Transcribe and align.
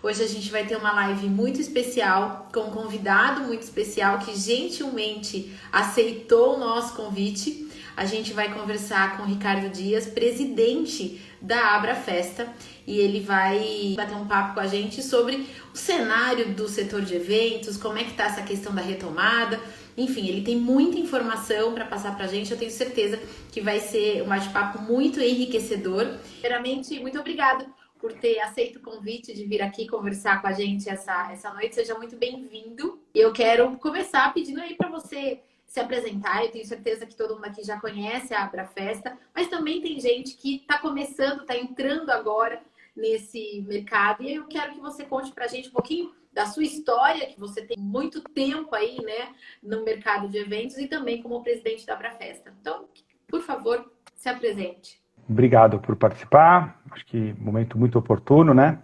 Hoje 0.00 0.22
a 0.22 0.28
gente 0.28 0.48
vai 0.52 0.64
ter 0.64 0.76
uma 0.76 0.92
live 0.92 1.28
muito 1.28 1.60
especial 1.60 2.48
com 2.54 2.60
um 2.60 2.70
convidado 2.70 3.40
muito 3.40 3.62
especial 3.62 4.20
que 4.20 4.38
gentilmente 4.38 5.52
aceitou 5.72 6.54
o 6.54 6.58
nosso 6.58 6.94
convite. 6.94 7.68
A 7.96 8.04
gente 8.04 8.32
vai 8.32 8.54
conversar 8.54 9.16
com 9.16 9.24
o 9.24 9.26
Ricardo 9.26 9.68
Dias, 9.68 10.06
presidente 10.06 11.20
da 11.42 11.74
Abra 11.74 11.96
Festa, 11.96 12.48
e 12.86 12.96
ele 12.96 13.18
vai 13.18 13.94
bater 13.96 14.14
um 14.14 14.24
papo 14.24 14.54
com 14.54 14.60
a 14.60 14.68
gente 14.68 15.02
sobre 15.02 15.48
o 15.74 15.76
cenário 15.76 16.54
do 16.54 16.68
setor 16.68 17.02
de 17.02 17.16
eventos, 17.16 17.76
como 17.76 17.98
é 17.98 18.04
que 18.04 18.14
tá 18.14 18.26
essa 18.26 18.42
questão 18.42 18.72
da 18.72 18.80
retomada. 18.80 19.58
Enfim, 19.96 20.28
ele 20.28 20.42
tem 20.42 20.54
muita 20.54 20.96
informação 20.96 21.74
para 21.74 21.84
passar 21.84 22.14
para 22.14 22.26
a 22.26 22.28
gente. 22.28 22.52
Eu 22.52 22.58
tenho 22.58 22.70
certeza 22.70 23.18
que 23.50 23.60
vai 23.60 23.80
ser 23.80 24.22
um 24.22 24.26
bate-papo 24.26 24.80
muito 24.80 25.20
enriquecedor. 25.20 26.06
Primeiramente, 26.40 27.00
muito 27.00 27.18
obrigada 27.18 27.66
por 27.98 28.12
ter 28.12 28.38
aceito 28.40 28.76
o 28.76 28.82
convite 28.82 29.34
de 29.34 29.44
vir 29.44 29.60
aqui 29.60 29.86
conversar 29.86 30.40
com 30.40 30.46
a 30.46 30.52
gente 30.52 30.88
essa, 30.88 31.30
essa 31.32 31.52
noite. 31.52 31.74
Seja 31.74 31.96
muito 31.96 32.16
bem-vindo. 32.16 33.00
Eu 33.14 33.32
quero 33.32 33.76
começar 33.78 34.32
pedindo 34.32 34.60
aí 34.60 34.74
para 34.74 34.88
você 34.88 35.40
se 35.66 35.80
apresentar. 35.80 36.44
Eu 36.44 36.50
tenho 36.50 36.66
certeza 36.66 37.06
que 37.06 37.16
todo 37.16 37.34
mundo 37.34 37.44
aqui 37.44 37.62
já 37.62 37.78
conhece 37.80 38.32
a 38.32 38.44
Abra 38.44 38.64
Festa, 38.64 39.18
mas 39.34 39.48
também 39.48 39.82
tem 39.82 40.00
gente 40.00 40.36
que 40.36 40.56
está 40.56 40.78
começando, 40.78 41.42
está 41.42 41.56
entrando 41.56 42.10
agora 42.10 42.62
nesse 42.96 43.62
mercado. 43.66 44.22
E 44.22 44.34
eu 44.34 44.46
quero 44.46 44.74
que 44.74 44.80
você 44.80 45.04
conte 45.04 45.32
para 45.32 45.44
a 45.44 45.48
gente 45.48 45.68
um 45.68 45.72
pouquinho 45.72 46.14
da 46.32 46.46
sua 46.46 46.62
história, 46.62 47.26
que 47.26 47.38
você 47.38 47.62
tem 47.62 47.76
muito 47.76 48.20
tempo 48.22 48.74
aí, 48.74 49.02
né, 49.02 49.34
no 49.62 49.82
mercado 49.82 50.28
de 50.28 50.38
eventos 50.38 50.78
e 50.78 50.86
também 50.86 51.20
como 51.20 51.42
presidente 51.42 51.84
da 51.84 51.94
Abra 51.94 52.12
Festa. 52.12 52.54
Então, 52.60 52.88
por 53.26 53.42
favor, 53.42 53.92
se 54.14 54.28
apresente. 54.28 55.02
Obrigado 55.28 55.78
por 55.78 55.94
participar. 55.94 56.80
Acho 56.90 57.04
que 57.04 57.34
momento 57.38 57.78
muito 57.78 57.98
oportuno, 57.98 58.54
né? 58.54 58.78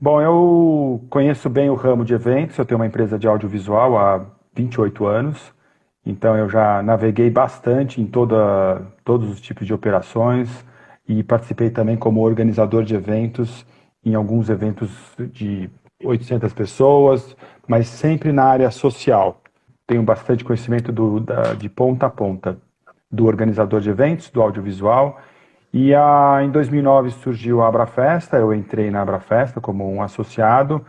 Bom, 0.00 0.20
eu 0.20 1.04
conheço 1.08 1.48
bem 1.48 1.70
o 1.70 1.74
ramo 1.74 2.04
de 2.04 2.14
eventos. 2.14 2.58
Eu 2.58 2.64
tenho 2.64 2.78
uma 2.78 2.86
empresa 2.86 3.18
de 3.18 3.28
audiovisual 3.28 3.96
há 3.96 4.26
28 4.54 5.06
anos. 5.06 5.52
Então 6.04 6.36
eu 6.36 6.48
já 6.48 6.82
naveguei 6.82 7.30
bastante 7.30 8.00
em 8.00 8.06
toda, 8.06 8.82
todos 9.04 9.30
os 9.30 9.40
tipos 9.40 9.66
de 9.66 9.74
operações 9.74 10.64
e 11.06 11.22
participei 11.22 11.70
também 11.70 11.96
como 11.96 12.22
organizador 12.22 12.82
de 12.82 12.94
eventos 12.94 13.64
em 14.04 14.14
alguns 14.14 14.48
eventos 14.48 14.90
de 15.32 15.70
800 16.02 16.52
pessoas, 16.52 17.36
mas 17.66 17.88
sempre 17.88 18.32
na 18.32 18.44
área 18.44 18.70
social. 18.70 19.42
Tenho 19.86 20.02
bastante 20.02 20.44
conhecimento 20.44 20.90
do, 20.92 21.20
da, 21.20 21.54
de 21.54 21.68
ponta 21.68 22.06
a 22.06 22.10
ponta 22.10 22.58
do 23.10 23.26
organizador 23.26 23.80
de 23.80 23.90
eventos, 23.90 24.30
do 24.30 24.40
audiovisual 24.42 25.18
e 25.72 25.94
a, 25.94 26.40
em 26.42 26.50
2009 26.50 27.10
surgiu 27.10 27.62
a 27.62 27.68
Abrafesta, 27.68 28.36
eu 28.36 28.54
entrei 28.54 28.90
na 28.90 29.02
Abrafesta 29.02 29.60
como 29.60 29.90
um 29.90 30.02
associado 30.02 30.84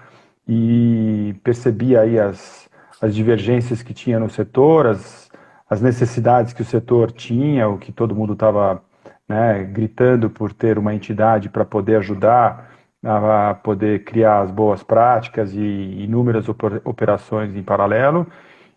e 0.47 1.35
percebi 1.43 1.97
aí 1.97 2.19
as, 2.19 2.69
as 3.01 3.13
divergências 3.13 3.83
que 3.83 3.93
tinha 3.93 4.19
no 4.19 4.29
setor, 4.29 4.87
as, 4.87 5.29
as 5.69 5.81
necessidades 5.81 6.53
que 6.53 6.61
o 6.61 6.65
setor 6.65 7.11
tinha, 7.11 7.67
o 7.67 7.77
que 7.77 7.91
todo 7.91 8.15
mundo 8.15 8.33
estava 8.33 8.81
né, 9.27 9.63
gritando 9.63 10.29
por 10.29 10.53
ter 10.53 10.77
uma 10.77 10.93
entidade 10.95 11.49
para 11.49 11.65
poder 11.65 11.97
ajudar 11.97 12.69
a 13.03 13.53
poder 13.53 14.03
criar 14.03 14.41
as 14.41 14.51
boas 14.51 14.83
práticas 14.83 15.53
e 15.53 16.03
inúmeras 16.03 16.47
operações 16.83 17.55
em 17.55 17.63
paralelo. 17.63 18.27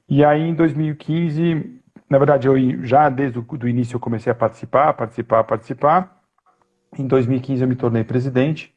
E 0.09 0.25
aí, 0.25 0.43
em 0.43 0.55
2015, 0.55 1.82
na 2.13 2.19
verdade, 2.19 2.47
eu 2.47 2.85
já 2.85 3.09
desde 3.09 3.39
o 3.39 3.67
início 3.67 3.97
eu 3.97 4.01
comecei 4.01 4.31
a 4.31 4.35
participar, 4.35 4.93
participar, 4.93 5.45
participar. 5.45 6.21
Em 6.99 7.07
2015 7.07 7.63
eu 7.63 7.67
me 7.67 7.75
tornei 7.75 8.05
presidente 8.05 8.71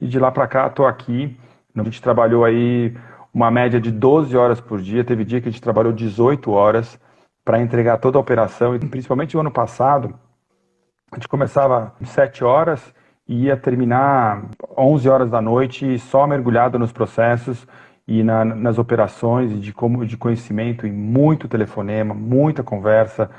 e 0.00 0.08
de 0.08 0.18
lá 0.18 0.32
para 0.32 0.48
cá 0.48 0.66
estou 0.66 0.84
aqui. 0.84 1.38
A 1.76 1.84
gente 1.84 2.02
trabalhou 2.02 2.44
aí 2.44 2.92
uma 3.32 3.52
média 3.52 3.80
de 3.80 3.92
12 3.92 4.36
horas 4.36 4.60
por 4.60 4.80
dia. 4.80 5.04
Teve 5.04 5.24
dia 5.24 5.40
que 5.40 5.48
a 5.48 5.52
gente 5.52 5.62
trabalhou 5.62 5.92
18 5.92 6.50
horas 6.50 6.98
para 7.44 7.62
entregar 7.62 7.98
toda 7.98 8.18
a 8.18 8.20
operação. 8.20 8.74
E 8.74 8.80
principalmente 8.80 9.36
o 9.36 9.40
ano 9.40 9.52
passado, 9.52 10.12
a 11.12 11.14
gente 11.14 11.28
começava 11.28 11.94
às 12.02 12.08
7 12.08 12.42
horas 12.42 12.92
e 13.28 13.44
ia 13.44 13.56
terminar 13.56 14.42
11 14.76 15.08
horas 15.08 15.30
da 15.30 15.40
noite 15.40 16.00
só 16.00 16.26
mergulhado 16.26 16.80
nos 16.80 16.90
processos 16.90 17.64
e 18.06 18.22
na, 18.22 18.44
nas 18.44 18.78
operações 18.78 19.60
de, 19.60 19.72
como, 19.72 20.04
de 20.04 20.16
conhecimento, 20.16 20.86
em 20.86 20.92
muito 20.92 21.48
telefonema, 21.48 22.14
muita 22.14 22.62
conversa, 22.62 23.30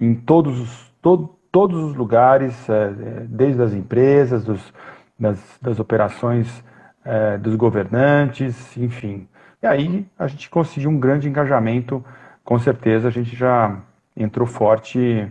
em 0.00 0.14
todos 0.14 0.60
os, 0.60 0.94
to, 1.02 1.38
todos 1.50 1.82
os 1.82 1.94
lugares, 1.94 2.68
é, 2.68 2.84
é, 2.84 2.90
desde 3.28 3.62
as 3.62 3.72
empresas, 3.72 4.44
dos, 4.44 4.72
das, 5.18 5.58
das 5.60 5.80
operações 5.80 6.64
é, 7.04 7.36
dos 7.38 7.56
governantes, 7.56 8.76
enfim. 8.76 9.28
E 9.62 9.66
aí 9.66 10.06
a 10.18 10.26
gente 10.26 10.48
conseguiu 10.48 10.90
um 10.90 10.98
grande 10.98 11.28
engajamento, 11.28 12.04
com 12.44 12.58
certeza 12.58 13.08
a 13.08 13.10
gente 13.10 13.36
já 13.36 13.80
entrou 14.16 14.46
forte 14.46 15.28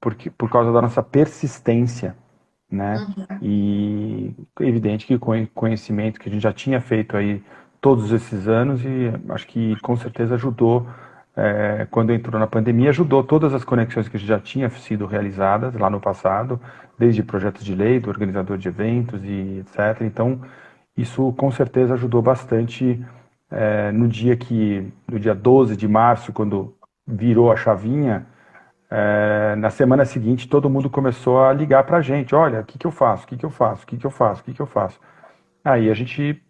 porque, 0.00 0.30
por 0.30 0.50
causa 0.50 0.72
da 0.72 0.80
nossa 0.80 1.02
persistência, 1.02 2.16
né? 2.70 2.96
Uhum. 2.96 3.38
E 3.42 4.34
evidente 4.60 5.06
que 5.06 5.18
com 5.18 5.46
conhecimento 5.48 6.20
que 6.20 6.28
a 6.28 6.32
gente 6.32 6.42
já 6.42 6.52
tinha 6.52 6.80
feito 6.80 7.16
aí 7.16 7.42
todos 7.88 8.12
esses 8.12 8.46
anos 8.46 8.84
e 8.84 9.10
acho 9.30 9.46
que 9.46 9.74
com 9.80 9.96
certeza 9.96 10.34
ajudou, 10.34 10.86
é, 11.34 11.86
quando 11.90 12.12
entrou 12.12 12.38
na 12.38 12.46
pandemia, 12.46 12.90
ajudou 12.90 13.24
todas 13.24 13.54
as 13.54 13.64
conexões 13.64 14.06
que 14.10 14.18
já 14.18 14.38
tinham 14.38 14.68
sido 14.68 15.06
realizadas 15.06 15.72
lá 15.74 15.88
no 15.88 15.98
passado, 15.98 16.60
desde 16.98 17.22
projetos 17.22 17.64
de 17.64 17.74
lei, 17.74 17.98
do 17.98 18.10
organizador 18.10 18.58
de 18.58 18.68
eventos 18.68 19.24
e 19.24 19.60
etc. 19.60 20.02
Então, 20.02 20.42
isso 20.94 21.32
com 21.32 21.50
certeza 21.50 21.94
ajudou 21.94 22.20
bastante 22.20 23.02
é, 23.50 23.90
no 23.90 24.06
dia 24.06 24.36
que, 24.36 24.92
no 25.10 25.18
dia 25.18 25.34
12 25.34 25.74
de 25.74 25.88
março, 25.88 26.30
quando 26.30 26.74
virou 27.06 27.50
a 27.50 27.56
chavinha, 27.56 28.26
é, 28.90 29.56
na 29.56 29.70
semana 29.70 30.04
seguinte 30.04 30.46
todo 30.46 30.68
mundo 30.68 30.90
começou 30.90 31.42
a 31.42 31.54
ligar 31.54 31.84
para 31.84 31.96
a 31.96 32.02
gente, 32.02 32.34
olha, 32.34 32.60
o 32.60 32.64
que, 32.64 32.76
que 32.76 32.86
eu 32.86 32.90
faço, 32.90 33.24
o 33.24 33.28
que, 33.28 33.38
que 33.38 33.46
eu 33.46 33.50
faço, 33.50 33.84
o 33.84 33.86
que, 33.86 33.96
que 33.96 34.06
eu 34.06 34.10
faço, 34.10 34.42
o 34.42 34.44
que, 34.44 34.52
que 34.52 34.60
eu 34.60 34.66
faço. 34.66 35.00
Aí 35.64 35.90
a 35.90 35.94
gente 35.94 36.42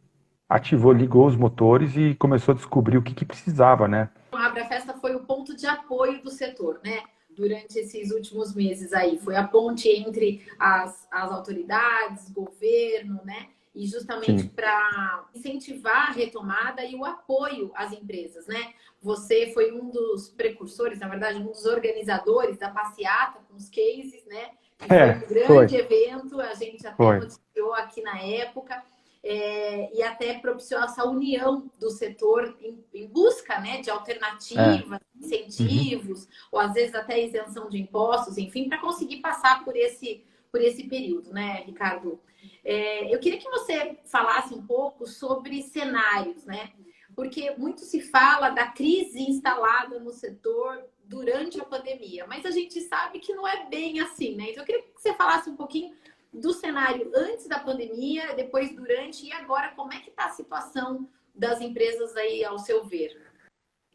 ativou, 0.49 0.93
ligou 0.93 1.27
os 1.27 1.37
motores 1.37 1.95
e 1.97 2.15
começou 2.15 2.53
a 2.53 2.57
descobrir 2.57 2.97
o 2.97 3.03
que, 3.03 3.15
que 3.15 3.25
precisava, 3.25 3.87
né? 3.87 4.09
A 4.33 4.47
Abra 4.47 4.65
Festa 4.65 4.95
foi 4.95 5.15
o 5.15 5.21
ponto 5.21 5.55
de 5.55 5.67
apoio 5.67 6.23
do 6.23 6.31
setor, 6.31 6.81
né? 6.83 7.03
Durante 7.37 7.79
esses 7.79 8.11
últimos 8.11 8.55
meses 8.55 8.93
aí. 8.93 9.19
Foi 9.19 9.37
a 9.37 9.47
ponte 9.47 9.89
entre 9.89 10.47
as, 10.59 11.07
as 11.11 11.31
autoridades, 11.31 12.31
governo, 12.31 13.21
né? 13.25 13.49
E 13.75 13.87
justamente 13.87 14.49
para 14.49 15.25
incentivar 15.35 16.09
a 16.09 16.13
retomada 16.13 16.83
e 16.83 16.97
o 16.97 17.05
apoio 17.05 17.71
às 17.75 17.93
empresas, 17.93 18.47
né? 18.47 18.73
Você 19.01 19.53
foi 19.53 19.71
um 19.71 19.91
dos 19.91 20.31
precursores, 20.31 20.99
na 20.99 21.09
verdade, 21.09 21.39
um 21.39 21.47
dos 21.47 21.65
organizadores 21.65 22.59
da 22.59 22.71
passeata 22.71 23.39
com 23.49 23.57
os 23.57 23.69
cases, 23.69 24.25
né? 24.27 24.51
Que 24.79 24.93
é, 24.93 25.15
foi 25.15 25.25
um 25.25 25.29
grande 25.29 25.47
foi. 25.47 25.99
evento, 25.99 26.41
a 26.41 26.55
gente 26.55 26.87
até 26.87 27.19
noticiou 27.19 27.75
aqui 27.75 28.01
na 28.01 28.21
época 28.21 28.83
é, 29.23 29.95
e 29.95 30.03
até 30.03 30.35
propiciou 30.39 30.83
essa 30.83 31.05
união 31.05 31.71
do 31.79 31.91
setor 31.91 32.57
em, 32.61 32.85
em 32.95 33.07
busca 33.07 33.59
né, 33.61 33.81
de 33.81 33.91
alternativas, 33.91 35.01
é. 35.01 35.19
incentivos, 35.19 36.25
uhum. 36.25 36.31
ou 36.53 36.61
às 36.61 36.73
vezes 36.73 36.95
até 36.95 37.23
isenção 37.23 37.69
de 37.69 37.79
impostos, 37.79 38.39
enfim, 38.39 38.69
para 38.69 38.79
conseguir 38.79 39.19
passar 39.19 39.65
por 39.65 39.77
esse, 39.77 40.25
por 40.51 40.61
esse 40.61 40.85
período, 40.85 41.33
né, 41.33 41.65
Ricardo? 41.67 42.21
É, 42.65 43.13
eu 43.13 43.19
queria 43.19 43.39
que 43.39 43.51
você 43.51 43.99
falasse 44.05 44.55
um 44.55 44.65
pouco 44.67 45.07
sobre 45.07 45.63
cenários, 45.63 46.45
né? 46.45 46.73
Porque 47.15 47.51
muito 47.57 47.81
se 47.81 48.01
fala 48.01 48.51
da 48.51 48.69
crise 48.69 49.21
instalada 49.21 49.99
no 49.99 50.13
setor 50.13 50.85
durante 51.05 51.61
a 51.61 51.65
pandemia, 51.65 52.27
mas 52.27 52.45
a 52.45 52.51
gente 52.51 52.81
sabe 52.83 53.19
que 53.19 53.35
não 53.35 53.49
é 53.49 53.67
bem 53.69 53.99
assim, 54.01 54.37
né? 54.37 54.51
Então 54.51 54.63
eu 54.63 54.67
queria 54.67 54.83
que 54.83 55.01
você 55.01 55.13
falasse 55.15 55.51
um 55.51 55.57
pouquinho 55.57 55.93
do 56.33 56.53
cenário 56.53 57.11
antes 57.15 57.49
da 57.49 57.59
pandemia, 57.59 58.35
depois 58.37 58.75
durante 58.75 59.27
e 59.27 59.33
agora 59.33 59.73
como 59.75 59.93
é 59.93 59.99
que 59.99 60.11
está 60.11 60.27
a 60.27 60.31
situação 60.31 61.09
das 61.35 61.61
empresas 61.61 62.17
aí 62.17 62.45
ao 62.45 62.59
seu 62.59 62.85
ver? 62.85 63.11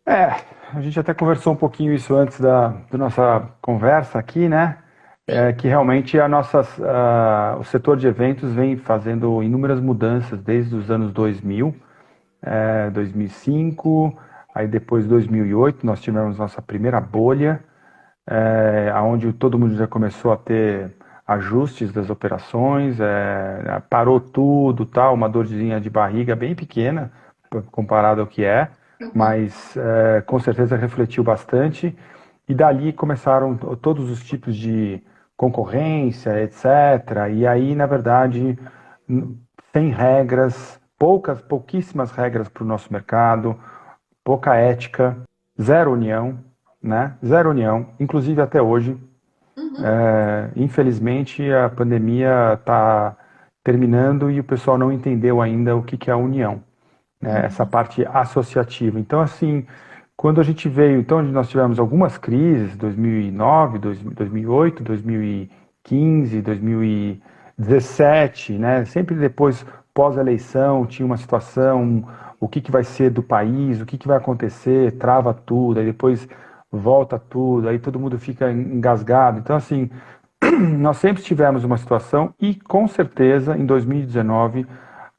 É, 0.06 0.36
a 0.74 0.82
gente 0.82 1.00
até 1.00 1.14
conversou 1.14 1.54
um 1.54 1.56
pouquinho 1.56 1.94
isso 1.94 2.14
antes 2.16 2.40
da, 2.40 2.70
da 2.92 2.98
nossa 2.98 3.50
conversa 3.62 4.20
aqui, 4.20 4.50
né? 4.50 4.80
É 5.26 5.54
que 5.54 5.70
realmente 5.70 6.20
a 6.20 6.28
nossa, 6.28 6.62
uh, 6.62 7.60
o 7.60 7.64
setor 7.64 7.96
de 7.96 8.08
eventos 8.08 8.52
vem 8.52 8.76
fazendo 8.76 9.42
inúmeras 9.42 9.80
mudanças 9.80 10.42
desde 10.42 10.76
os 10.76 10.92
anos 10.92 11.14
2000, 11.14 11.74
é, 12.42 12.90
2005, 12.90 14.20
aí 14.54 14.68
depois 14.68 15.08
2008 15.08 15.86
nós 15.86 16.02
tivemos 16.02 16.38
nossa 16.38 16.62
primeira 16.62 17.00
bolha, 17.00 17.64
é, 18.28 18.92
onde 19.02 19.32
todo 19.32 19.58
mundo 19.58 19.76
já 19.76 19.88
começou 19.88 20.34
a 20.34 20.38
ter 20.38 20.94
ajustes 21.26 21.92
das 21.92 22.10
operações, 22.10 23.00
é, 23.00 23.82
parou 23.90 24.20
tudo, 24.20 24.86
tal, 24.86 25.14
uma 25.14 25.30
dorzinha 25.30 25.80
de 25.80 25.90
barriga 25.90 26.36
bem 26.36 26.54
pequena 26.54 27.12
comparado 27.72 28.22
ao 28.22 28.28
que 28.28 28.44
é, 28.44 28.70
uhum. 29.00 29.12
mas 29.14 29.76
é, 29.78 30.22
com 30.22 30.40
certeza 30.40 30.76
refletiu 30.76 31.24
bastante. 31.24 31.96
E 32.48 32.54
dali 32.54 32.92
começaram 32.92 33.56
todos 33.56 34.10
os 34.10 34.24
tipos 34.24 34.56
de 34.56 35.02
concorrência, 35.38 36.42
etc. 36.44 37.30
E 37.34 37.48
aí, 37.48 37.74
na 37.74 37.86
verdade, 37.86 38.58
sem 39.72 39.90
regras, 39.90 40.80
poucas, 40.98 41.42
pouquíssimas 41.42 42.12
regras 42.12 42.50
para 42.50 42.64
o 42.64 42.68
nosso 42.68 42.92
mercado, 42.92 43.58
pouca 44.24 44.56
ética, 44.56 45.18
zero 45.62 45.94
união, 45.94 46.38
né? 46.82 47.16
Zero 47.26 47.50
união, 47.50 47.88
inclusive 48.00 48.42
até 48.42 48.62
hoje. 48.62 48.98
Uhum. 49.56 49.86
É, 49.86 50.50
infelizmente, 50.56 51.52
a 51.52 51.70
pandemia 51.70 52.54
está 52.54 53.16
terminando 53.64 54.30
e 54.30 54.40
o 54.40 54.44
pessoal 54.44 54.78
não 54.78 54.92
entendeu 54.92 55.42
ainda 55.42 55.76
o 55.76 55.84
que, 55.84 55.98
que 55.98 56.10
é 56.10 56.14
a 56.14 56.18
união, 56.18 56.62
né? 57.22 57.32
Uhum. 57.32 57.46
essa 57.46 57.66
parte 57.66 58.06
associativa. 58.06 59.00
Então, 59.00 59.22
assim, 59.22 59.66
quando 60.16 60.42
a 60.42 60.44
gente 60.44 60.70
veio, 60.70 61.00
então 61.00 61.22
nós 61.22 61.50
tivemos 61.50 61.80
algumas 61.80 62.18
crises, 62.18 62.76
2009, 62.78 63.80
2008, 63.80 64.84
2015, 64.84 66.42
2017, 66.42 68.54
né? 68.54 68.86
Sempre 68.86 69.16
depois 69.16 69.66
pós-eleição 69.94 70.86
tinha 70.86 71.06
uma 71.06 71.18
situação, 71.18 72.06
o 72.40 72.48
que, 72.48 72.62
que 72.62 72.72
vai 72.72 72.84
ser 72.84 73.10
do 73.10 73.22
país, 73.22 73.82
o 73.82 73.86
que, 73.86 73.98
que 73.98 74.08
vai 74.08 74.18
acontecer, 74.18 74.94
trava 74.94 75.34
tudo, 75.34 75.80
aí 75.80 75.86
depois 75.86 76.28
volta 76.78 77.20
tudo, 77.20 77.70
aí 77.70 77.78
todo 77.78 78.00
mundo 78.00 78.18
fica 78.18 78.52
engasgado. 78.52 79.40
Então, 79.40 79.56
assim, 79.56 79.90
nós 80.80 80.98
sempre 80.98 81.22
tivemos 81.22 81.64
uma 81.64 81.78
situação 81.78 82.34
e, 82.40 82.56
com 82.56 82.88
certeza, 82.88 83.56
em 83.56 83.66
2019, 83.66 84.66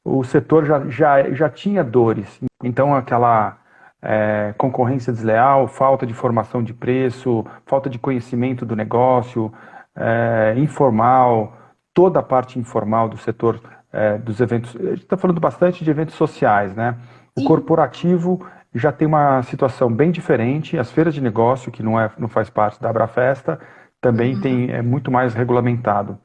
o 0.03 0.23
setor 0.23 0.65
já, 0.65 0.85
já, 0.89 1.31
já 1.31 1.49
tinha 1.49 1.83
dores. 1.83 2.39
Então, 2.61 2.93
aquela 2.93 3.57
é, 4.01 4.53
concorrência 4.57 5.13
desleal, 5.13 5.67
falta 5.67 6.05
de 6.05 6.13
formação 6.13 6.61
de 6.61 6.73
preço, 6.73 7.45
falta 7.65 7.89
de 7.89 7.97
conhecimento 7.97 8.65
do 8.65 8.75
negócio, 8.75 9.51
é, 9.95 10.53
informal, 10.57 11.53
toda 11.93 12.19
a 12.19 12.23
parte 12.23 12.59
informal 12.59 13.07
do 13.07 13.17
setor 13.17 13.61
é, 13.93 14.17
dos 14.17 14.41
eventos. 14.41 14.75
A 14.75 14.89
gente 14.89 15.03
está 15.03 15.15
falando 15.15 15.39
bastante 15.39 15.83
de 15.83 15.89
eventos 15.89 16.15
sociais, 16.15 16.75
né? 16.75 16.97
O 17.35 17.39
Sim. 17.39 17.47
corporativo 17.47 18.45
já 18.75 18.91
tem 18.91 19.07
uma 19.07 19.41
situação 19.43 19.91
bem 19.91 20.11
diferente. 20.11 20.77
As 20.77 20.91
feiras 20.91 21.13
de 21.13 21.21
negócio, 21.21 21.71
que 21.71 21.81
não, 21.81 21.99
é, 21.99 22.11
não 22.17 22.27
faz 22.27 22.49
parte 22.49 22.79
da 22.81 22.89
Abrafesta, 22.89 23.57
também 24.01 24.35
uhum. 24.35 24.41
tem, 24.41 24.71
é 24.71 24.81
muito 24.81 25.09
mais 25.09 25.33
regulamentado. 25.33 26.19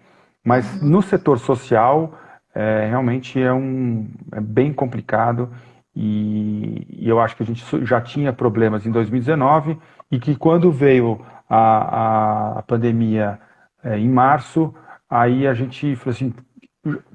Mas 0.45 0.83
uhum. 0.83 0.89
no 0.89 1.03
setor 1.03 1.39
social, 1.39 2.13
é, 2.55 2.89
realmente 2.89 3.41
é, 3.41 3.53
um, 3.53 4.09
é 4.33 4.41
bem 4.41 4.73
complicado 4.73 5.51
e, 5.95 6.87
e, 6.91 7.09
eu 7.09 7.21
acho 7.21 7.37
que 7.37 7.43
a 7.43 7.47
gente 7.47 7.65
já 7.87 8.01
tinha 8.01 8.33
problemas 8.33 8.85
em 8.85 8.91
2019 8.91 9.79
e 10.11 10.19
que 10.19 10.35
quando 10.35 10.71
veio 10.73 11.21
a, 11.49 11.59
a, 11.59 12.59
a 12.59 12.63
pandemia 12.63 13.39
é, 13.85 13.99
em 13.99 14.09
março, 14.09 14.75
aí 15.09 15.47
a 15.47 15.55
gente 15.55 15.95
falou 15.97 16.15
assim, 16.15 16.35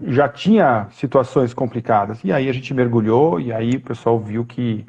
já 0.08 0.30
tinha 0.30 0.88
situações 0.92 1.54
complicadas. 1.54 2.24
E 2.24 2.32
aí 2.32 2.50
a 2.50 2.54
gente 2.54 2.74
mergulhou 2.74 3.40
e 3.40 3.52
aí 3.52 3.76
o 3.76 3.82
pessoal 3.82 4.20
viu 4.20 4.46
que 4.46 4.86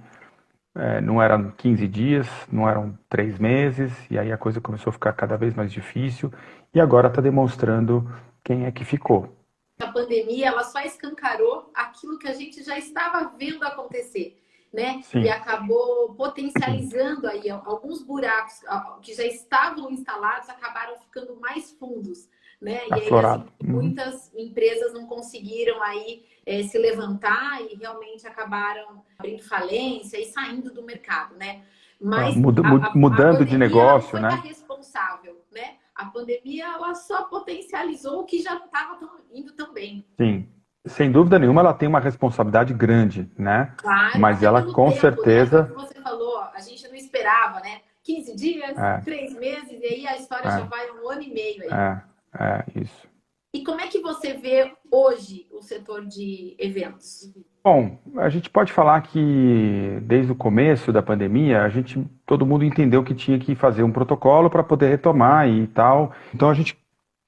é, 0.77 1.01
não 1.01 1.23
eram 1.23 1.51
15 1.51 1.89
dias, 1.89 2.29
não 2.53 2.69
eram 2.69 2.99
três 3.09 3.39
meses, 3.39 3.93
e 4.11 4.19
aí 4.19 4.31
a 4.31 4.39
coisa 4.39 4.61
começou 4.61 4.91
a 4.91 4.93
ficar 4.93 5.13
cada 5.15 5.37
vez 5.37 5.55
mais 5.55 5.73
difícil, 5.73 6.33
e 6.75 6.81
agora 6.81 7.09
está 7.09 7.21
demonstrando 7.21 8.09
quem 8.45 8.67
é 8.67 8.71
que 8.71 8.85
ficou. 8.85 9.35
A 9.81 9.89
pandemia 9.89 10.49
ela 10.49 10.63
só 10.63 10.81
escancarou 10.81 11.71
aquilo 11.75 12.19
que 12.19 12.29
a 12.29 12.33
gente 12.33 12.63
já 12.63 12.79
estava 12.79 13.33
vendo 13.37 13.63
acontecer, 13.65 14.41
né? 14.73 15.01
Sim. 15.03 15.23
E 15.23 15.29
acabou 15.29 16.15
potencializando 16.15 17.27
aí 17.27 17.51
alguns 17.51 18.03
buracos 18.03 18.61
que 19.03 19.15
já 19.15 19.25
estavam 19.25 19.91
instalados, 19.91 20.49
acabaram 20.49 20.97
ficando 20.97 21.39
mais 21.41 21.73
fundos 21.73 22.29
né? 22.61 22.81
E 22.89 22.95
aí, 22.95 23.09
assim, 23.09 23.45
muitas 23.63 24.35
empresas 24.35 24.93
não 24.93 25.07
conseguiram 25.07 25.83
aí 25.83 26.25
é, 26.45 26.63
se 26.63 26.79
levantar 26.79 27.61
e 27.63 27.75
realmente 27.77 28.27
acabaram 28.27 29.03
abrindo 29.19 29.43
falência 29.43 30.19
e 30.19 30.27
saindo 30.27 30.73
do 30.73 30.83
mercado, 30.83 31.37
né? 31.37 31.63
Mas 32.01 32.37
Muda, 32.37 32.63
a, 32.63 32.89
a, 32.89 32.95
mudando 32.95 33.43
a 33.43 33.45
de 33.45 33.57
negócio, 33.57 34.21
né? 34.21 34.41
responsável, 34.45 35.43
né? 35.53 35.77
A 35.95 36.07
pandemia 36.07 36.67
ela 36.67 36.95
só 36.95 37.25
potencializou 37.25 38.21
o 38.21 38.25
que 38.25 38.43
já 38.43 38.57
estava 38.57 38.99
indo 39.33 39.53
tão 39.53 39.73
bem. 39.73 40.07
Sim. 40.19 40.47
Sem 40.87 41.11
dúvida 41.11 41.39
nenhuma, 41.39 41.63
ela 41.63 41.75
tem 41.75 41.89
uma 41.89 41.99
responsabilidade 41.99 42.73
grande, 42.73 43.29
né? 43.37 43.75
Claro, 43.79 44.21
Mas 44.21 44.43
ela 44.43 44.63
com 44.63 44.91
tempo, 44.91 44.95
né? 44.95 45.01
certeza. 45.01 45.63
Né? 45.63 45.69
Como 45.75 45.87
você 45.87 46.01
falou, 46.01 46.39
a 46.55 46.61
gente 46.61 46.87
não 46.87 46.95
esperava, 46.95 47.61
né? 47.61 47.81
15 48.05 48.37
dias, 48.37 48.79
é. 48.79 49.01
3 49.01 49.35
meses, 49.35 49.81
e 49.81 49.85
aí 49.85 50.07
a 50.07 50.17
história 50.17 50.47
é. 50.47 50.51
já 50.51 50.65
vai 50.65 50.89
um 50.93 51.11
ano 51.11 51.23
e 51.23 51.33
meio 51.33 51.63
aí. 51.63 51.69
É. 51.69 52.03
É, 52.35 52.65
isso. 52.75 53.09
E 53.55 53.65
como 53.65 53.81
é 53.81 53.87
que 53.87 54.01
você 54.01 54.35
vê 54.35 54.71
hoje 54.91 55.47
o 55.51 55.63
setor 55.63 56.05
de 56.05 56.55
eventos? 56.59 57.33
Bom, 57.65 57.99
a 58.19 58.29
gente 58.29 58.51
pode 58.51 58.73
falar 58.73 59.01
que 59.01 59.99
desde 60.03 60.31
o 60.31 60.37
começo 60.37 60.93
da 60.93 61.03
pandemia, 61.03 61.63
a 61.63 61.69
gente, 61.69 62.07
todo 62.27 62.47
mundo 62.47 62.65
entendeu 62.65 63.03
que 63.03 63.15
tinha 63.15 63.39
que 63.39 63.55
fazer 63.55 63.83
um 63.83 63.91
protocolo 63.91 64.51
para 64.51 64.63
poder 64.63 64.89
retomar 64.89 65.49
e 65.49 65.67
tal. 65.69 66.13
Então 66.35 66.51
a 66.51 66.55
gente 66.55 66.79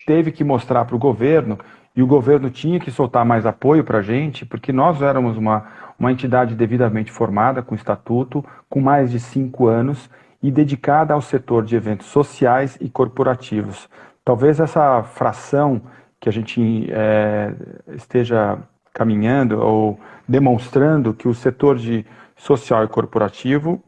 teve 0.07 0.31
que 0.31 0.45
mostrar 0.45 0.85
para 0.85 0.95
o 0.95 0.99
governo 0.99 1.59
e 1.97 2.03
o 2.03 2.07
governo 2.07 2.51
tinha 2.51 2.79
que 2.79 2.91
soltar 2.91 3.25
mais 3.25 3.45
apoio 3.45 3.83
para 3.83 3.99
a 3.99 4.03
gente, 4.03 4.47
porque 4.47 4.73
nós 4.73 5.03
éramos 5.03 5.37
uma, 5.37 5.67
uma 5.99 6.13
entidade 6.13 6.55
devidamente 6.55 7.11
formada, 7.11 7.63
com 7.63 7.75
estatuto, 7.75 8.45
com 8.69 8.81
mais 8.81 9.11
de 9.11 9.19
cinco 9.19 9.67
anos 9.67 10.09
e 10.43 10.51
dedicada 10.51 11.15
ao 11.15 11.21
setor 11.21 11.65
de 11.65 11.75
eventos 11.75 12.07
sociais 12.07 12.79
e 12.81 12.89
corporativos. 12.89 13.89
Talvez 14.29 14.61
essa 14.61 15.03
fração 15.03 15.81
que 16.21 16.29
a 16.29 16.33
gente 16.33 16.87
é, 16.93 17.55
esteja 17.95 18.59
caminhando 18.93 19.59
ou 19.59 19.99
demonstrando 20.29 21.15
que 21.15 21.27
o 21.27 21.33
setor 21.33 21.79
de 21.79 22.05
social 22.37 22.85
e 22.85 22.89
corporativo 22.89 23.83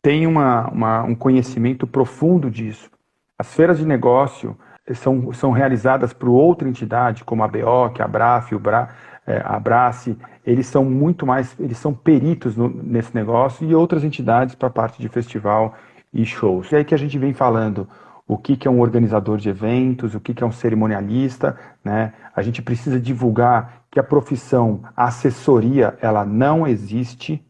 tem 0.00 0.26
uma, 0.26 0.66
uma, 0.70 1.02
um 1.02 1.14
conhecimento 1.14 1.86
profundo 1.86 2.50
disso. 2.50 2.90
As 3.38 3.54
feiras 3.54 3.76
de 3.76 3.84
negócio 3.84 4.56
são, 4.94 5.30
são 5.34 5.50
realizadas 5.50 6.14
por 6.14 6.30
outra 6.30 6.66
entidade, 6.66 7.22
como 7.22 7.42
a 7.42 7.48
BO, 7.48 7.92
é 7.98 8.02
a 8.02 8.08
BRAF, 8.08 8.54
o 8.54 8.58
Bra, 8.58 8.88
é, 9.26 9.42
a 9.44 9.60
Brace, 9.60 10.16
eles 10.46 10.68
são 10.68 10.86
muito 10.86 11.26
mais, 11.26 11.54
eles 11.60 11.76
são 11.76 11.92
peritos 11.92 12.56
no, 12.56 12.70
nesse 12.82 13.14
negócio 13.14 13.68
e 13.68 13.74
outras 13.74 14.04
entidades 14.04 14.54
para 14.54 14.70
parte 14.70 15.02
de 15.02 15.08
festival 15.10 15.74
e 16.14 16.24
shows. 16.24 16.72
E 16.72 16.76
aí 16.76 16.82
que 16.82 16.94
a 16.94 16.98
gente 16.98 17.18
vem 17.18 17.34
falando 17.34 17.86
o 18.32 18.38
que, 18.38 18.56
que 18.56 18.66
é 18.66 18.70
um 18.70 18.80
organizador 18.80 19.36
de 19.36 19.48
eventos, 19.48 20.14
o 20.14 20.20
que, 20.20 20.32
que 20.32 20.42
é 20.42 20.46
um 20.46 20.52
cerimonialista, 20.52 21.56
né? 21.84 22.14
A 22.34 22.40
gente 22.40 22.62
precisa 22.62 22.98
divulgar 22.98 23.82
que 23.90 24.00
a 24.00 24.02
profissão 24.02 24.82
assessoria, 24.96 25.96
ela 26.00 26.24
não 26.24 26.66
existe, 26.66 27.44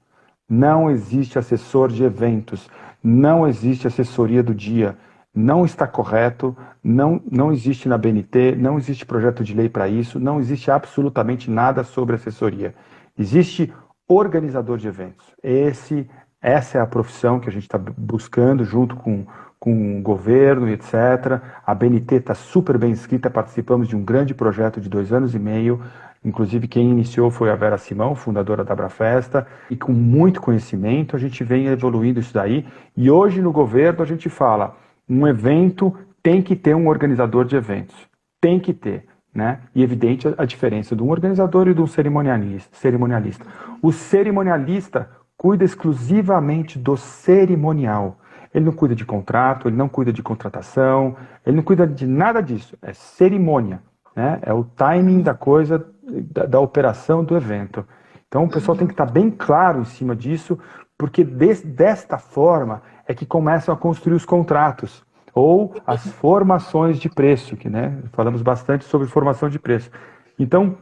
não 0.49 0.91
existe 0.91 1.39
assessor 1.39 1.89
de 1.89 2.03
eventos, 2.03 2.69
não 3.03 3.46
existe 3.46 3.86
assessoria 3.86 4.43
do 4.43 4.55
dia, 4.55 4.96
não 5.32 5.65
está 5.65 5.86
correto, 5.86 6.56
não, 6.82 7.22
não 7.31 7.53
existe 7.53 7.89
na 7.89 7.96
BNT, 7.96 8.56
não 8.56 8.77
existe 8.77 9.06
projeto 9.06 9.44
de 9.44 9.55
lei 9.55 9.69
para 9.69 9.89
isso, 9.89 10.19
não 10.19 10.41
existe 10.41 10.70
absolutamente 10.70 11.51
nada 11.51 11.84
sobre 11.84 12.17
assessoria. 12.17 12.74
Existe 13.17 13.72
organizador 14.08 14.79
de 14.79 14.89
eventos. 14.89 15.27
Esse, 15.43 16.08
essa 16.41 16.79
é 16.79 16.81
a 16.81 16.86
profissão 16.86 17.39
que 17.39 17.48
a 17.48 17.53
gente 17.53 17.62
está 17.62 17.79
buscando 17.79 18.65
junto 18.65 18.96
com 18.96 19.24
com 19.62 20.00
o 20.00 20.02
governo, 20.02 20.69
etc. 20.69 21.40
A 21.64 21.72
BNT 21.72 22.16
está 22.16 22.34
super 22.34 22.76
bem 22.76 22.90
escrita, 22.90 23.31
participamos 23.31 23.86
de 23.86 23.94
um 23.94 24.02
grande 24.02 24.34
projeto 24.34 24.81
de 24.81 24.88
dois 24.88 25.12
anos 25.12 25.36
e 25.36 25.38
meio, 25.38 25.81
inclusive 26.24 26.66
quem 26.66 26.90
iniciou 26.90 27.31
foi 27.31 27.48
a 27.48 27.54
Vera 27.54 27.78
Simão, 27.78 28.16
fundadora 28.16 28.64
da 28.64 28.72
Abrafesta, 28.72 29.46
e 29.70 29.76
com 29.76 29.92
muito 29.92 30.40
conhecimento 30.40 31.14
a 31.14 31.19
gente 31.20 31.44
vem 31.44 31.69
evoluindo 31.69 32.19
isso 32.19 32.34
daí, 32.34 32.66
e 32.96 33.08
hoje 33.08 33.40
no 33.40 33.52
governo 33.52 34.02
a 34.02 34.04
gente 34.04 34.28
fala, 34.28 34.76
um 35.08 35.28
evento 35.28 35.96
tem 36.20 36.42
que 36.42 36.56
ter 36.56 36.74
um 36.74 36.88
organizador 36.88 37.44
de 37.44 37.54
eventos, 37.54 37.94
tem 38.40 38.58
que 38.58 38.74
ter. 38.74 39.04
Né? 39.32 39.60
E 39.76 39.82
evidente 39.82 40.28
a 40.36 40.44
diferença 40.44 40.96
de 40.96 41.04
um 41.04 41.08
organizador 41.08 41.69
e 41.69 41.72
de 41.72 41.81
um 41.81 41.86
cerimonialista. 41.86 43.46
O 43.81 43.92
cerimonialista 43.92 45.08
cuida 45.38 45.64
exclusivamente 45.64 46.81
do 46.81 46.96
cerimonial. 46.96 48.19
Ele 48.54 48.64
não 48.64 48.72
cuida 48.72 48.94
de 48.94 49.04
contrato, 49.04 49.68
ele 49.68 49.76
não 49.76 49.88
cuida 49.88 50.12
de 50.12 50.22
contratação, 50.22 51.16
ele 51.46 51.56
não 51.56 51.62
cuida 51.62 51.86
de 51.86 52.06
nada 52.06 52.40
disso. 52.40 52.76
É 52.82 52.92
cerimônia, 52.92 53.82
né? 54.14 54.38
É 54.42 54.52
o 54.52 54.64
timing 54.64 55.22
da 55.22 55.34
coisa, 55.34 55.84
da, 56.30 56.46
da 56.46 56.60
operação 56.60 57.24
do 57.24 57.36
evento. 57.36 57.86
Então 58.28 58.44
o 58.44 58.48
pessoal 58.48 58.76
tem 58.76 58.86
que 58.86 58.92
estar 58.92 59.06
bem 59.06 59.30
claro 59.30 59.80
em 59.80 59.84
cima 59.84 60.16
disso, 60.16 60.58
porque 60.96 61.24
des, 61.24 61.62
desta 61.62 62.18
forma 62.18 62.82
é 63.06 63.14
que 63.14 63.26
começam 63.26 63.74
a 63.74 63.76
construir 63.76 64.14
os 64.14 64.24
contratos 64.24 65.04
ou 65.34 65.74
as 65.86 66.06
formações 66.06 66.98
de 66.98 67.08
preço, 67.08 67.56
que 67.56 67.68
né, 67.68 67.98
falamos 68.12 68.42
bastante 68.42 68.84
sobre 68.84 69.08
formação 69.08 69.48
de 69.48 69.58
preço. 69.58 69.90
Então, 70.38 70.76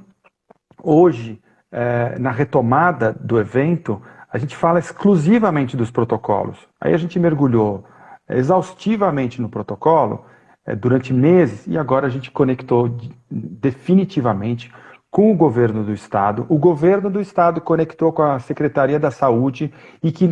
hoje, 0.82 1.40
é, 1.70 2.18
na 2.18 2.30
retomada 2.30 3.12
do 3.12 3.38
evento, 3.38 4.02
a 4.32 4.38
gente 4.38 4.56
fala 4.56 4.78
exclusivamente 4.78 5.76
dos 5.76 5.90
protocolos. 5.90 6.58
Aí 6.80 6.94
a 6.94 6.98
gente 6.98 7.18
mergulhou 7.18 7.84
exaustivamente 8.28 9.42
no 9.42 9.48
protocolo 9.48 10.24
é, 10.64 10.74
durante 10.76 11.12
meses 11.12 11.66
e 11.66 11.76
agora 11.76 12.06
a 12.06 12.10
gente 12.10 12.30
conectou 12.30 12.96
definitivamente 13.30 14.72
com 15.10 15.32
o 15.32 15.36
governo 15.36 15.82
do 15.82 15.92
estado. 15.92 16.46
O 16.48 16.56
governo 16.56 17.10
do 17.10 17.20
estado 17.20 17.60
conectou 17.60 18.12
com 18.12 18.22
a 18.22 18.38
Secretaria 18.38 19.00
da 19.00 19.10
Saúde 19.10 19.72
e 20.00 20.12
que 20.12 20.24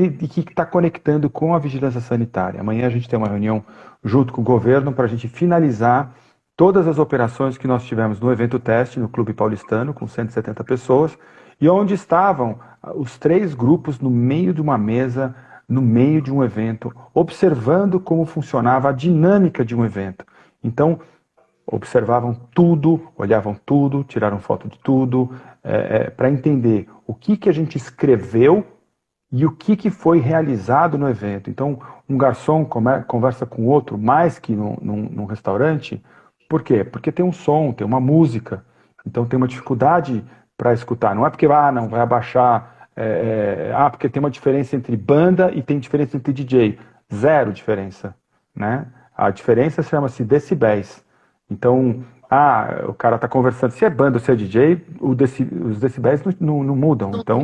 está 0.49 0.65
conectando 0.65 1.29
com 1.29 1.53
a 1.53 1.59
vigilância 1.59 2.01
sanitária. 2.01 2.61
Amanhã 2.61 2.87
a 2.87 2.91
gente 2.91 3.09
tem 3.09 3.19
uma 3.19 3.29
reunião 3.29 3.65
junto 4.05 4.33
com 4.33 4.41
o 4.41 4.45
governo 4.45 4.93
para 4.93 5.07
a 5.07 5.09
gente 5.09 5.27
finalizar 5.27 6.15
todas 6.57 6.87
as 6.87 6.99
operações 6.99 7.59
que 7.59 7.67
nós 7.67 7.85
tivemos 7.85 8.21
no 8.21 8.31
evento 8.31 8.59
teste 8.61 9.01
no 9.01 9.09
Clube 9.09 9.33
Paulistano, 9.33 9.93
com 9.93 10.07
170 10.07 10.63
pessoas, 10.63 11.19
e 11.61 11.69
onde 11.69 11.95
estavam 11.95 12.59
os 12.95 13.19
três 13.19 13.55
grupos 13.55 13.99
no 13.99 14.11
meio 14.11 14.55
de 14.55 14.61
uma 14.61 14.79
mesa, 14.79 15.35
no 15.69 15.83
meio 15.83 16.23
de 16.23 16.33
um 16.33 16.43
evento, 16.43 16.95
observando 17.13 18.01
como 18.01 18.25
funcionava 18.25 18.89
a 18.89 18.93
dinâmica 18.93 19.65
de 19.65 19.77
um 19.77 19.85
evento. 19.85 20.25
Então, 20.63 21.01
observavam 21.67 22.35
tudo, 22.55 23.09
olhavam 23.17 23.55
tudo, 23.67 24.03
tiraram 24.03 24.39
foto 24.39 24.69
de 24.69 24.79
tudo, 24.79 25.31
é, 25.63 25.77
é, 25.77 26.11
para 26.11 26.31
entender 26.31 26.89
o 27.07 27.15
que, 27.15 27.37
que 27.37 27.49
a 27.49 27.53
gente 27.53 27.77
escreveu 27.77 28.65
e 29.31 29.45
o 29.45 29.53
que, 29.53 29.77
que 29.77 29.91
foi 29.91 30.19
realizado 30.19 30.97
no 30.97 31.09
evento. 31.09 31.51
Então, 31.51 31.79
um 32.09 32.17
garçom 32.17 32.65
conversa 33.07 33.45
com 33.45 33.67
outro 33.67 33.99
mais 33.99 34.39
que 34.39 34.55
num, 34.55 34.77
num, 34.81 35.03
num 35.11 35.25
restaurante. 35.27 36.03
Por 36.49 36.63
quê? 36.63 36.83
Porque 36.83 37.13
tem 37.13 37.25
um 37.25 37.33
som, 37.33 37.73
tem 37.73 37.87
uma 37.87 38.01
música. 38.01 38.65
Então, 39.07 39.27
tem 39.27 39.37
uma 39.37 39.47
dificuldade 39.47 40.25
para 40.59 40.75
escutar. 40.75 41.15
Não 41.15 41.25
é 41.25 41.31
porque, 41.31 41.47
ah, 41.47 41.71
não, 41.71 41.89
vai 41.89 42.01
abaixar. 42.01 42.91
É, 42.97 43.71
é, 43.71 43.73
ah, 43.75 43.89
porque 43.89 44.09
tem 44.09 44.19
uma 44.19 44.31
diferença 44.31 44.75
entre 44.75 44.97
banda 44.97 45.53
e 45.55 45.63
tem 45.63 45.79
diferença 45.79 46.17
entre 46.17 46.33
DJ. 46.33 46.79
Zero 47.15 47.53
diferença. 47.53 48.15
Né? 48.55 48.85
A 49.17 49.31
diferença 49.31 49.83
chama-se 49.83 50.25
decibéis. 50.25 51.03
Então, 51.49 52.05
ah, 52.29 52.85
o 52.89 52.93
cara 52.93 53.15
está 53.15 53.29
conversando, 53.29 53.71
se 53.71 53.85
é 53.85 53.91
banda 53.91 54.19
ou 54.19 54.21
se 54.21 54.31
é 54.31 54.35
DJ, 54.35 54.85
deci, 55.17 55.49
os 55.65 55.81
decibéis 55.81 56.23
não, 56.25 56.35
não, 56.41 56.65
não 56.65 56.77
mudam. 56.77 57.13
Então, 57.15 57.41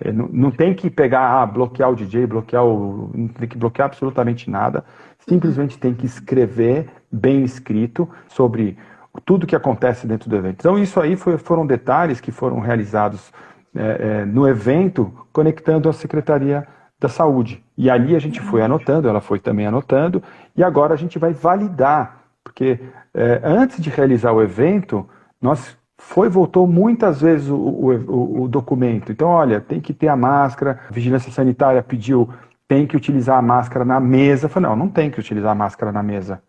é, 0.00 0.12
não, 0.12 0.28
não, 0.28 0.50
tem 0.50 0.74
que 0.74 0.90
pegar, 0.90 1.40
ah, 1.40 1.46
bloquear 1.46 1.90
o 1.90 1.96
DJ, 1.96 2.26
bloquear 2.26 2.64
o. 2.64 3.10
Não 3.14 3.28
tem 3.28 3.48
que 3.48 3.56
bloquear 3.56 3.86
absolutamente 3.86 4.50
nada. 4.50 4.84
Simplesmente 5.26 5.78
tem 5.78 5.94
que 5.94 6.06
escrever 6.06 6.88
bem 7.10 7.42
escrito 7.42 8.08
sobre 8.28 8.76
tudo 9.24 9.46
que 9.46 9.56
acontece 9.56 10.06
dentro 10.06 10.28
do 10.28 10.36
evento. 10.36 10.56
Então, 10.60 10.78
isso 10.78 11.00
aí 11.00 11.16
foi, 11.16 11.38
foram 11.38 11.66
detalhes 11.66 12.20
que 12.20 12.32
foram 12.32 12.60
realizados 12.60 13.32
é, 13.74 14.20
é, 14.20 14.24
no 14.24 14.48
evento, 14.48 15.12
conectando 15.32 15.88
a 15.88 15.92
Secretaria 15.92 16.66
da 16.98 17.08
Saúde. 17.08 17.62
E 17.76 17.88
ali 17.88 18.16
a 18.16 18.18
gente 18.18 18.40
foi 18.40 18.62
anotando, 18.62 19.08
ela 19.08 19.20
foi 19.20 19.38
também 19.38 19.66
anotando, 19.66 20.22
e 20.56 20.64
agora 20.64 20.94
a 20.94 20.96
gente 20.96 21.18
vai 21.18 21.32
validar 21.32 22.18
porque 22.48 22.80
é, 23.14 23.40
antes 23.44 23.82
de 23.82 23.90
realizar 23.90 24.32
o 24.32 24.42
evento, 24.42 25.06
nós 25.40 25.76
foi 25.98 26.28
voltou 26.28 26.66
muitas 26.66 27.20
vezes 27.20 27.48
o, 27.48 27.56
o, 27.56 28.42
o, 28.42 28.48
documento. 28.48 29.12
Então, 29.12 29.28
olha, 29.28 29.60
tem 29.60 29.80
que 29.80 29.92
ter 29.92 30.08
a 30.08 30.16
máscara. 30.16 30.80
A 30.88 30.92
vigilância 30.92 31.30
sanitária 31.30 31.82
pediu, 31.82 32.28
tem 32.66 32.86
que 32.86 32.96
utilizar 32.96 33.38
a 33.38 33.42
máscara 33.42 33.84
na 33.84 34.00
mesa. 34.00 34.46
Eu 34.46 34.50
falei, 34.50 34.70
não, 34.70 34.76
não 34.76 34.88
tem 34.88 35.10
que 35.10 35.20
utilizar 35.20 35.52
a 35.52 35.54
máscara 35.54 35.92
na 35.92 36.02
mesa. 36.02 36.42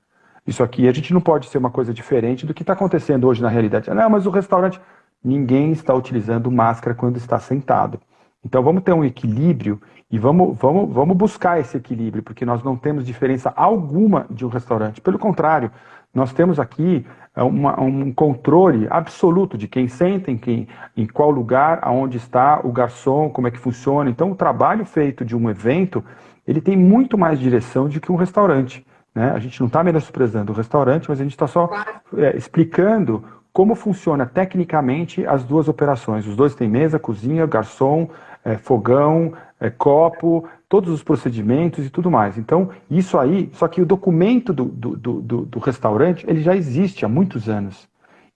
Isso 0.45 0.63
aqui 0.63 0.87
a 0.87 0.91
gente 0.91 1.13
não 1.13 1.21
pode 1.21 1.47
ser 1.47 1.57
uma 1.57 1.69
coisa 1.69 1.93
diferente 1.93 2.45
do 2.45 2.53
que 2.53 2.63
está 2.63 2.73
acontecendo 2.73 3.27
hoje 3.27 3.41
na 3.41 3.49
realidade. 3.49 3.89
Não, 3.89 4.09
mas 4.09 4.25
o 4.25 4.29
restaurante, 4.29 4.79
ninguém 5.23 5.71
está 5.71 5.93
utilizando 5.93 6.51
máscara 6.51 6.95
quando 6.95 7.17
está 7.17 7.39
sentado. 7.39 7.99
Então 8.43 8.63
vamos 8.63 8.83
ter 8.83 8.93
um 8.93 9.03
equilíbrio 9.03 9.81
e 10.11 10.17
vamos, 10.17 10.57
vamos, 10.57 10.91
vamos 10.93 11.15
buscar 11.15 11.59
esse 11.59 11.77
equilíbrio, 11.77 12.23
porque 12.23 12.45
nós 12.45 12.63
não 12.63 12.75
temos 12.75 13.05
diferença 13.05 13.53
alguma 13.55 14.25
de 14.29 14.45
um 14.45 14.49
restaurante. 14.49 15.01
Pelo 15.01 15.19
contrário, 15.19 15.71
nós 16.13 16.33
temos 16.33 16.59
aqui 16.59 17.05
é, 17.35 17.43
uma, 17.43 17.79
um 17.79 18.11
controle 18.11 18.87
absoluto 18.89 19.57
de 19.57 19.67
quem 19.67 19.87
senta, 19.87 20.31
em, 20.31 20.37
quem, 20.37 20.67
em 20.97 21.05
qual 21.05 21.29
lugar, 21.29 21.79
aonde 21.83 22.17
está 22.17 22.59
o 22.63 22.71
garçom, 22.71 23.29
como 23.29 23.47
é 23.47 23.51
que 23.51 23.59
funciona. 23.59 24.09
Então, 24.09 24.31
o 24.31 24.35
trabalho 24.35 24.83
feito 24.83 25.23
de 25.23 25.35
um 25.35 25.49
evento, 25.49 26.03
ele 26.47 26.59
tem 26.59 26.75
muito 26.75 27.17
mais 27.17 27.39
direção 27.39 27.87
do 27.87 27.99
que 27.99 28.11
um 28.11 28.15
restaurante. 28.15 28.85
Né? 29.13 29.31
A 29.31 29.39
gente 29.39 29.59
não 29.59 29.67
está 29.67 29.83
menosprezando 29.83 30.51
o 30.51 30.55
restaurante, 30.55 31.09
mas 31.09 31.19
a 31.19 31.23
gente 31.23 31.33
está 31.33 31.47
só 31.47 31.69
é, 32.17 32.35
explicando 32.35 33.23
como 33.51 33.75
funciona 33.75 34.25
tecnicamente 34.25 35.25
as 35.25 35.43
duas 35.43 35.67
operações. 35.67 36.27
Os 36.27 36.35
dois 36.35 36.55
têm 36.55 36.69
mesa, 36.69 36.99
cozinha, 36.99 37.45
garçom, 37.45 38.09
é, 38.45 38.55
fogão, 38.57 39.33
é, 39.59 39.69
copo, 39.69 40.47
todos 40.67 40.93
os 40.93 41.03
procedimentos 41.03 41.85
e 41.85 41.89
tudo 41.89 42.09
mais. 42.09 42.37
Então, 42.37 42.69
isso 42.89 43.17
aí, 43.17 43.49
só 43.53 43.67
que 43.67 43.81
o 43.81 43.85
documento 43.85 44.53
do, 44.53 44.65
do, 44.65 44.95
do, 44.95 45.45
do 45.45 45.59
restaurante, 45.59 46.25
ele 46.27 46.41
já 46.41 46.55
existe 46.55 47.03
há 47.03 47.09
muitos 47.09 47.49
anos. 47.49 47.87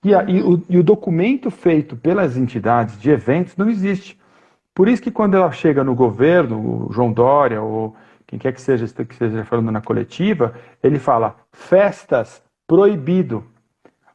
E, 0.04 0.14
a, 0.14 0.24
e, 0.24 0.42
o, 0.42 0.62
e 0.68 0.78
o 0.78 0.84
documento 0.84 1.50
feito 1.50 1.96
pelas 1.96 2.36
entidades 2.36 3.00
de 3.00 3.10
eventos 3.10 3.56
não 3.56 3.70
existe. 3.70 4.20
Por 4.76 4.90
isso 4.90 5.02
que 5.02 5.12
quando 5.12 5.36
ela 5.36 5.52
chega 5.52 5.84
no 5.84 5.96
governo, 5.96 6.88
o 6.88 6.92
João 6.92 7.14
Dória 7.14 7.62
ou 7.62 7.96
quem 8.34 8.40
quer 8.40 8.54
que 8.54 8.62
seja 8.62 8.88
que 8.88 9.14
esteja 9.14 9.46
falando 9.46 9.72
na 9.72 9.82
coletiva, 9.82 10.54
ele 10.82 10.98
fala 10.98 11.36
festas 11.52 12.42
proibido. 12.68 13.44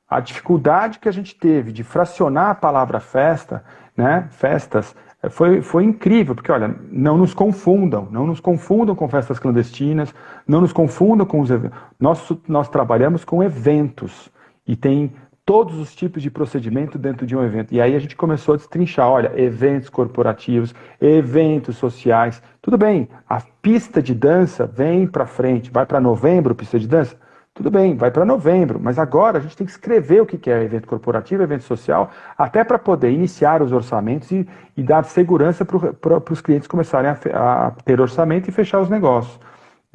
A 0.08 0.20
dificuldade 0.20 0.98
que 0.98 1.08
a 1.08 1.12
gente 1.12 1.36
teve 1.36 1.70
de 1.70 1.84
fracionar 1.84 2.50
a 2.50 2.54
palavra 2.54 2.98
festa, 2.98 3.62
né, 3.96 4.26
festas, 4.30 4.96
foi, 5.30 5.62
foi 5.62 5.84
incrível, 5.84 6.34
porque 6.34 6.50
olha, 6.50 6.74
não 6.90 7.16
nos 7.18 7.34
confundam, 7.34 8.08
não 8.10 8.26
nos 8.26 8.40
confundam 8.40 8.94
com 8.94 9.08
festas 9.08 9.38
clandestinas, 9.38 10.14
não 10.46 10.60
nos 10.60 10.72
confundam 10.72 11.26
com 11.26 11.40
os 11.40 11.50
eventos. 11.50 11.78
Nós, 11.98 12.32
nós 12.48 12.68
trabalhamos 12.68 13.24
com 13.24 13.42
eventos 13.42 14.30
e 14.66 14.74
tem 14.74 15.12
todos 15.48 15.78
os 15.78 15.94
tipos 15.94 16.22
de 16.22 16.30
procedimento 16.30 16.98
dentro 16.98 17.26
de 17.26 17.34
um 17.34 17.42
evento. 17.42 17.72
E 17.72 17.80
aí 17.80 17.96
a 17.96 17.98
gente 17.98 18.14
começou 18.14 18.52
a 18.52 18.56
destrinchar, 18.58 19.08
olha, 19.08 19.32
eventos 19.34 19.88
corporativos, 19.88 20.74
eventos 21.00 21.78
sociais. 21.78 22.42
Tudo 22.60 22.76
bem, 22.76 23.08
a 23.26 23.40
pista 23.62 24.02
de 24.02 24.14
dança 24.14 24.66
vem 24.66 25.06
para 25.06 25.24
frente, 25.24 25.70
vai 25.70 25.86
para 25.86 26.02
novembro, 26.02 26.54
pista 26.54 26.78
de 26.78 26.86
dança. 26.86 27.16
Tudo 27.54 27.70
bem, 27.70 27.96
vai 27.96 28.10
para 28.10 28.26
novembro, 28.26 28.78
mas 28.78 28.98
agora 28.98 29.38
a 29.38 29.40
gente 29.40 29.56
tem 29.56 29.66
que 29.66 29.72
escrever 29.72 30.20
o 30.20 30.26
que 30.26 30.50
é 30.50 30.62
evento 30.62 30.86
corporativo, 30.86 31.42
evento 31.42 31.64
social, 31.64 32.10
até 32.36 32.62
para 32.62 32.78
poder 32.78 33.10
iniciar 33.10 33.62
os 33.62 33.72
orçamentos 33.72 34.30
e, 34.30 34.46
e 34.76 34.82
dar 34.82 35.02
segurança 35.06 35.64
para 35.64 36.30
os 36.30 36.42
clientes 36.42 36.68
começarem 36.68 37.10
a, 37.10 37.14
a, 37.32 37.70
ter 37.86 37.98
orçamento 38.02 38.50
e 38.50 38.52
fechar 38.52 38.80
os 38.80 38.90
negócios. 38.90 39.40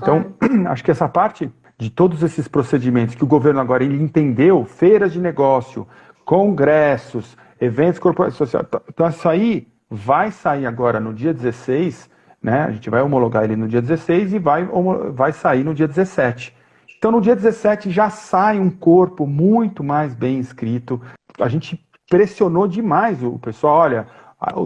Então, 0.02 0.34
acho 0.66 0.84
que 0.84 0.90
essa 0.90 1.08
parte 1.08 1.54
de 1.84 1.90
todos 1.90 2.24
esses 2.24 2.48
procedimentos 2.48 3.14
que 3.14 3.24
o 3.24 3.28
governo 3.28 3.60
agora 3.60 3.84
ele 3.84 4.02
entendeu, 4.02 4.64
feiras 4.64 5.12
de 5.12 5.20
negócio, 5.20 5.86
congressos, 6.24 7.38
eventos 7.60 8.00
corporativos 8.00 8.38
sociais, 8.38 8.66
então 8.88 9.08
isso 9.10 9.28
aí 9.28 9.68
vai 9.90 10.32
sair 10.32 10.66
agora 10.66 11.00
no 11.00 11.14
dia 11.14 11.34
16, 11.34 12.10
né? 12.42 12.64
A 12.64 12.72
gente 12.72 12.90
vai 12.90 13.02
homologar 13.02 13.44
ele 13.44 13.58
no 13.58 13.68
dia 13.68 13.82
16 13.82 14.34
e 14.34 14.40
vai, 14.40 14.66
vai 15.14 15.34
sair 15.34 15.64
no 15.64 15.74
dia 15.74 15.88
17. 15.88 16.56
Então, 16.98 17.12
no 17.12 17.20
dia 17.20 17.36
17 17.36 17.92
já 17.92 18.10
sai 18.10 18.58
um 18.58 18.70
corpo 18.70 19.28
muito 19.28 19.84
mais 19.84 20.16
bem 20.16 20.40
escrito. 20.40 21.02
A 21.38 21.50
gente 21.50 21.86
pressionou 22.10 22.66
demais 22.66 23.22
o 23.22 23.38
pessoal, 23.38 23.80
olha, 23.80 24.08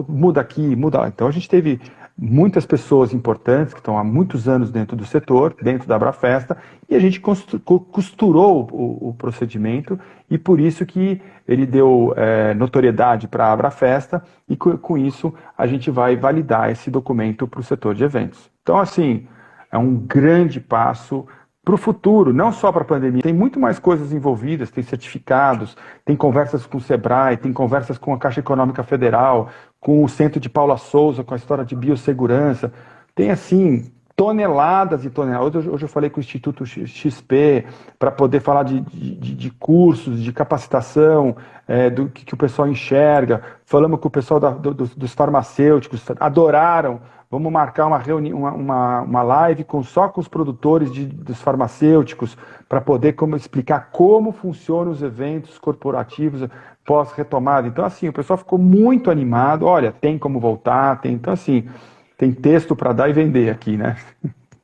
muda 0.08 0.40
aqui, 0.40 0.76
muda 0.76 1.00
lá. 1.00 1.08
Então, 1.08 1.26
a 1.26 1.32
gente 1.32 1.48
teve 1.48 1.80
muitas 2.18 2.66
pessoas 2.66 3.14
importantes 3.14 3.72
que 3.72 3.78
estão 3.78 3.96
há 3.96 4.02
muitos 4.02 4.48
anos 4.48 4.72
dentro 4.72 4.96
do 4.96 5.06
setor, 5.06 5.54
dentro 5.62 5.86
da 5.86 5.94
Abrafesta, 5.94 6.56
e 6.88 6.96
a 6.96 6.98
gente 6.98 7.20
costurou 7.20 8.68
o, 8.72 9.10
o 9.10 9.14
procedimento 9.14 9.98
e 10.28 10.36
por 10.36 10.58
isso 10.58 10.84
que 10.84 11.22
ele 11.46 11.64
deu 11.64 12.12
é, 12.16 12.52
notoriedade 12.54 13.28
para 13.28 13.46
a 13.46 13.52
Abrafesta 13.52 14.22
e 14.48 14.56
com, 14.56 14.76
com 14.76 14.98
isso 14.98 15.32
a 15.56 15.66
gente 15.66 15.90
vai 15.90 16.16
validar 16.16 16.70
esse 16.70 16.90
documento 16.90 17.46
para 17.46 17.60
o 17.60 17.62
setor 17.62 17.94
de 17.94 18.02
eventos. 18.02 18.50
Então, 18.62 18.78
assim, 18.78 19.28
é 19.70 19.78
um 19.78 19.94
grande 19.94 20.58
passo 20.60 21.26
para 21.68 21.74
o 21.74 21.78
futuro, 21.78 22.32
não 22.32 22.50
só 22.50 22.72
para 22.72 22.80
a 22.80 22.84
pandemia. 22.86 23.20
Tem 23.20 23.34
muito 23.34 23.60
mais 23.60 23.78
coisas 23.78 24.10
envolvidas, 24.10 24.70
tem 24.70 24.82
certificados, 24.82 25.76
tem 26.02 26.16
conversas 26.16 26.64
com 26.64 26.78
o 26.78 26.80
Sebrae, 26.80 27.36
tem 27.36 27.52
conversas 27.52 27.98
com 27.98 28.14
a 28.14 28.18
Caixa 28.18 28.40
Econômica 28.40 28.82
Federal, 28.82 29.50
com 29.78 30.02
o 30.02 30.08
Centro 30.08 30.40
de 30.40 30.48
Paula 30.48 30.78
Souza, 30.78 31.22
com 31.22 31.34
a 31.34 31.36
história 31.36 31.66
de 31.66 31.76
biossegurança. 31.76 32.72
Tem, 33.14 33.30
assim, 33.30 33.92
toneladas 34.16 35.04
e 35.04 35.10
toneladas. 35.10 35.66
Hoje, 35.66 35.84
eu 35.84 35.88
falei 35.90 36.08
com 36.08 36.16
o 36.16 36.22
Instituto 36.22 36.64
XP 36.64 37.66
para 37.98 38.10
poder 38.10 38.40
falar 38.40 38.62
de, 38.62 38.80
de, 38.80 39.34
de, 39.34 39.50
cursos, 39.50 40.22
de 40.22 40.32
capacitação, 40.32 41.36
é, 41.68 41.90
do 41.90 42.08
que, 42.08 42.24
que, 42.24 42.32
o 42.32 42.38
pessoal 42.38 42.66
enxerga. 42.66 43.42
Falamos 43.66 44.00
com 44.00 44.08
o 44.08 44.10
pessoal 44.10 44.40
da, 44.40 44.48
do, 44.48 44.72
dos 44.72 45.12
farmacêuticos, 45.12 46.02
adoraram 46.18 46.98
Vamos 47.30 47.52
marcar 47.52 47.86
uma 47.86 47.98
reunião, 47.98 48.38
uma, 48.38 48.52
uma, 48.52 49.00
uma 49.02 49.22
live 49.22 49.64
com, 49.64 49.82
só 49.82 50.08
com 50.08 50.18
os 50.18 50.28
produtores 50.28 50.90
de, 50.90 51.04
dos 51.04 51.40
farmacêuticos 51.42 52.38
para 52.66 52.80
poder 52.80 53.12
como, 53.12 53.36
explicar 53.36 53.90
como 53.90 54.32
funcionam 54.32 54.90
os 54.90 55.02
eventos 55.02 55.58
corporativos 55.58 56.48
pós-retomada. 56.86 57.68
Então, 57.68 57.84
assim, 57.84 58.08
o 58.08 58.12
pessoal 58.14 58.38
ficou 58.38 58.58
muito 58.58 59.10
animado. 59.10 59.66
Olha, 59.66 59.92
tem 59.92 60.18
como 60.18 60.40
voltar, 60.40 61.02
tem. 61.02 61.12
Então, 61.12 61.34
assim, 61.34 61.68
tem 62.16 62.32
texto 62.32 62.74
para 62.74 62.94
dar 62.94 63.10
e 63.10 63.12
vender 63.12 63.50
aqui, 63.50 63.76
né? 63.76 63.98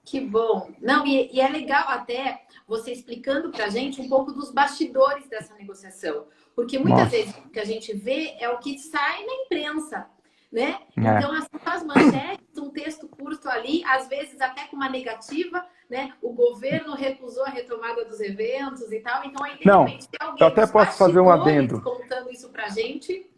Que 0.02 0.20
bom. 0.20 0.70
Não, 0.80 1.06
e, 1.06 1.30
e 1.34 1.40
é 1.40 1.48
legal 1.48 1.88
até 1.88 2.40
você 2.66 2.92
explicando 2.92 3.50
para 3.50 3.66
a 3.66 3.68
gente 3.68 4.00
um 4.00 4.08
pouco 4.08 4.32
dos 4.32 4.50
bastidores 4.50 5.28
dessa 5.28 5.54
negociação. 5.54 6.24
Porque 6.56 6.78
muitas 6.78 7.04
Nossa. 7.04 7.10
vezes 7.10 7.36
o 7.44 7.50
que 7.50 7.60
a 7.60 7.64
gente 7.64 7.92
vê 7.94 8.36
é 8.38 8.48
o 8.48 8.58
que 8.58 8.78
sai 8.78 9.24
na 9.24 9.32
imprensa, 9.44 10.06
né? 10.54 10.78
É. 10.96 11.18
Então, 11.18 11.32
assim, 11.32 11.48
as 11.66 11.84
manchetes, 11.84 12.56
um 12.56 12.70
texto 12.70 13.08
curto 13.08 13.48
ali, 13.48 13.84
às 13.84 14.06
vezes 14.06 14.40
até 14.40 14.66
com 14.68 14.76
uma 14.76 14.88
negativa, 14.88 15.66
né? 15.90 16.12
O 16.22 16.32
governo 16.32 16.94
recusou 16.94 17.44
a 17.44 17.48
retomada 17.50 18.04
dos 18.04 18.20
eventos 18.20 18.92
e 18.92 19.00
tal. 19.00 19.24
Então, 19.24 19.44
aí, 19.44 19.58
de 19.58 19.66
Não, 19.66 19.84
repente, 19.84 20.08
tem 20.08 20.26
alguém 20.26 20.40
eu 20.40 20.46
até 20.46 20.64
posso 20.64 20.96
fazer 20.96 21.18
um 21.18 21.28
adendo. 21.28 21.82
contando 21.82 22.30
isso 22.30 22.48
pra 22.50 22.68
gente. 22.68 23.28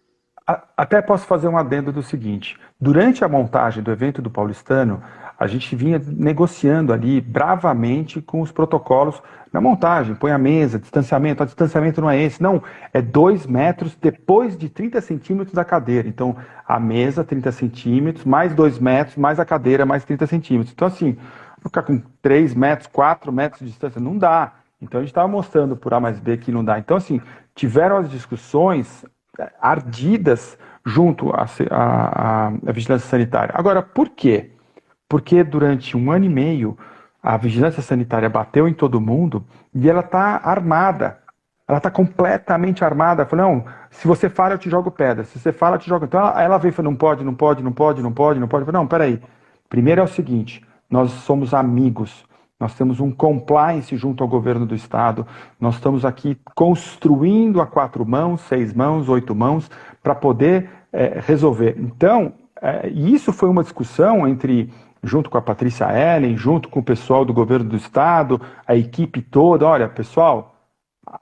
Até 0.76 1.00
posso 1.00 1.26
fazer 1.26 1.48
um 1.48 1.56
adendo 1.56 1.90
do 1.90 2.02
seguinte: 2.02 2.60
durante 2.78 3.24
a 3.24 3.28
montagem 3.28 3.82
do 3.82 3.90
evento 3.90 4.20
do 4.20 4.30
Paulistano, 4.30 5.02
a 5.38 5.46
gente 5.46 5.76
vinha 5.76 6.00
negociando 6.06 6.92
ali 6.92 7.20
bravamente 7.20 8.22
com 8.22 8.40
os 8.40 8.50
protocolos 8.50 9.22
na 9.52 9.60
montagem. 9.60 10.14
Põe 10.14 10.32
a 10.32 10.38
mesa, 10.38 10.78
distanciamento. 10.78 11.42
O 11.42 11.46
distanciamento 11.46 12.00
não 12.00 12.10
é 12.10 12.20
esse, 12.20 12.42
não. 12.42 12.62
É 12.92 13.02
dois 13.02 13.46
metros 13.46 13.94
depois 13.94 14.56
de 14.56 14.68
30 14.68 15.00
centímetros 15.00 15.54
da 15.54 15.64
cadeira. 15.64 16.08
Então, 16.08 16.36
a 16.66 16.80
mesa, 16.80 17.22
30 17.22 17.52
centímetros, 17.52 18.24
mais 18.24 18.54
dois 18.54 18.78
metros, 18.78 19.16
mais 19.16 19.38
a 19.38 19.44
cadeira, 19.44 19.84
mais 19.84 20.04
30 20.04 20.26
centímetros. 20.26 20.72
Então, 20.72 20.88
assim, 20.88 21.16
ficar 21.62 21.82
com 21.82 22.00
3 22.22 22.54
metros, 22.54 22.88
4 22.88 23.30
metros 23.30 23.60
de 23.60 23.66
distância, 23.66 24.00
não 24.00 24.16
dá. 24.16 24.54
Então, 24.80 25.00
a 25.00 25.02
gente 25.02 25.10
estava 25.10 25.28
mostrando 25.28 25.76
por 25.76 25.92
A 25.92 26.00
mais 26.00 26.18
B 26.18 26.38
que 26.38 26.50
não 26.50 26.64
dá. 26.64 26.78
Então, 26.78 26.96
assim, 26.96 27.20
tiveram 27.54 27.98
as 27.98 28.10
discussões 28.10 29.04
ardidas 29.60 30.58
junto 30.84 31.30
à, 31.30 31.46
à, 31.70 32.46
à 32.48 32.72
vigilância 32.72 33.08
sanitária. 33.08 33.52
Agora, 33.54 33.82
por 33.82 34.08
quê? 34.10 34.52
Porque 35.08 35.44
durante 35.44 35.96
um 35.96 36.10
ano 36.10 36.24
e 36.24 36.28
meio 36.28 36.76
a 37.22 37.36
vigilância 37.36 37.82
sanitária 37.82 38.28
bateu 38.28 38.68
em 38.68 38.74
todo 38.74 39.00
mundo 39.00 39.44
e 39.74 39.88
ela 39.88 40.00
está 40.00 40.40
armada. 40.44 41.18
Ela 41.68 41.78
está 41.78 41.90
completamente 41.90 42.84
armada. 42.84 43.26
Falou, 43.26 43.46
não, 43.46 43.64
se 43.90 44.06
você 44.06 44.28
fala, 44.28 44.54
eu 44.54 44.58
te 44.58 44.70
jogo 44.70 44.90
pedra. 44.90 45.24
Se 45.24 45.38
você 45.38 45.52
fala, 45.52 45.76
eu 45.76 45.80
te 45.80 45.88
jogo. 45.88 46.04
Então 46.04 46.20
ela, 46.20 46.42
ela 46.42 46.58
veio 46.58 46.70
e 46.70 46.74
falou, 46.74 46.92
não 46.92 46.96
pode, 46.96 47.24
não 47.24 47.34
pode, 47.34 47.62
não 47.62 47.72
pode, 47.72 48.02
não 48.02 48.12
pode, 48.12 48.38
não 48.38 48.46
pode. 48.46 48.64
Falei, 48.64 48.80
não, 48.80 48.86
peraí. 48.86 49.20
Primeiro 49.68 50.00
é 50.00 50.04
o 50.04 50.08
seguinte, 50.08 50.64
nós 50.88 51.10
somos 51.10 51.52
amigos. 51.52 52.24
Nós 52.58 52.74
temos 52.74 53.00
um 53.00 53.10
compliance 53.10 53.94
junto 53.96 54.22
ao 54.22 54.28
governo 54.28 54.64
do 54.64 54.74
estado. 54.74 55.26
Nós 55.60 55.74
estamos 55.74 56.04
aqui 56.04 56.38
construindo 56.54 57.60
a 57.60 57.66
quatro 57.66 58.06
mãos, 58.06 58.40
seis 58.42 58.72
mãos, 58.72 59.08
oito 59.08 59.34
mãos, 59.34 59.70
para 60.02 60.14
poder 60.14 60.70
é, 60.92 61.20
resolver. 61.20 61.76
Então, 61.78 62.32
é, 62.62 62.88
isso 62.88 63.32
foi 63.32 63.50
uma 63.50 63.62
discussão 63.62 64.26
entre, 64.26 64.72
junto 65.06 65.30
com 65.30 65.38
a 65.38 65.42
Patrícia 65.42 65.86
Ellen, 65.86 66.36
junto 66.36 66.68
com 66.68 66.80
o 66.80 66.84
pessoal 66.84 67.24
do 67.24 67.32
governo 67.32 67.70
do 67.70 67.76
estado, 67.76 68.40
a 68.66 68.74
equipe 68.74 69.22
toda. 69.22 69.66
Olha, 69.66 69.88
pessoal, 69.88 70.56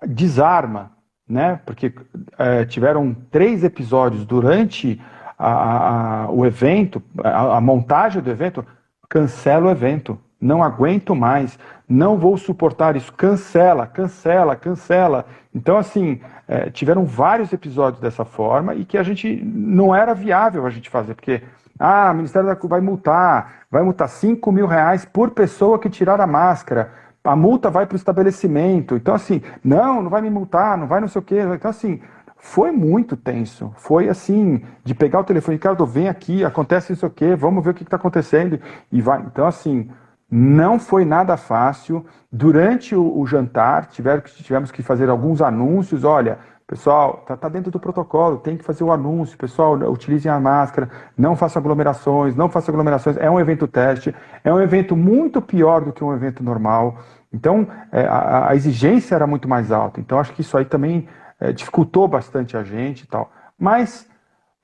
desarma, 0.06 0.92
né? 1.28 1.60
Porque 1.64 1.92
é, 2.38 2.64
tiveram 2.64 3.14
três 3.30 3.62
episódios 3.62 4.24
durante 4.24 5.00
a, 5.38 6.24
a, 6.24 6.30
o 6.30 6.44
evento, 6.44 7.02
a, 7.22 7.56
a 7.56 7.60
montagem 7.60 8.22
do 8.22 8.30
evento. 8.30 8.64
Cancela 9.08 9.66
o 9.66 9.70
evento 9.70 10.18
não 10.44 10.62
aguento 10.62 11.14
mais, 11.14 11.58
não 11.88 12.18
vou 12.18 12.36
suportar 12.36 12.96
isso, 12.96 13.12
cancela, 13.12 13.86
cancela, 13.86 14.54
cancela. 14.54 15.26
Então, 15.54 15.78
assim, 15.78 16.20
é, 16.46 16.68
tiveram 16.68 17.06
vários 17.06 17.52
episódios 17.52 18.00
dessa 18.00 18.24
forma 18.26 18.74
e 18.74 18.84
que 18.84 18.98
a 18.98 19.02
gente 19.02 19.34
não 19.42 19.94
era 19.94 20.14
viável 20.14 20.66
a 20.66 20.70
gente 20.70 20.90
fazer, 20.90 21.14
porque, 21.14 21.42
ah, 21.86 22.10
o 22.12 22.14
Ministério 22.14 22.48
da 22.48 22.54
vai 22.66 22.80
multar, 22.80 23.66
vai 23.70 23.82
multar 23.82 24.08
5 24.08 24.50
mil 24.50 24.66
reais 24.66 25.04
por 25.04 25.32
pessoa 25.32 25.78
que 25.78 25.90
tirar 25.90 26.18
a 26.18 26.26
máscara, 26.26 26.90
a 27.22 27.36
multa 27.36 27.68
vai 27.68 27.84
para 27.84 27.94
o 27.94 27.96
estabelecimento. 27.96 28.96
Então, 28.96 29.14
assim, 29.14 29.42
não, 29.62 30.02
não 30.02 30.08
vai 30.08 30.22
me 30.22 30.30
multar, 30.30 30.78
não 30.78 30.86
vai 30.86 31.02
não 31.02 31.08
sei 31.08 31.18
o 31.18 31.22
quê. 31.22 31.40
Então, 31.40 31.70
assim, 31.70 32.00
foi 32.38 32.72
muito 32.72 33.18
tenso. 33.18 33.70
Foi 33.76 34.08
assim, 34.08 34.62
de 34.82 34.94
pegar 34.94 35.20
o 35.20 35.24
telefone, 35.24 35.56
Ricardo, 35.56 35.84
vem 35.84 36.08
aqui, 36.08 36.42
acontece 36.42 36.94
isso 36.94 37.04
aqui, 37.04 37.34
vamos 37.34 37.62
ver 37.62 37.72
o 37.72 37.74
que 37.74 37.82
está 37.82 37.96
acontecendo. 37.96 38.58
E 38.90 39.02
vai. 39.02 39.20
Então, 39.20 39.46
assim, 39.46 39.90
não 40.30 40.78
foi 40.78 41.04
nada 41.04 41.36
fácil. 41.36 42.06
Durante 42.32 42.96
o, 42.96 43.18
o 43.18 43.26
jantar, 43.26 43.88
tivemos, 43.88 44.32
tivemos 44.32 44.70
que 44.70 44.82
fazer 44.82 45.10
alguns 45.10 45.42
anúncios. 45.42 46.02
Olha, 46.02 46.38
pessoal, 46.74 47.20
está 47.22 47.36
tá 47.36 47.48
dentro 47.48 47.70
do 47.70 47.78
protocolo, 47.78 48.38
tem 48.38 48.56
que 48.56 48.64
fazer 48.64 48.82
o 48.82 48.90
anúncio. 48.90 49.38
Pessoal, 49.38 49.74
utilizem 49.74 50.30
a 50.30 50.40
máscara, 50.40 50.90
não 51.16 51.36
façam 51.36 51.60
aglomerações, 51.60 52.34
não 52.34 52.48
façam 52.48 52.72
aglomerações. 52.72 53.16
É 53.16 53.30
um 53.30 53.38
evento 53.38 53.68
teste, 53.68 54.12
é 54.42 54.52
um 54.52 54.60
evento 54.60 54.96
muito 54.96 55.40
pior 55.40 55.82
do 55.82 55.92
que 55.92 56.02
um 56.02 56.12
evento 56.12 56.42
normal. 56.42 56.98
Então, 57.32 57.68
é, 57.92 58.04
a, 58.06 58.48
a, 58.48 58.56
exigência 58.56 59.14
era 59.14 59.24
muito 59.24 59.48
mais 59.48 59.70
alta. 59.70 60.00
Então, 60.00 60.18
acho 60.18 60.32
que 60.32 60.40
isso 60.40 60.58
aí 60.58 60.64
também 60.64 61.08
é, 61.38 61.52
dificultou 61.52 62.08
bastante 62.08 62.56
a 62.56 62.64
gente 62.64 63.02
e 63.02 63.06
tal. 63.06 63.30
Mas 63.56 64.08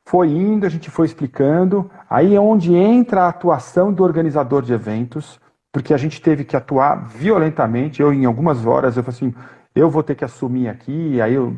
foi 0.04 0.30
indo, 0.30 0.66
a 0.66 0.68
gente 0.68 0.90
foi 0.90 1.06
explicando. 1.06 1.88
Aí 2.10 2.34
é 2.34 2.40
onde 2.40 2.74
entra 2.74 3.22
a 3.22 3.28
atuação 3.28 3.92
do 3.92 4.02
organizador 4.02 4.62
de 4.62 4.72
eventos 4.72 5.38
porque 5.72 5.94
a 5.94 5.96
gente 5.96 6.20
teve 6.20 6.44
que 6.44 6.56
atuar 6.56 7.06
violentamente. 7.06 8.02
Eu, 8.02 8.12
em 8.12 8.24
algumas 8.24 8.66
horas, 8.66 8.96
eu 8.96 9.04
falei 9.04 9.16
assim, 9.16 9.34
eu 9.76 9.88
vou 9.88 10.02
ter 10.02 10.16
que 10.16 10.24
assumir 10.24 10.68
aqui, 10.68 11.20
aí 11.20 11.34
eu, 11.34 11.56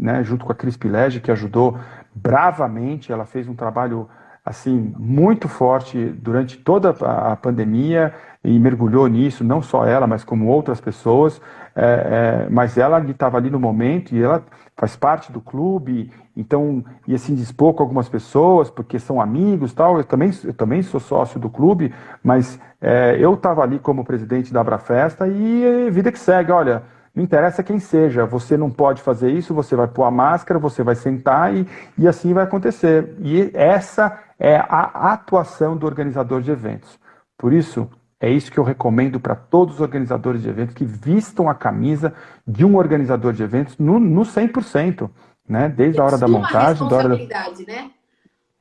né, 0.00 0.24
junto 0.24 0.46
com 0.46 0.52
a 0.52 0.54
Cris 0.54 0.76
Pilege, 0.76 1.20
que 1.20 1.30
ajudou 1.30 1.78
bravamente, 2.14 3.12
ela 3.12 3.26
fez 3.26 3.46
um 3.46 3.54
trabalho 3.54 4.08
assim 4.42 4.94
muito 4.98 5.46
forte 5.46 6.06
durante 6.06 6.56
toda 6.56 6.90
a 6.90 7.36
pandemia 7.36 8.14
e 8.42 8.58
mergulhou 8.58 9.06
nisso, 9.06 9.44
não 9.44 9.60
só 9.60 9.84
ela, 9.84 10.06
mas 10.06 10.24
como 10.24 10.46
outras 10.46 10.80
pessoas, 10.80 11.40
é, 11.76 12.46
é, 12.46 12.50
mas 12.50 12.78
ela 12.78 12.98
estava 13.10 13.36
ali 13.36 13.50
no 13.50 13.60
momento 13.60 14.14
e 14.14 14.22
ela 14.22 14.42
faz 14.74 14.96
parte 14.96 15.30
do 15.30 15.42
clube, 15.42 16.10
então 16.34 16.82
ia 17.06 17.18
se 17.18 17.30
indispor 17.32 17.74
com 17.74 17.82
algumas 17.82 18.08
pessoas, 18.08 18.70
porque 18.70 18.98
são 18.98 19.20
amigos 19.20 19.74
tal, 19.74 19.98
eu 19.98 20.04
também, 20.04 20.30
eu 20.42 20.54
também 20.54 20.80
sou 20.80 20.98
sócio 20.98 21.38
do 21.38 21.50
clube, 21.50 21.92
mas 22.24 22.58
é, 22.80 23.18
eu 23.20 23.34
estava 23.34 23.62
ali 23.62 23.78
como 23.78 24.06
presidente 24.06 24.52
da 24.54 24.62
Abrafesta 24.62 25.28
e 25.28 25.90
vida 25.90 26.10
que 26.10 26.18
segue, 26.18 26.50
olha, 26.50 26.82
não 27.14 27.24
interessa 27.24 27.62
quem 27.62 27.78
seja, 27.78 28.24
você 28.24 28.56
não 28.56 28.70
pode 28.70 29.02
fazer 29.02 29.30
isso, 29.32 29.52
você 29.52 29.74
vai 29.74 29.88
pôr 29.88 30.04
a 30.04 30.10
máscara, 30.10 30.58
você 30.58 30.82
vai 30.82 30.94
sentar 30.94 31.54
e, 31.54 31.66
e 31.98 32.06
assim 32.06 32.32
vai 32.32 32.44
acontecer. 32.44 33.14
E 33.20 33.50
essa 33.52 34.18
é 34.38 34.56
a 34.56 35.12
atuação 35.12 35.76
do 35.76 35.86
organizador 35.86 36.40
de 36.40 36.50
eventos. 36.50 36.98
Por 37.36 37.52
isso, 37.52 37.90
é 38.20 38.30
isso 38.30 38.52
que 38.52 38.58
eu 38.58 38.64
recomendo 38.64 39.18
para 39.18 39.34
todos 39.34 39.76
os 39.76 39.80
organizadores 39.80 40.42
de 40.42 40.48
eventos 40.48 40.74
que 40.74 40.84
vistam 40.84 41.48
a 41.48 41.54
camisa 41.54 42.12
de 42.46 42.64
um 42.64 42.76
organizador 42.76 43.32
de 43.32 43.42
eventos 43.42 43.78
no, 43.78 43.98
no 43.98 44.22
100%, 44.22 45.10
né? 45.48 45.68
Desde 45.68 46.00
a 46.00 46.04
hora 46.04 46.18
da 46.18 46.28
montagem, 46.28 46.86
da 46.88 46.96
hora 46.96 47.08
da... 47.08 47.16
né? 47.16 47.90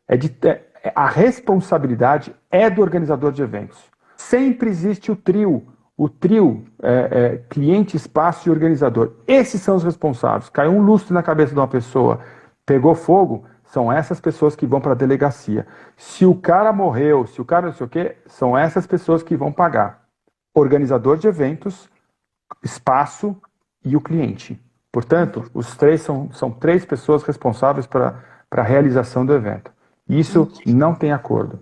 É 0.07 0.17
de, 0.17 0.33
é, 0.47 0.91
a 0.95 1.07
responsabilidade 1.07 2.33
é 2.49 2.69
do 2.69 2.81
organizador 2.81 3.31
de 3.31 3.41
eventos. 3.41 3.77
Sempre 4.15 4.69
existe 4.69 5.12
o 5.12 5.15
trio, 5.15 5.67
o 5.99 6.07
trio 6.07 6.63
é, 6.81 7.09
é, 7.12 7.38
cliente, 7.49 7.97
espaço 7.97 8.47
e 8.47 8.49
organizador. 8.49 9.12
Esses 9.27 9.62
são 9.62 9.75
os 9.75 9.83
responsáveis. 9.83 10.47
Caiu 10.47 10.71
um 10.71 10.81
lustre 10.81 11.13
na 11.13 11.21
cabeça 11.21 11.53
de 11.53 11.59
uma 11.59 11.67
pessoa, 11.67 12.21
pegou 12.65 12.95
fogo, 12.95 13.43
são 13.65 13.91
essas 13.91 14.21
pessoas 14.21 14.55
que 14.55 14.65
vão 14.65 14.79
para 14.79 14.93
a 14.93 14.95
delegacia. 14.95 15.67
Se 15.97 16.25
o 16.25 16.33
cara 16.33 16.71
morreu, 16.71 17.27
se 17.27 17.41
o 17.41 17.45
cara 17.45 17.65
não 17.65 17.73
sei 17.73 17.85
o 17.85 17.89
quê, 17.89 18.15
são 18.27 18.57
essas 18.57 18.88
pessoas 18.88 19.21
que 19.21 19.35
vão 19.35 19.51
pagar. 19.51 20.05
Organizador 20.53 21.17
de 21.17 21.27
eventos, 21.27 21.89
espaço 22.63 23.35
e 23.83 23.97
o 23.97 24.01
cliente. 24.01 24.57
Portanto, 24.93 25.51
os 25.53 25.75
três 25.75 25.99
são, 25.99 26.31
são 26.31 26.49
três 26.49 26.85
pessoas 26.85 27.23
responsáveis 27.23 27.85
para 27.85 28.23
a 28.49 28.63
realização 28.63 29.25
do 29.25 29.33
evento. 29.33 29.69
Isso 30.07 30.49
não 30.65 30.95
tem 30.95 31.12
acordo. 31.12 31.59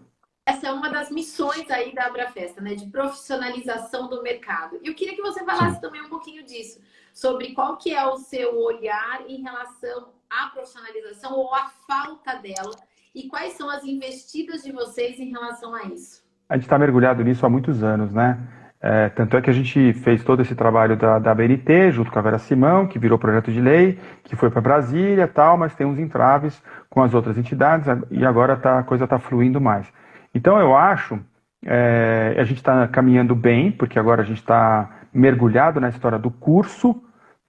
Aí 1.69 1.93
da 1.93 2.05
Abrafesta, 2.05 2.61
né? 2.61 2.75
De 2.75 2.85
profissionalização 2.87 4.07
do 4.07 4.23
mercado. 4.23 4.79
E 4.81 4.87
eu 4.87 4.95
queria 4.95 5.15
que 5.15 5.21
você 5.21 5.43
falasse 5.43 5.75
Sim. 5.75 5.81
também 5.81 6.01
um 6.01 6.09
pouquinho 6.09 6.43
disso, 6.43 6.81
sobre 7.13 7.53
qual 7.53 7.77
que 7.77 7.93
é 7.93 8.05
o 8.05 8.17
seu 8.17 8.57
olhar 8.57 9.21
em 9.27 9.41
relação 9.41 10.09
a 10.29 10.47
profissionalização 10.47 11.33
ou 11.33 11.53
a 11.53 11.69
falta 11.87 12.35
dela 12.35 12.75
e 13.15 13.27
quais 13.27 13.53
são 13.53 13.69
as 13.69 13.83
investidas 13.83 14.61
de 14.61 14.71
vocês 14.71 15.19
em 15.19 15.31
relação 15.31 15.73
a 15.73 15.83
isso? 15.85 16.23
A 16.49 16.55
gente 16.55 16.65
está 16.65 16.77
mergulhado 16.77 17.23
nisso 17.23 17.45
há 17.45 17.49
muitos 17.49 17.83
anos, 17.83 18.11
né? 18.11 18.37
É, 18.79 19.09
tanto 19.09 19.35
é 19.35 19.41
que 19.41 19.49
a 19.49 19.53
gente 19.53 19.91
fez 19.93 20.23
todo 20.23 20.41
esse 20.41 20.53
trabalho 20.53 20.95
da, 20.95 21.17
da 21.17 21.33
BNT, 21.33 21.91
junto 21.91 22.11
com 22.11 22.19
a 22.19 22.21
Vera 22.21 22.37
Simão, 22.37 22.85
que 22.85 22.99
virou 22.99 23.17
projeto 23.17 23.51
de 23.51 23.59
lei, 23.59 23.99
que 24.23 24.35
foi 24.35 24.51
para 24.51 24.61
Brasília 24.61 25.27
tal, 25.27 25.57
mas 25.57 25.73
tem 25.73 25.87
uns 25.87 25.97
entraves 25.97 26.61
com 26.89 27.01
as 27.01 27.13
outras 27.13 27.37
entidades 27.37 27.87
e 28.11 28.23
agora 28.23 28.55
tá, 28.55 28.79
a 28.79 28.83
coisa 28.83 29.05
está 29.05 29.17
fluindo 29.17 29.59
mais. 29.59 29.91
Então 30.33 30.59
eu 30.59 30.75
acho, 30.75 31.19
é, 31.65 32.35
a 32.37 32.43
gente 32.43 32.57
está 32.57 32.87
caminhando 32.87 33.35
bem, 33.35 33.71
porque 33.71 33.97
agora 33.99 34.21
a 34.21 34.25
gente 34.25 34.39
está 34.39 34.89
mergulhado 35.13 35.79
na 35.79 35.89
história 35.89 36.19
do 36.19 36.29
curso, 36.29 37.01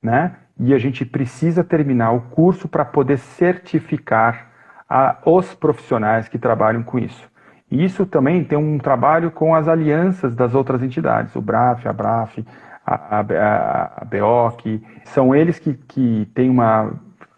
né? 0.03 0.37
e 0.61 0.75
a 0.75 0.79
gente 0.79 1.05
precisa 1.05 1.63
terminar 1.63 2.11
o 2.13 2.21
curso 2.21 2.69
para 2.69 2.85
poder 2.85 3.19
certificar 3.19 4.49
a, 4.89 5.17
os 5.25 5.55
profissionais 5.55 6.29
que 6.29 6.39
trabalham 6.39 6.83
com 6.83 6.99
isso. 6.99 7.29
E 7.71 7.85
isso 7.85 8.07
também 8.07 8.43
tem 8.43 8.59
um 8.59 8.79
trabalho 8.79 9.31
com 9.31 9.55
as 9.55 9.69
alianças 9.69 10.35
das 10.35 10.55
outras 10.55 10.83
entidades, 10.83 11.37
o 11.37 11.41
BRAF, 11.41 11.87
a 11.87 11.93
BRAF, 11.93 12.45
a, 12.85 13.19
a, 13.19 13.93
a 13.99 14.05
BEOC, 14.05 14.83
são 15.05 15.35
eles 15.35 15.59
que, 15.59 15.75
que 15.75 16.27
têm 16.35 16.49
uma, 16.49 16.95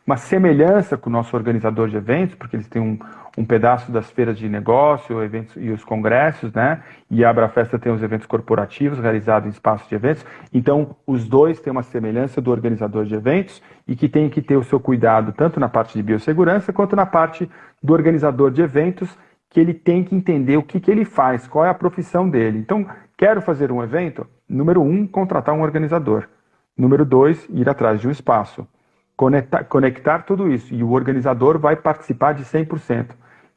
uma 0.06 0.16
semelhança 0.16 0.96
com 0.96 1.10
o 1.10 1.12
nosso 1.12 1.36
organizador 1.36 1.88
de 1.88 1.96
eventos, 1.96 2.36
porque 2.36 2.56
eles 2.56 2.68
têm 2.68 2.80
um, 2.80 2.98
um 3.36 3.44
pedaço 3.44 3.90
das 3.92 4.10
feiras 4.10 4.38
de 4.38 4.48
negócio 4.48 5.22
eventos, 5.22 5.56
e 5.56 5.70
os 5.70 5.84
congressos, 5.84 6.52
né? 6.52 6.82
E 7.10 7.24
a 7.24 7.30
Abrafesta 7.30 7.78
tem 7.78 7.92
os 7.92 8.02
eventos 8.02 8.26
corporativos 8.26 8.98
realizados 8.98 9.46
em 9.46 9.50
espaços 9.50 9.88
de 9.88 9.94
eventos. 9.94 10.24
Então, 10.52 10.96
os 11.06 11.28
dois 11.28 11.60
têm 11.60 11.70
uma 11.70 11.82
semelhança 11.82 12.40
do 12.40 12.50
organizador 12.50 13.04
de 13.04 13.14
eventos 13.14 13.62
e 13.86 13.94
que 13.94 14.08
tem 14.08 14.28
que 14.28 14.42
ter 14.42 14.56
o 14.56 14.64
seu 14.64 14.80
cuidado 14.80 15.32
tanto 15.32 15.60
na 15.60 15.68
parte 15.68 15.96
de 15.96 16.02
biossegurança 16.02 16.72
quanto 16.72 16.96
na 16.96 17.06
parte 17.06 17.50
do 17.82 17.92
organizador 17.92 18.50
de 18.50 18.62
eventos, 18.62 19.16
que 19.48 19.58
ele 19.58 19.74
tem 19.74 20.04
que 20.04 20.14
entender 20.14 20.56
o 20.56 20.62
que, 20.62 20.78
que 20.78 20.90
ele 20.90 21.04
faz, 21.04 21.48
qual 21.48 21.64
é 21.64 21.68
a 21.68 21.74
profissão 21.74 22.28
dele. 22.28 22.58
Então, 22.58 22.86
quero 23.16 23.40
fazer 23.40 23.72
um 23.72 23.82
evento? 23.82 24.26
Número 24.48 24.82
um, 24.82 25.06
contratar 25.06 25.54
um 25.54 25.62
organizador. 25.62 26.28
Número 26.76 27.04
dois, 27.04 27.46
ir 27.50 27.68
atrás 27.68 28.00
de 28.00 28.06
um 28.08 28.10
espaço 28.10 28.66
conectar, 29.20 29.64
conectar 29.64 30.22
tudo 30.22 30.50
isso. 30.50 30.74
E 30.74 30.82
o 30.82 30.92
organizador 30.92 31.58
vai 31.58 31.76
participar 31.76 32.32
de 32.32 32.42
100%. 32.42 33.10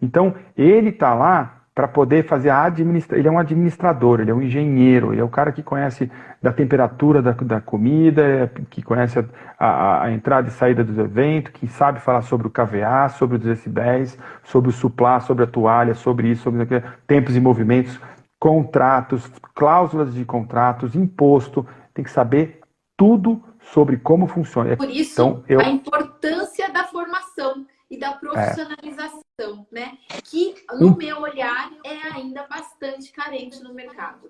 Então, 0.03 0.35
ele 0.57 0.89
está 0.89 1.13
lá 1.13 1.61
para 1.73 1.87
poder 1.87 2.27
fazer 2.27 2.49
a 2.49 2.65
administração. 2.65 3.17
Ele 3.17 3.27
é 3.27 3.31
um 3.31 3.39
administrador, 3.39 4.19
ele 4.19 4.29
é 4.29 4.33
um 4.33 4.41
engenheiro, 4.41 5.13
ele 5.13 5.21
é 5.21 5.23
o 5.23 5.29
cara 5.29 5.51
que 5.51 5.63
conhece 5.63 6.11
da 6.41 6.51
temperatura 6.51 7.21
da, 7.21 7.31
da 7.31 7.61
comida, 7.61 8.51
que 8.69 8.81
conhece 8.81 9.17
a, 9.17 9.25
a, 9.57 10.03
a, 10.03 10.11
entrada 10.11 10.49
e 10.49 10.51
saída 10.51 10.83
dos 10.83 10.97
eventos, 10.97 11.53
que 11.53 11.67
sabe 11.67 11.99
falar 11.99 12.21
sobre 12.21 12.47
o 12.47 12.49
KVA, 12.49 13.09
sobre 13.09 13.37
os 13.37 13.43
decibéis, 13.43 14.19
sobre 14.43 14.69
o 14.69 14.73
suplá, 14.73 15.19
sobre 15.21 15.45
a 15.45 15.47
toalha, 15.47 15.95
sobre 15.95 16.27
isso, 16.27 16.43
sobre 16.43 16.63
aquilo, 16.63 16.83
tempos 17.07 17.35
e 17.35 17.39
movimentos, 17.39 17.99
contratos, 18.37 19.31
cláusulas 19.55 20.13
de 20.13 20.25
contratos, 20.25 20.95
imposto. 20.95 21.65
Tem 21.93 22.03
que 22.03 22.11
saber 22.11 22.59
tudo 22.97 23.41
sobre 23.61 23.97
como 23.97 24.27
funciona. 24.27 24.75
Por 24.75 24.89
isso, 24.89 25.13
então, 25.13 25.43
eu... 25.47 25.61
a 25.61 25.69
importância 25.69 26.71
da 26.71 26.83
formação 26.83 27.65
e 27.89 27.97
da 27.97 28.11
profissionalização, 28.11 29.19
é. 29.19 29.22
Né? 29.71 29.97
Que, 30.23 30.55
no 30.79 30.89
hum. 30.89 30.95
meu 30.95 31.21
olhar, 31.21 31.71
é 31.83 32.13
ainda 32.13 32.45
bastante 32.47 33.11
carente 33.11 33.61
no 33.63 33.73
mercado. 33.73 34.29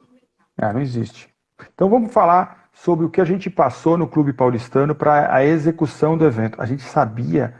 É, 0.58 0.72
não 0.72 0.80
existe. 0.80 1.34
Então 1.74 1.90
vamos 1.90 2.14
falar 2.14 2.70
sobre 2.74 3.06
o 3.06 3.10
que 3.10 3.22
a 3.22 3.26
gente 3.26 3.50
passou 3.50 3.98
no 3.98 4.08
Clube 4.08 4.34
Paulistano 4.34 4.96
para 4.96 5.34
a 5.34 5.44
execução 5.44 6.18
do 6.18 6.26
evento. 6.26 6.62
A 6.62 6.66
gente 6.66 6.84
sabia 6.84 7.54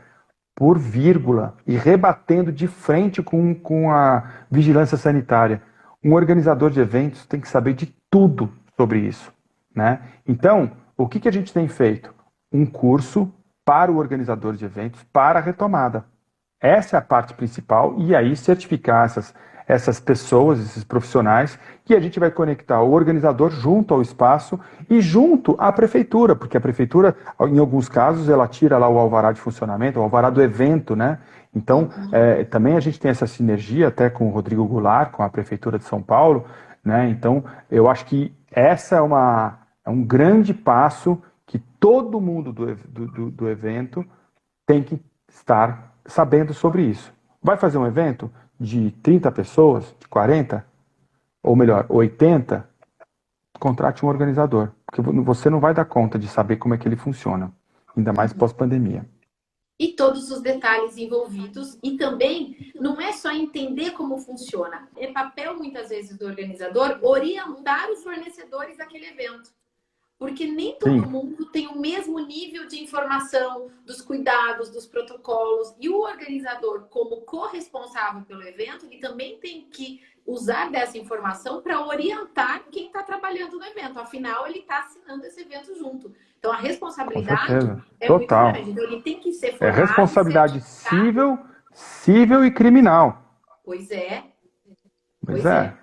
por 0.54 0.78
vírgula 0.78 1.56
e 1.66 1.76
rebatendo 1.76 2.50
de 2.50 2.66
frente 2.66 3.22
com, 3.22 3.54
com 3.54 3.90
a 3.90 4.46
vigilância 4.50 4.96
sanitária. 4.96 5.62
Um 6.02 6.14
organizador 6.14 6.70
de 6.70 6.80
eventos 6.80 7.26
tem 7.26 7.40
que 7.40 7.48
saber 7.48 7.74
de 7.74 7.86
tudo 8.10 8.52
sobre 8.76 9.00
isso. 9.00 9.32
Né? 9.74 10.00
Então, 10.26 10.72
o 10.96 11.08
que, 11.08 11.20
que 11.20 11.28
a 11.28 11.32
gente 11.32 11.52
tem 11.52 11.68
feito? 11.68 12.14
Um 12.52 12.64
curso 12.64 13.32
para 13.64 13.90
o 13.90 13.96
organizador 13.96 14.54
de 14.54 14.64
eventos 14.64 15.02
para 15.12 15.38
a 15.38 15.42
retomada. 15.42 16.04
Essa 16.64 16.96
é 16.96 16.98
a 16.98 17.02
parte 17.02 17.34
principal 17.34 17.94
e 17.98 18.16
aí 18.16 18.34
certificar 18.34 19.04
essas, 19.04 19.34
essas 19.68 20.00
pessoas, 20.00 20.58
esses 20.58 20.82
profissionais, 20.82 21.58
que 21.84 21.94
a 21.94 22.00
gente 22.00 22.18
vai 22.18 22.30
conectar 22.30 22.80
o 22.80 22.90
organizador 22.90 23.50
junto 23.50 23.92
ao 23.92 24.00
espaço 24.00 24.58
e 24.88 24.98
junto 25.02 25.54
à 25.58 25.70
prefeitura, 25.70 26.34
porque 26.34 26.56
a 26.56 26.60
prefeitura, 26.62 27.14
em 27.50 27.58
alguns 27.58 27.86
casos, 27.86 28.30
ela 28.30 28.48
tira 28.48 28.78
lá 28.78 28.88
o 28.88 28.98
alvará 28.98 29.30
de 29.30 29.42
funcionamento, 29.42 30.00
o 30.00 30.02
alvará 30.02 30.30
do 30.30 30.40
evento, 30.40 30.96
né? 30.96 31.18
Então, 31.54 31.90
é, 32.10 32.44
também 32.44 32.78
a 32.78 32.80
gente 32.80 32.98
tem 32.98 33.10
essa 33.10 33.26
sinergia 33.26 33.88
até 33.88 34.08
com 34.08 34.28
o 34.28 34.30
Rodrigo 34.30 34.64
Goulart, 34.64 35.10
com 35.10 35.22
a 35.22 35.28
prefeitura 35.28 35.78
de 35.78 35.84
São 35.84 36.00
Paulo, 36.00 36.46
né? 36.82 37.10
Então, 37.10 37.44
eu 37.70 37.90
acho 37.90 38.06
que 38.06 38.34
essa 38.50 38.96
é 38.96 39.00
uma, 39.02 39.58
é 39.84 39.90
um 39.90 40.02
grande 40.02 40.54
passo 40.54 41.22
que 41.46 41.58
todo 41.58 42.22
mundo 42.22 42.54
do, 42.54 42.74
do, 42.74 43.30
do 43.30 43.50
evento 43.50 44.02
tem 44.66 44.82
que 44.82 44.98
estar 45.28 45.93
sabendo 46.06 46.52
sobre 46.52 46.82
isso. 46.82 47.12
Vai 47.42 47.56
fazer 47.56 47.78
um 47.78 47.86
evento 47.86 48.30
de 48.58 48.90
30 49.02 49.30
pessoas, 49.32 49.94
de 49.98 50.08
40, 50.08 50.64
ou 51.42 51.54
melhor, 51.56 51.86
80, 51.88 52.68
contrate 53.58 54.04
um 54.04 54.08
organizador, 54.08 54.72
porque 54.86 55.02
você 55.02 55.50
não 55.50 55.60
vai 55.60 55.74
dar 55.74 55.84
conta 55.84 56.18
de 56.18 56.28
saber 56.28 56.56
como 56.56 56.74
é 56.74 56.78
que 56.78 56.88
ele 56.88 56.96
funciona, 56.96 57.52
ainda 57.96 58.12
mais 58.12 58.32
pós-pandemia. 58.32 59.06
E 59.78 59.88
todos 59.88 60.30
os 60.30 60.40
detalhes 60.40 60.96
envolvidos, 60.96 61.78
e 61.82 61.96
também 61.96 62.72
não 62.80 63.00
é 63.00 63.12
só 63.12 63.32
entender 63.32 63.90
como 63.90 64.18
funciona, 64.18 64.88
é 64.96 65.08
papel 65.08 65.56
muitas 65.56 65.88
vezes 65.88 66.16
do 66.16 66.26
organizador 66.26 66.98
orientar 67.02 67.90
os 67.90 68.02
fornecedores 68.02 68.78
daquele 68.78 69.06
evento. 69.06 69.50
Porque 70.18 70.46
nem 70.46 70.78
todo 70.78 71.02
Sim. 71.02 71.10
mundo 71.10 71.46
tem 71.46 71.66
o 71.66 71.78
mesmo 71.78 72.18
nível 72.20 72.66
de 72.66 72.82
informação 72.82 73.68
dos 73.84 74.00
cuidados, 74.00 74.70
dos 74.70 74.86
protocolos. 74.86 75.74
E 75.80 75.88
o 75.88 76.00
organizador, 76.00 76.86
como 76.88 77.22
corresponsável 77.22 78.22
pelo 78.22 78.42
evento, 78.42 78.86
ele 78.86 78.98
também 78.98 79.38
tem 79.38 79.68
que 79.68 80.00
usar 80.26 80.70
dessa 80.70 80.96
informação 80.96 81.60
para 81.60 81.84
orientar 81.84 82.64
quem 82.70 82.86
está 82.86 83.02
trabalhando 83.02 83.58
no 83.58 83.64
evento. 83.64 83.98
Afinal, 83.98 84.46
ele 84.46 84.60
está 84.60 84.80
assinando 84.80 85.24
esse 85.26 85.40
evento 85.40 85.76
junto. 85.76 86.12
Então, 86.38 86.52
a 86.52 86.56
responsabilidade 86.56 87.82
é 88.00 88.06
Total. 88.06 88.44
muito 88.44 88.54
grande. 88.54 88.70
Então, 88.70 88.84
ele 88.84 89.02
tem 89.02 89.20
que 89.20 89.32
ser 89.32 89.52
formado, 89.52 89.76
É 89.76 89.80
responsabilidade 89.80 90.60
civil, 90.60 91.38
civil 91.72 92.44
e 92.44 92.50
criminal. 92.50 93.22
Pois 93.64 93.90
é. 93.90 94.24
Pois, 95.24 95.42
pois 95.42 95.46
é. 95.46 95.66
é. 95.66 95.78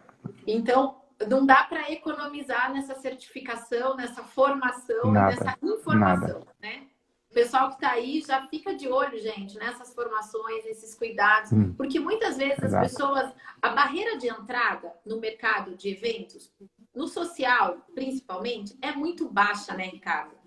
Então, 0.48 1.01
não 1.28 1.46
dá 1.46 1.64
para 1.64 1.92
economizar 1.92 2.72
nessa 2.72 2.96
certificação, 2.96 3.96
nessa 3.96 4.24
formação, 4.24 5.12
nada, 5.12 5.30
nessa 5.30 5.58
informação, 5.62 6.40
nada. 6.40 6.48
né? 6.62 6.84
O 7.30 7.34
pessoal 7.34 7.70
que 7.70 7.76
está 7.76 7.92
aí 7.92 8.22
já 8.22 8.46
fica 8.48 8.76
de 8.76 8.90
olho, 8.90 9.18
gente, 9.18 9.58
nessas 9.58 9.94
formações, 9.94 10.66
nesses 10.66 10.94
cuidados, 10.94 11.54
hum. 11.54 11.74
porque 11.78 11.98
muitas 11.98 12.36
vezes 12.36 12.62
Exato. 12.62 12.86
as 12.86 12.92
pessoas, 12.92 13.34
a 13.62 13.70
barreira 13.70 14.18
de 14.18 14.28
entrada 14.28 14.92
no 15.06 15.18
mercado 15.18 15.76
de 15.78 15.90
eventos, 15.90 16.52
no 16.94 17.08
social 17.08 17.78
principalmente, 17.96 18.78
é 18.82 18.92
muito 18.92 19.30
baixa, 19.30 19.74
né, 19.74 19.86
Ricardo? 19.86 20.42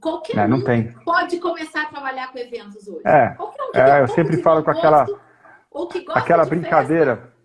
Qualquer 0.00 0.36
é, 0.36 0.44
um 0.52 0.62
tem. 0.64 0.92
pode 1.04 1.38
começar 1.38 1.82
a 1.82 1.86
trabalhar 1.86 2.32
com 2.32 2.38
eventos 2.38 2.86
hoje. 2.88 3.02
É, 3.06 3.28
Qualquer 3.30 3.62
um 3.62 3.70
é 3.74 4.02
eu 4.02 4.08
sempre 4.08 4.42
falo 4.42 4.62
com 4.62 4.70
aquela, 4.70 5.06
aquela 6.14 6.44
brincadeira. 6.44 7.16
Festa, 7.16 7.35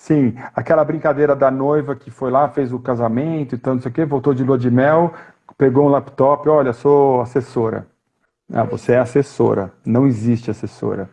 Sim, 0.00 0.32
aquela 0.56 0.82
brincadeira 0.82 1.36
da 1.36 1.50
noiva 1.50 1.94
que 1.94 2.10
foi 2.10 2.30
lá, 2.30 2.48
fez 2.48 2.72
o 2.72 2.78
casamento 2.78 3.54
e 3.54 3.58
tanto, 3.58 3.74
não 3.74 3.82
sei 3.82 3.90
o 3.90 3.94
quê, 3.94 4.04
voltou 4.06 4.32
de 4.32 4.42
lua 4.42 4.56
de 4.56 4.70
mel, 4.70 5.12
pegou 5.58 5.84
um 5.84 5.90
laptop, 5.90 6.48
olha, 6.48 6.72
sou 6.72 7.20
assessora. 7.20 7.86
Ah, 8.50 8.64
você 8.64 8.94
é 8.94 8.98
assessora, 8.98 9.70
não 9.84 10.06
existe 10.06 10.50
assessora. 10.50 11.10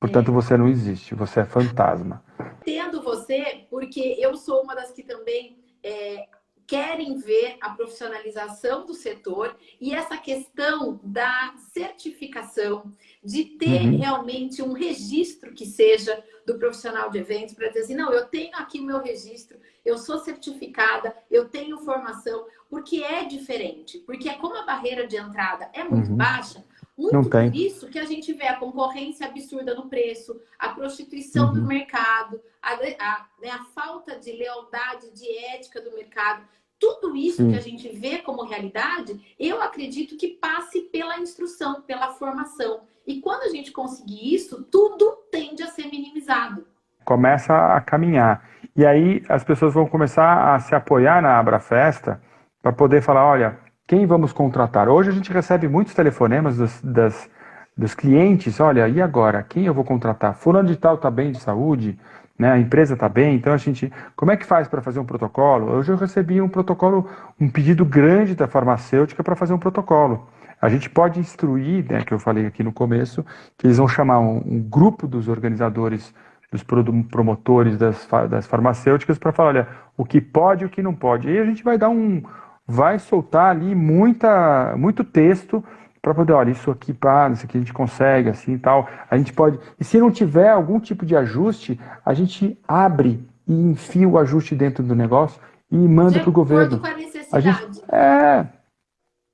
Portanto, 0.00 0.30
é. 0.30 0.34
você 0.34 0.56
não 0.56 0.66
existe, 0.66 1.14
você 1.14 1.40
é 1.40 1.44
fantasma. 1.44 2.24
Entendo 2.62 3.02
você, 3.02 3.66
porque 3.68 4.16
eu 4.18 4.34
sou 4.36 4.62
uma 4.62 4.74
das 4.74 4.90
que 4.90 5.02
também 5.02 5.58
é, 5.82 6.26
querem 6.66 7.18
ver 7.18 7.56
a 7.60 7.70
profissionalização 7.70 8.86
do 8.86 8.94
setor 8.94 9.56
e 9.80 9.94
essa 9.94 10.16
questão 10.16 11.00
da 11.02 11.54
certificação, 11.72 12.92
de 13.22 13.44
ter 13.44 13.82
uhum. 13.82 13.98
realmente 13.98 14.62
um 14.62 14.72
registro 14.72 15.52
que 15.52 15.66
seja 15.66 16.22
do 16.46 16.58
profissional 16.58 17.10
de 17.10 17.18
eventos 17.18 17.54
para 17.54 17.68
dizer 17.68 17.80
assim, 17.80 17.94
não, 17.94 18.12
eu 18.12 18.26
tenho 18.26 18.54
aqui 18.56 18.80
o 18.80 18.84
meu 18.84 19.00
registro, 19.00 19.58
eu 19.84 19.98
sou 19.98 20.18
certificada, 20.18 21.14
eu 21.30 21.48
tenho 21.48 21.78
formação, 21.78 22.46
porque 22.68 23.02
é 23.02 23.24
diferente, 23.24 23.98
porque 23.98 24.28
é 24.28 24.34
como 24.34 24.56
a 24.56 24.64
barreira 24.64 25.06
de 25.06 25.16
entrada 25.16 25.70
é 25.72 25.84
muito 25.84 26.10
uhum. 26.10 26.16
baixa, 26.16 26.64
muito 26.96 27.12
Não 27.12 27.24
tem. 27.24 27.50
por 27.50 27.56
isso 27.56 27.88
que 27.88 27.98
a 27.98 28.04
gente 28.04 28.32
vê 28.32 28.46
a 28.46 28.56
concorrência 28.56 29.26
absurda 29.26 29.74
no 29.74 29.88
preço, 29.88 30.40
a 30.58 30.68
prostituição 30.68 31.48
uhum. 31.48 31.54
do 31.54 31.62
mercado, 31.62 32.40
a, 32.62 32.74
a, 32.74 33.26
né, 33.42 33.50
a, 33.50 33.64
falta 33.74 34.16
de 34.16 34.32
lealdade, 34.32 35.12
de 35.12 35.28
ética 35.54 35.80
do 35.80 35.92
mercado. 35.92 36.44
Tudo 36.78 37.16
isso 37.16 37.42
Sim. 37.42 37.50
que 37.50 37.56
a 37.56 37.60
gente 37.60 37.88
vê 37.88 38.18
como 38.18 38.44
realidade, 38.44 39.34
eu 39.38 39.60
acredito 39.60 40.16
que 40.16 40.28
passe 40.28 40.82
pela 40.82 41.18
instrução, 41.18 41.82
pela 41.82 42.12
formação. 42.12 42.82
E 43.06 43.20
quando 43.20 43.42
a 43.42 43.48
gente 43.48 43.72
conseguir 43.72 44.34
isso, 44.34 44.62
tudo 44.64 45.18
tende 45.30 45.62
a 45.62 45.66
ser 45.66 45.86
minimizado. 45.86 46.66
Começa 47.04 47.74
a 47.74 47.80
caminhar. 47.80 48.48
E 48.76 48.86
aí 48.86 49.22
as 49.28 49.42
pessoas 49.44 49.74
vão 49.74 49.86
começar 49.86 50.54
a 50.54 50.60
se 50.60 50.74
apoiar 50.74 51.20
na 51.20 51.38
Abra 51.38 51.58
Festa 51.58 52.22
para 52.62 52.72
poder 52.72 53.02
falar, 53.02 53.26
olha, 53.26 53.58
quem 53.86 54.06
vamos 54.06 54.32
contratar? 54.32 54.88
Hoje 54.88 55.10
a 55.10 55.12
gente 55.12 55.32
recebe 55.32 55.68
muitos 55.68 55.94
telefonemas 55.94 56.56
das, 56.56 56.80
das, 56.82 57.30
dos 57.76 57.94
clientes. 57.94 58.58
Olha, 58.58 58.88
e 58.88 59.00
agora? 59.00 59.42
Quem 59.42 59.66
eu 59.66 59.74
vou 59.74 59.84
contratar? 59.84 60.34
Fulano 60.34 60.68
de 60.68 60.76
tal 60.76 60.94
está 60.94 61.10
bem 61.10 61.32
de 61.32 61.38
saúde? 61.38 61.98
Né? 62.38 62.50
A 62.50 62.58
empresa 62.58 62.94
está 62.94 63.08
bem? 63.08 63.36
Então 63.36 63.52
a 63.52 63.56
gente. 63.58 63.92
Como 64.16 64.32
é 64.32 64.36
que 64.36 64.46
faz 64.46 64.68
para 64.68 64.80
fazer 64.80 65.00
um 65.00 65.04
protocolo? 65.04 65.70
Hoje 65.72 65.92
eu 65.92 65.96
recebi 65.96 66.40
um 66.40 66.48
protocolo, 66.48 67.08
um 67.38 67.48
pedido 67.48 67.84
grande 67.84 68.34
da 68.34 68.48
farmacêutica 68.48 69.22
para 69.22 69.36
fazer 69.36 69.52
um 69.52 69.58
protocolo. 69.58 70.26
A 70.60 70.68
gente 70.70 70.88
pode 70.88 71.20
instruir, 71.20 71.84
né, 71.90 72.02
que 72.02 72.14
eu 72.14 72.18
falei 72.18 72.46
aqui 72.46 72.62
no 72.62 72.72
começo, 72.72 73.24
que 73.58 73.66
eles 73.66 73.76
vão 73.76 73.86
chamar 73.86 74.18
um, 74.20 74.42
um 74.46 74.60
grupo 74.60 75.06
dos 75.06 75.28
organizadores 75.28 76.14
dos 76.50 76.62
promotores 76.62 77.76
das, 77.76 78.08
das 78.30 78.46
farmacêuticas 78.46 79.18
para 79.18 79.32
falar, 79.32 79.48
olha, 79.48 79.68
o 79.96 80.04
que 80.04 80.20
pode 80.20 80.62
e 80.62 80.66
o 80.66 80.70
que 80.70 80.80
não 80.80 80.94
pode. 80.94 81.28
E 81.28 81.38
a 81.38 81.44
gente 81.44 81.64
vai 81.64 81.76
dar 81.76 81.88
um, 81.88 82.22
vai 82.66 82.98
soltar 82.98 83.50
ali 83.50 83.74
muita, 83.74 84.74
muito 84.76 85.04
texto 85.04 85.64
para 86.00 86.14
poder, 86.14 86.32
olha, 86.32 86.50
isso 86.50 86.70
aqui, 86.70 86.92
pá, 86.92 87.30
isso 87.30 87.46
aqui 87.46 87.56
a 87.56 87.60
gente 87.60 87.72
consegue, 87.72 88.28
assim 88.28 88.52
e 88.52 88.58
tal. 88.58 88.88
A 89.10 89.16
gente 89.16 89.32
pode. 89.32 89.58
E 89.80 89.84
se 89.84 89.98
não 89.98 90.10
tiver 90.10 90.50
algum 90.50 90.78
tipo 90.78 91.06
de 91.06 91.16
ajuste, 91.16 91.80
a 92.04 92.12
gente 92.12 92.60
abre 92.68 93.26
e 93.48 93.54
enfia 93.54 94.08
o 94.08 94.18
ajuste 94.18 94.54
dentro 94.54 94.82
do 94.82 94.94
negócio 94.94 95.40
e 95.70 95.76
manda 95.76 96.20
para 96.20 96.28
o 96.28 96.32
governo. 96.32 96.78
Com 96.78 96.86
a, 96.86 96.94
necessidade. 96.94 97.48
a 97.48 97.52
gente, 97.52 97.84
é, 97.90 98.46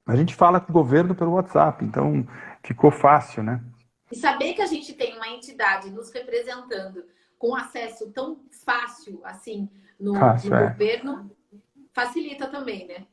a 0.06 0.16
gente 0.16 0.34
fala 0.34 0.60
com 0.60 0.70
o 0.70 0.74
governo 0.74 1.14
pelo 1.14 1.32
WhatsApp, 1.32 1.84
então 1.84 2.24
ficou 2.62 2.90
fácil, 2.90 3.42
né? 3.42 3.60
E 4.10 4.16
saber 4.16 4.54
que 4.54 4.62
a 4.62 4.66
gente 4.66 4.92
tem 4.94 5.16
uma 5.16 5.28
entidade 5.28 5.90
nos 5.90 6.12
representando 6.12 7.04
com 7.38 7.56
acesso 7.56 8.10
tão 8.12 8.40
fácil 8.64 9.20
assim 9.24 9.68
no, 9.98 10.14
fácil, 10.14 10.50
no 10.50 10.56
é. 10.56 10.68
governo 10.68 11.30
facilita 11.92 12.46
também, 12.46 12.86
né? 12.86 13.06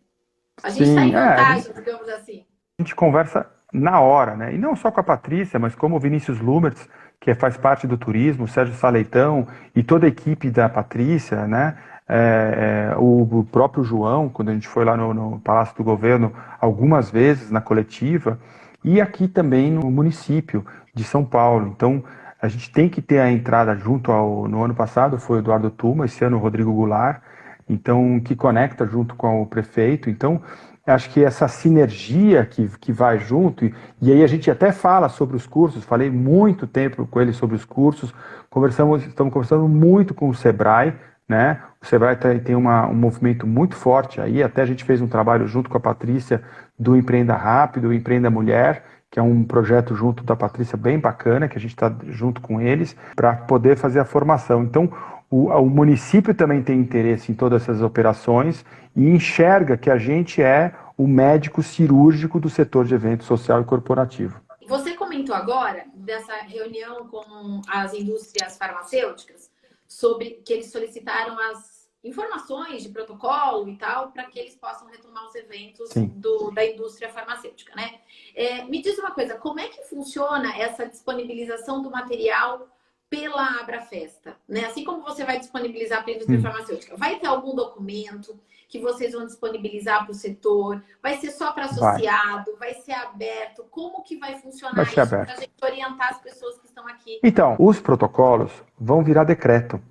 A 0.64 0.70
gente 0.70 0.90
está 0.90 1.06
em 1.06 1.12
vantagem, 1.12 1.72
é, 1.72 1.74
digamos 1.74 2.10
assim. 2.10 2.46
A 2.80 2.82
gente 2.82 2.96
conversa 2.96 3.46
na 3.72 4.00
hora, 4.00 4.36
né? 4.36 4.54
E 4.54 4.58
não 4.58 4.76
só 4.76 4.92
com 4.92 5.00
a 5.00 5.04
Patrícia, 5.04 5.60
mas 5.60 5.76
como 5.76 5.96
o 5.96 6.00
Vinícius 6.00 6.40
Lumertz, 6.40 6.88
que 7.20 7.34
faz 7.34 7.58
parte 7.58 7.86
do 7.86 7.98
turismo, 7.98 8.46
o 8.46 8.48
Sérgio 8.48 8.76
Saleitão 8.76 9.48
e 9.76 9.84
toda 9.84 10.06
a 10.06 10.10
equipe 10.10 10.50
da 10.50 10.70
Patrícia, 10.70 11.48
né? 11.48 11.78
É, 12.10 12.92
é, 12.94 12.98
o, 12.98 13.24
o, 13.24 13.44
próprio 13.44 13.84
João, 13.84 14.30
quando 14.30 14.50
a 14.50 14.54
gente 14.54 14.68
foi 14.68 14.86
lá 14.86 14.96
no, 14.96 15.14
no, 15.14 15.40
Palácio 15.42 15.76
do 15.76 15.84
Governo 15.84 16.32
algumas 16.60 17.12
vezes 17.12 17.52
na 17.52 17.60
coletiva, 17.60 18.40
e 18.82 19.02
aqui 19.02 19.28
também 19.28 19.70
no 19.70 19.92
município 19.92 20.66
de 20.94 21.04
São 21.04 21.26
Paulo. 21.26 21.68
Então, 21.68 22.02
a 22.42 22.48
gente 22.48 22.72
tem 22.72 22.88
que 22.88 23.02
ter 23.02 23.20
a 23.20 23.30
entrada 23.30 23.76
junto 23.76 24.12
ao. 24.12 24.48
No 24.48 24.64
ano 24.64 24.74
passado 24.74 25.20
foi 25.20 25.38
o 25.38 25.40
Eduardo 25.40 25.70
Tuma, 25.70 26.06
esse 26.06 26.24
ano 26.24 26.38
o 26.38 26.40
Rodrigo 26.40 26.72
Goulart, 26.72 27.22
então, 27.70 28.20
que 28.20 28.36
conecta 28.36 28.86
junto 28.86 29.16
com 29.16 29.42
o 29.42 29.46
prefeito. 29.46 30.10
Então, 30.10 30.42
acho 30.86 31.10
que 31.10 31.24
essa 31.24 31.48
sinergia 31.48 32.46
que, 32.46 32.70
que 32.80 32.92
vai 32.92 33.20
junto, 33.20 33.66
e, 33.66 33.74
e 34.02 34.12
aí 34.12 34.24
a 34.24 34.28
gente 34.28 34.50
até 34.50 34.72
fala 34.72 35.10
sobre 35.10 35.36
os 35.36 35.46
cursos, 35.46 35.84
falei 35.84 36.10
muito 36.10 36.66
tempo 36.66 37.06
com 37.06 37.20
ele 37.20 37.34
sobre 37.34 37.56
os 37.56 37.66
cursos, 37.66 38.14
conversamos, 38.50 39.06
estamos 39.06 39.34
conversando 39.34 39.68
muito 39.68 40.14
com 40.14 40.30
o 40.30 40.34
Sebrae, 40.34 40.94
né? 41.28 41.62
O 41.82 41.86
Sebrae 41.86 42.16
tem, 42.16 42.40
tem 42.40 42.56
uma, 42.56 42.88
um 42.88 42.96
movimento 42.96 43.46
muito 43.46 43.76
forte 43.76 44.22
aí, 44.22 44.42
até 44.42 44.62
a 44.62 44.66
gente 44.66 44.84
fez 44.84 45.02
um 45.02 45.08
trabalho 45.08 45.46
junto 45.46 45.70
com 45.70 45.78
a 45.78 45.82
Patrícia 45.82 46.42
do 46.80 46.96
Empreenda 46.96 47.36
Rápido, 47.36 47.94
Empreenda 47.94 48.30
Mulher, 48.30 48.84
que 49.12 49.20
é 49.20 49.24
um 49.24 49.44
projeto 49.44 49.96
junto 49.96 50.24
da 50.24 50.36
Patrícia 50.36 50.78
bem 50.78 51.00
bacana, 51.00 51.48
que 51.48 51.58
a 51.58 51.62
gente 51.62 51.72
está 51.72 51.94
junto 52.08 52.42
com 52.42 52.62
eles, 52.62 52.96
para 53.16 53.34
poder 53.34 53.78
fazer 53.78 54.00
a 54.00 54.06
formação. 54.06 54.64
Então, 54.64 54.92
o, 55.30 55.48
o, 55.48 55.70
município 55.70 56.34
também 56.34 56.64
tem 56.64 56.80
interesse 56.80 57.32
em 57.32 57.36
todas 57.36 57.64
essas 57.64 57.82
operações 57.82 58.64
e 58.96 59.08
enxerga 59.08 59.78
que 59.78 59.90
a 59.90 59.98
gente 59.98 60.42
é 60.42 60.74
o 60.98 61.06
médico 61.08 61.62
cirúrgico 61.62 62.40
do 62.40 62.50
setor 62.50 62.86
de 62.86 62.96
evento 62.96 63.24
social 63.24 63.62
e 63.62 63.66
corporativo. 63.66 64.42
Você 64.68 64.94
comentou 64.94 65.36
agora 65.36 65.86
dessa 65.96 66.34
reunião 66.44 67.08
com 67.08 67.62
as 67.68 67.94
indústrias 67.94 68.58
farmacêuticas 68.58 69.50
sobre 69.88 70.42
que 70.46 70.54
eles 70.54 70.72
solicitaram 70.72 71.38
as 71.52 71.78
informações 72.04 72.84
de 72.84 72.90
protocolo 72.90 73.68
e 73.68 73.76
tal, 73.76 74.12
para 74.12 74.26
que 74.26 74.40
eles 74.40 74.56
possam 74.56 74.88
retomar 74.88 75.26
os 75.28 75.36
eventos 75.36 75.90
do, 76.16 76.52
da 76.52 76.66
indústria 76.66 77.10
farmacêutica, 77.10 77.76
né? 77.76 78.00
É, 78.36 78.64
me 78.64 78.82
diz 78.82 78.98
uma 78.98 79.12
coisa, 79.12 79.36
como 79.36 79.60
é 79.60 79.68
que 79.68 79.84
funciona 79.84 80.58
essa 80.58 80.86
disponibilização 80.86 81.82
do 81.82 81.92
material 81.92 82.68
pela 83.10 83.60
Abrafesta? 83.62 84.36
Né? 84.48 84.66
Assim 84.66 84.84
como 84.84 85.02
você 85.02 85.24
vai 85.24 85.40
disponibilizar 85.40 86.04
para 86.04 86.12
a 86.12 86.16
indústria 86.16 86.40
hum. 86.40 86.42
farmacêutica, 86.42 86.98
vai 86.98 87.20
ter 87.20 87.28
algum 87.28 87.56
documento 87.56 88.38
que 88.68 88.80
vocês 88.80 89.14
vão 89.14 89.26
disponibilizar 89.26 90.04
para 90.04 90.12
o 90.12 90.16
setor? 90.16 90.84
Vai 91.02 91.18
ser 91.18 91.32
só 91.32 91.52
para 91.54 91.66
associado? 91.66 92.56
Vai. 92.60 92.74
vai. 92.74 92.82
ser 92.82 92.94
aberto? 92.94 93.66
Como 93.72 94.04
que 94.04 94.18
vai 94.18 94.40
funcionar 94.40 94.76
vai 94.76 94.86
isso 94.86 94.96
para 94.96 95.22
a 95.24 95.36
gente 95.36 95.54
orientar 95.64 96.10
as 96.10 96.22
pessoas 96.22 96.58
que 96.60 96.68
estão 96.68 96.88
aqui? 96.88 97.20
Então, 97.24 97.56
os 97.60 97.80
protocolos 97.80 98.52
vão 98.78 99.04
virar 99.04 99.24
decreto. 99.24 99.82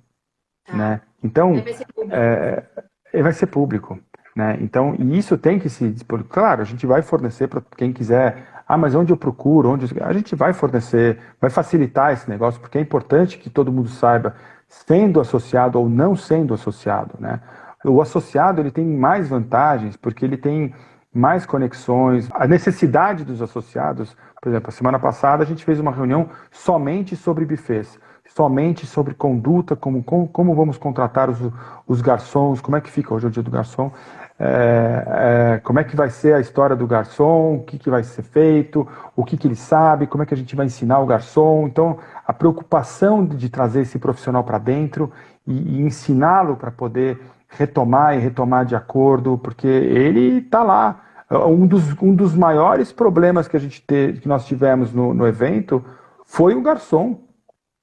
Tá. 0.65 0.75
Né? 0.75 1.01
Então, 1.23 1.61
vai 1.61 1.73
ser 1.73 1.87
público. 1.87 2.15
É, 2.15 2.67
é, 3.13 3.23
vai 3.23 3.33
ser 3.33 3.47
público. 3.47 3.99
Né? 4.35 4.57
Então, 4.61 4.95
e 4.99 5.17
isso 5.17 5.37
tem 5.37 5.59
que 5.59 5.69
se. 5.69 5.95
Claro, 6.29 6.61
a 6.61 6.65
gente 6.65 6.85
vai 6.85 7.01
fornecer 7.01 7.47
para 7.47 7.61
quem 7.75 7.91
quiser. 7.91 8.56
Ah, 8.67 8.77
mas 8.77 8.93
onde 8.93 9.13
eu 9.13 9.17
procuro? 9.17 9.69
Onde 9.69 9.85
A 10.01 10.11
gente 10.11 10.35
vai 10.35 10.51
fornecer, 10.53 11.17
vai 11.39 11.49
facilitar 11.49 12.11
esse 12.11 12.29
negócio, 12.29 12.59
porque 12.59 12.77
é 12.77 12.81
importante 12.81 13.37
que 13.37 13.49
todo 13.49 13.71
mundo 13.71 13.89
saiba, 13.89 14.35
sendo 14.67 15.21
associado 15.21 15.79
ou 15.79 15.87
não 15.87 16.15
sendo 16.15 16.53
associado. 16.53 17.15
Né? 17.19 17.39
O 17.85 18.01
associado 18.01 18.61
ele 18.61 18.71
tem 18.71 18.85
mais 18.85 19.29
vantagens, 19.29 19.95
porque 19.95 20.25
ele 20.25 20.35
tem 20.35 20.73
mais 21.13 21.45
conexões, 21.45 22.29
a 22.33 22.45
necessidade 22.45 23.23
dos 23.23 23.41
associados. 23.41 24.15
Por 24.41 24.49
exemplo, 24.49 24.69
a 24.69 24.71
semana 24.71 24.99
passada 24.99 25.43
a 25.43 25.45
gente 25.45 25.63
fez 25.63 25.79
uma 25.79 25.91
reunião 25.91 26.29
somente 26.51 27.15
sobre 27.15 27.45
bufês 27.45 27.97
somente 28.35 28.85
sobre 28.85 29.13
conduta, 29.13 29.75
como, 29.75 30.03
como, 30.03 30.27
como 30.27 30.53
vamos 30.53 30.77
contratar 30.77 31.29
os, 31.29 31.39
os 31.87 32.01
garçons, 32.01 32.61
como 32.61 32.77
é 32.77 32.81
que 32.81 32.91
fica 32.91 33.13
hoje 33.13 33.27
o 33.27 33.31
dia 33.31 33.43
do 33.43 33.49
garçom, 33.51 33.91
é, 34.39 35.55
é, 35.55 35.59
como 35.59 35.79
é 35.79 35.83
que 35.83 35.95
vai 35.95 36.09
ser 36.09 36.35
a 36.35 36.39
história 36.39 36.75
do 36.75 36.85
garçom, 36.85 37.55
o 37.55 37.63
que, 37.63 37.79
que 37.79 37.89
vai 37.89 38.03
ser 38.03 38.21
feito, 38.21 38.87
o 39.15 39.25
que, 39.25 39.35
que 39.35 39.47
ele 39.47 39.55
sabe, 39.55 40.05
como 40.05 40.21
é 40.21 40.25
que 40.25 40.33
a 40.33 40.37
gente 40.37 40.55
vai 40.55 40.67
ensinar 40.67 40.99
o 40.99 41.07
garçom. 41.07 41.65
Então, 41.67 41.97
a 42.25 42.31
preocupação 42.31 43.25
de, 43.25 43.35
de 43.35 43.49
trazer 43.49 43.81
esse 43.81 43.97
profissional 43.97 44.43
para 44.43 44.59
dentro 44.59 45.11
e, 45.45 45.77
e 45.77 45.81
ensiná-lo 45.81 46.55
para 46.55 46.71
poder 46.71 47.19
retomar 47.49 48.15
e 48.15 48.19
retomar 48.19 48.65
de 48.65 48.75
acordo, 48.75 49.37
porque 49.37 49.67
ele 49.67 50.39
está 50.39 50.61
lá. 50.63 51.03
Um 51.29 51.67
dos, 51.67 51.83
um 52.01 52.15
dos 52.15 52.33
maiores 52.33 52.91
problemas 52.93 53.49
que 53.49 53.57
a 53.57 53.59
gente 53.59 53.81
te, 53.85 54.13
que 54.21 54.27
nós 54.29 54.45
tivemos 54.45 54.93
no, 54.93 55.13
no 55.13 55.27
evento 55.27 55.83
foi 56.25 56.55
o 56.55 56.61
garçom 56.61 57.19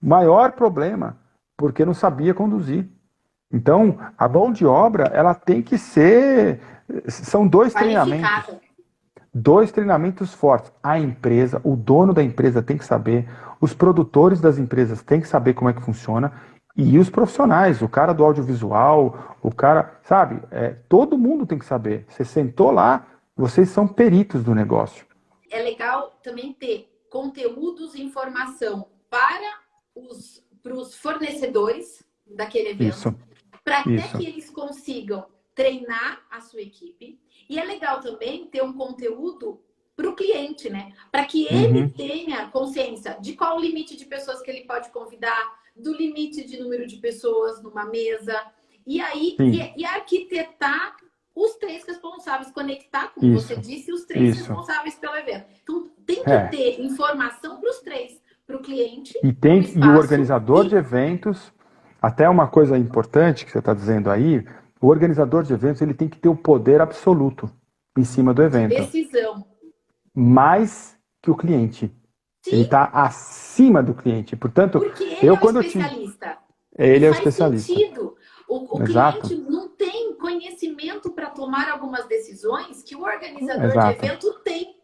maior 0.01 0.53
problema, 0.53 1.17
porque 1.57 1.85
não 1.85 1.93
sabia 1.95 2.33
conduzir. 2.33 2.89
Então, 3.55 3.97
a 4.19 4.29
mão 4.29 4.53
de 4.53 4.67
obra, 4.67 5.05
ela 5.15 5.33
tem 5.33 5.63
que 5.63 5.79
ser. 5.79 6.61
São 7.07 7.47
dois 7.47 7.73
treinamentos. 7.73 8.57
Dois 9.33 9.71
treinamentos 9.71 10.35
fortes. 10.35 10.73
A 10.83 10.99
empresa, 10.99 11.61
o 11.63 11.77
dono 11.77 12.13
da 12.13 12.23
empresa 12.23 12.61
tem 12.61 12.77
que 12.77 12.85
saber, 12.85 13.29
os 13.61 13.73
produtores 13.73 14.41
das 14.41 14.59
empresas 14.59 15.03
têm 15.03 15.21
que 15.21 15.29
saber 15.29 15.55
como 15.55 15.71
é 15.71 15.73
que 15.73 15.81
funciona, 15.81 16.33
e 16.77 16.99
os 16.99 17.09
profissionais, 17.09 17.81
o 17.81 17.89
cara 17.89 18.13
do 18.13 18.25
audiovisual, 18.25 19.37
o 19.41 19.53
cara, 19.53 19.99
sabe, 20.03 20.43
é, 20.51 20.71
todo 20.89 21.17
mundo 21.17 21.47
tem 21.47 21.59
que 21.59 21.65
saber. 21.65 22.05
Você 22.09 22.25
sentou 22.25 22.73
lá, 22.73 23.07
vocês 23.37 23.69
são 23.69 23.87
peritos 23.87 24.43
do 24.43 24.53
negócio. 24.55 25.07
É 25.49 25.63
legal 25.63 26.19
também 26.23 26.53
ter 26.53 26.89
conteúdos 27.09 27.95
e 27.95 28.03
informação 28.03 28.87
para 29.09 29.65
para 30.61 30.75
os 30.75 30.97
fornecedores 30.97 32.03
daquele 32.27 32.71
evento, 32.71 33.15
para 33.65 33.81
até 33.81 34.19
que 34.19 34.27
eles 34.27 34.51
consigam 34.51 35.27
treinar 35.55 36.23
a 36.31 36.41
sua 36.41 36.61
equipe. 36.61 37.19
E 37.49 37.59
é 37.59 37.65
legal 37.65 38.01
também 38.01 38.47
ter 38.47 38.63
um 38.63 38.73
conteúdo 38.73 39.61
para 39.97 40.09
o 40.09 40.15
cliente, 40.15 40.69
né? 40.69 40.93
Para 41.11 41.25
que 41.25 41.47
ele 41.47 41.83
uhum. 41.83 41.89
tenha 41.89 42.49
consciência 42.49 43.17
de 43.21 43.35
qual 43.35 43.57
o 43.57 43.61
limite 43.61 43.97
de 43.97 44.05
pessoas 44.05 44.43
que 44.43 44.51
ele 44.51 44.65
pode 44.65 44.91
convidar, 44.91 45.55
do 45.77 45.93
limite 45.93 46.45
de 46.45 46.61
número 46.61 46.87
de 46.87 46.97
pessoas 46.97 47.63
numa 47.63 47.85
mesa. 47.85 48.41
E 48.87 49.01
aí, 49.01 49.37
e, 49.39 49.81
e, 49.81 49.85
arquitetar 49.85 50.97
os 51.35 51.55
três 51.55 51.85
responsáveis, 51.85 52.53
conectar, 52.53 53.09
como 53.09 53.35
Isso. 53.35 53.47
você 53.47 53.57
disse, 53.57 53.93
os 53.93 54.05
três 54.05 54.37
Isso. 54.37 54.49
responsáveis 54.49 54.95
pelo 54.97 55.17
evento. 55.17 55.47
Então, 55.63 55.91
tem 56.07 56.23
que 56.23 56.31
é. 56.31 56.47
ter 56.49 56.81
informação 56.81 57.61
para 57.61 57.71
os 57.71 57.79
três 57.81 58.21
para 58.47 58.57
o 58.57 58.61
cliente. 58.61 59.19
E 59.23 59.33
tem 59.33 59.63
e 59.63 59.79
o 59.79 59.97
organizador 59.97 60.67
e... 60.67 60.69
de 60.69 60.77
eventos, 60.77 61.53
até 62.05 62.29
uma 62.29 62.47
coisa 62.47 62.77
importante 62.77 63.45
que 63.45 63.51
você 63.51 63.59
está 63.59 63.73
dizendo 63.73 64.11
aí, 64.11 64.47
o 64.81 64.89
organizador 64.89 65.43
de 65.43 65.55
eventos 65.55 65.81
ele 65.81 65.95
tem 65.95 66.09
que 66.09 66.19
ter 66.19 66.29
o 66.29 66.37
poder 66.37 66.81
absoluto 66.81 67.51
em 67.97 68.05
cima 68.05 68.35
do 68.35 68.43
evento. 68.43 68.71
Decisão. 68.71 69.47
Mais 70.15 70.99
que 71.23 71.31
o 71.31 71.37
cliente. 71.37 71.91
Sim. 72.45 72.51
Ele 72.53 72.63
está 72.63 72.85
acima 72.93 73.83
do 73.83 73.95
cliente. 73.95 74.37
Portanto, 74.37 74.79
Porque 74.79 75.03
ele 75.03 75.27
eu 75.27 75.35
é 75.35 75.39
quando 75.39 75.57
o 75.57 75.61
especialista. 75.63 76.39
Ele 76.77 77.07
é 77.07 77.09
o 77.09 77.13
especialista. 77.13 77.73
Sentido. 77.73 78.15
O, 78.47 78.77
o 78.77 78.85
cliente 78.85 79.37
não 79.37 79.71
tem 79.71 80.15
conhecimento 80.19 81.11
para 81.11 81.31
tomar 81.31 81.71
algumas 81.71 82.07
decisões 82.07 82.83
que 82.83 82.95
o 82.95 83.03
organizador 83.03 83.65
Exato. 83.65 84.01
de 84.01 84.07
evento 84.07 84.41
tem. 84.45 84.75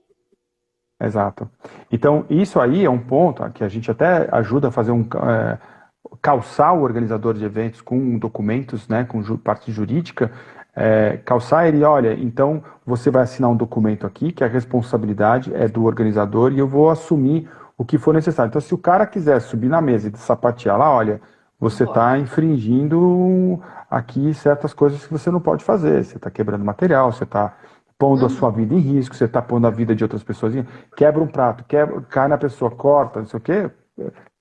Exato. 1.02 1.50
Então, 1.92 2.24
isso 2.30 2.58
aí 2.58 2.84
é 2.84 2.90
um 2.90 2.98
ponto 2.98 3.48
que 3.50 3.62
a 3.62 3.68
gente 3.68 3.90
até 3.90 4.28
ajuda 4.32 4.68
a 4.68 4.70
fazer 4.70 4.92
um. 4.92 5.02
É, 5.02 5.79
calçar 6.20 6.72
o 6.72 6.82
organizador 6.82 7.34
de 7.34 7.44
eventos 7.44 7.80
com 7.80 8.18
documentos, 8.18 8.88
né, 8.88 9.04
com 9.04 9.22
parte 9.38 9.72
jurídica, 9.72 10.30
é, 10.74 11.18
calçar 11.24 11.66
ele, 11.66 11.82
olha, 11.82 12.14
então 12.14 12.62
você 12.86 13.10
vai 13.10 13.22
assinar 13.22 13.50
um 13.50 13.56
documento 13.56 14.06
aqui, 14.06 14.32
que 14.32 14.44
a 14.44 14.46
responsabilidade 14.46 15.54
é 15.54 15.66
do 15.66 15.84
organizador 15.84 16.52
e 16.52 16.58
eu 16.58 16.68
vou 16.68 16.90
assumir 16.90 17.48
o 17.76 17.84
que 17.84 17.98
for 17.98 18.14
necessário. 18.14 18.50
Então, 18.50 18.60
se 18.60 18.74
o 18.74 18.78
cara 18.78 19.06
quiser 19.06 19.40
subir 19.40 19.68
na 19.68 19.80
mesa 19.80 20.08
e 20.08 20.18
sapatear 20.18 20.78
lá, 20.78 20.90
olha, 20.90 21.20
você 21.58 21.84
está 21.84 22.18
infringindo 22.18 23.60
aqui 23.90 24.32
certas 24.34 24.72
coisas 24.72 25.06
que 25.06 25.12
você 25.12 25.30
não 25.30 25.40
pode 25.40 25.64
fazer. 25.64 26.04
Você 26.04 26.16
está 26.16 26.30
quebrando 26.30 26.64
material, 26.64 27.12
você 27.12 27.24
está 27.24 27.54
pondo 27.98 28.20
uhum. 28.20 28.26
a 28.26 28.30
sua 28.30 28.50
vida 28.50 28.74
em 28.74 28.78
risco, 28.78 29.14
você 29.14 29.24
está 29.24 29.42
pondo 29.42 29.66
a 29.66 29.70
vida 29.70 29.94
de 29.94 30.02
outras 30.02 30.22
pessoas 30.22 30.54
em 30.54 30.66
quebra 30.96 31.22
um 31.22 31.26
prato, 31.26 31.64
quebra, 31.64 32.00
cai 32.02 32.28
na 32.28 32.38
pessoa, 32.38 32.70
corta, 32.70 33.20
não 33.20 33.26
sei 33.26 33.38
o 33.38 33.42
quê. 33.42 33.70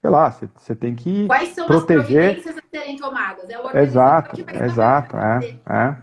Sei 0.02 0.10
lá, 0.10 0.32
você, 0.32 0.50
você 0.56 0.76
tem 0.76 0.96
que 0.96 1.28
Quais 1.28 1.50
são 1.50 1.68
proteger. 1.68 2.38
as 2.38 2.44
providências 2.44 2.58
a 2.58 2.78
serem 2.78 2.98
tomadas? 2.98 3.50
É 3.50 3.60
o 3.60 3.78
exato, 3.78 4.46
exato, 4.64 5.18
é, 5.18 5.60
é. 5.70 5.96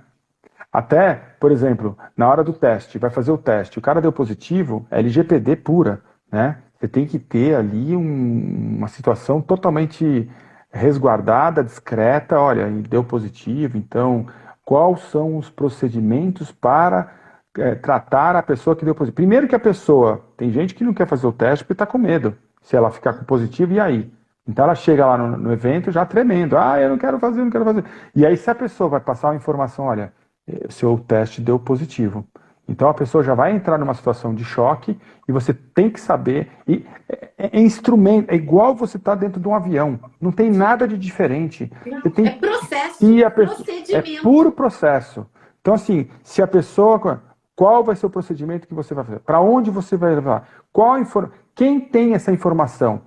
Até, 0.70 1.14
por 1.40 1.50
exemplo, 1.50 1.96
na 2.14 2.28
hora 2.28 2.44
do 2.44 2.52
teste, 2.52 2.98
vai 2.98 3.08
fazer 3.08 3.30
o 3.30 3.38
teste, 3.38 3.78
o 3.78 3.82
cara 3.82 4.00
deu 4.00 4.12
positivo, 4.12 4.86
é 4.90 4.98
LGPD 4.98 5.56
pura, 5.56 6.02
né? 6.30 6.58
Você 6.78 6.86
tem 6.86 7.06
que 7.06 7.18
ter 7.18 7.54
ali 7.54 7.96
um, 7.96 8.76
uma 8.76 8.88
situação 8.88 9.40
totalmente 9.40 10.30
resguardada, 10.70 11.64
discreta. 11.64 12.38
Olha, 12.38 12.68
deu 12.88 13.02
positivo, 13.02 13.78
então 13.78 14.26
quais 14.64 15.00
são 15.04 15.38
os 15.38 15.48
procedimentos 15.48 16.52
para 16.52 17.10
é, 17.56 17.74
tratar 17.74 18.36
a 18.36 18.42
pessoa 18.42 18.76
que 18.76 18.84
deu 18.84 18.94
positivo? 18.94 19.16
Primeiro 19.16 19.48
que 19.48 19.54
a 19.54 19.60
pessoa, 19.60 20.22
tem 20.36 20.50
gente 20.50 20.74
que 20.74 20.84
não 20.84 20.92
quer 20.92 21.06
fazer 21.06 21.26
o 21.26 21.32
teste 21.32 21.64
porque 21.64 21.72
está 21.72 21.86
com 21.86 21.96
medo. 21.96 22.36
Se 22.66 22.74
ela 22.74 22.90
ficar 22.90 23.12
com 23.12 23.24
positivo, 23.24 23.74
e 23.74 23.78
aí? 23.78 24.12
Então 24.44 24.64
ela 24.64 24.74
chega 24.74 25.06
lá 25.06 25.16
no, 25.16 25.36
no, 25.36 25.52
evento 25.52 25.92
já 25.92 26.04
tremendo. 26.04 26.58
Ah, 26.58 26.80
eu 26.80 26.88
não 26.88 26.98
quero 26.98 27.16
fazer, 27.16 27.40
não 27.40 27.50
quero 27.50 27.64
fazer. 27.64 27.84
E 28.12 28.26
aí 28.26 28.36
se 28.36 28.50
a 28.50 28.56
pessoa 28.56 28.90
vai 28.90 28.98
passar 28.98 29.28
uma 29.28 29.36
informação, 29.36 29.84
olha, 29.84 30.12
eh, 30.48 30.66
seu 30.68 30.98
teste 30.98 31.40
deu 31.40 31.60
positivo. 31.60 32.26
Então 32.68 32.88
a 32.88 32.94
pessoa 32.94 33.22
já 33.22 33.34
vai 33.34 33.54
entrar 33.54 33.78
numa 33.78 33.94
situação 33.94 34.34
de 34.34 34.44
choque 34.44 34.98
e 35.28 35.32
você 35.32 35.54
tem 35.54 35.88
que 35.88 36.00
saber. 36.00 36.48
E 36.66 36.84
é, 37.08 37.50
é 37.56 37.60
instrumento, 37.60 38.32
é 38.32 38.34
igual 38.34 38.74
você 38.74 38.96
estar 38.96 39.12
tá 39.12 39.20
dentro 39.20 39.40
de 39.40 39.46
um 39.46 39.54
avião. 39.54 40.00
Não 40.20 40.32
tem 40.32 40.50
nada 40.50 40.88
de 40.88 40.98
diferente. 40.98 41.70
Não, 41.86 42.00
tem, 42.10 42.26
é 42.26 42.30
processo, 42.32 43.04
e 43.04 43.22
a 43.22 43.30
pessoa, 43.30 43.64
É 43.92 44.20
puro 44.20 44.50
processo. 44.50 45.24
Então, 45.60 45.74
assim, 45.74 46.08
se 46.24 46.42
a 46.42 46.46
pessoa. 46.48 47.22
Qual 47.54 47.82
vai 47.82 47.96
ser 47.96 48.04
o 48.04 48.10
procedimento 48.10 48.68
que 48.68 48.74
você 48.74 48.92
vai 48.92 49.02
fazer? 49.02 49.20
Para 49.20 49.40
onde 49.40 49.70
você 49.70 49.96
vai 49.96 50.14
levar? 50.14 50.46
Qual 50.70 50.98
inform... 50.98 51.30
Quem 51.56 51.80
tem 51.80 52.12
essa 52.12 52.30
informação? 52.30 53.00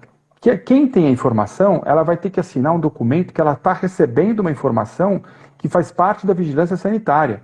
Quem 0.66 0.88
tem 0.88 1.06
a 1.06 1.12
informação, 1.12 1.84
ela 1.86 2.02
vai 2.02 2.18
ter 2.18 2.32
que 2.32 2.40
assinar 2.40 2.74
um 2.74 2.80
documento 2.80 3.32
que 3.32 3.40
ela 3.40 3.54
está 3.54 3.74
recebendo 3.74 4.40
uma 4.40 4.50
informação 4.50 5.22
que 5.60 5.70
faz 5.70 5.92
parte 5.92 6.26
da 6.26 6.34
vigilância 6.34 6.76
sanitária. 6.76 7.44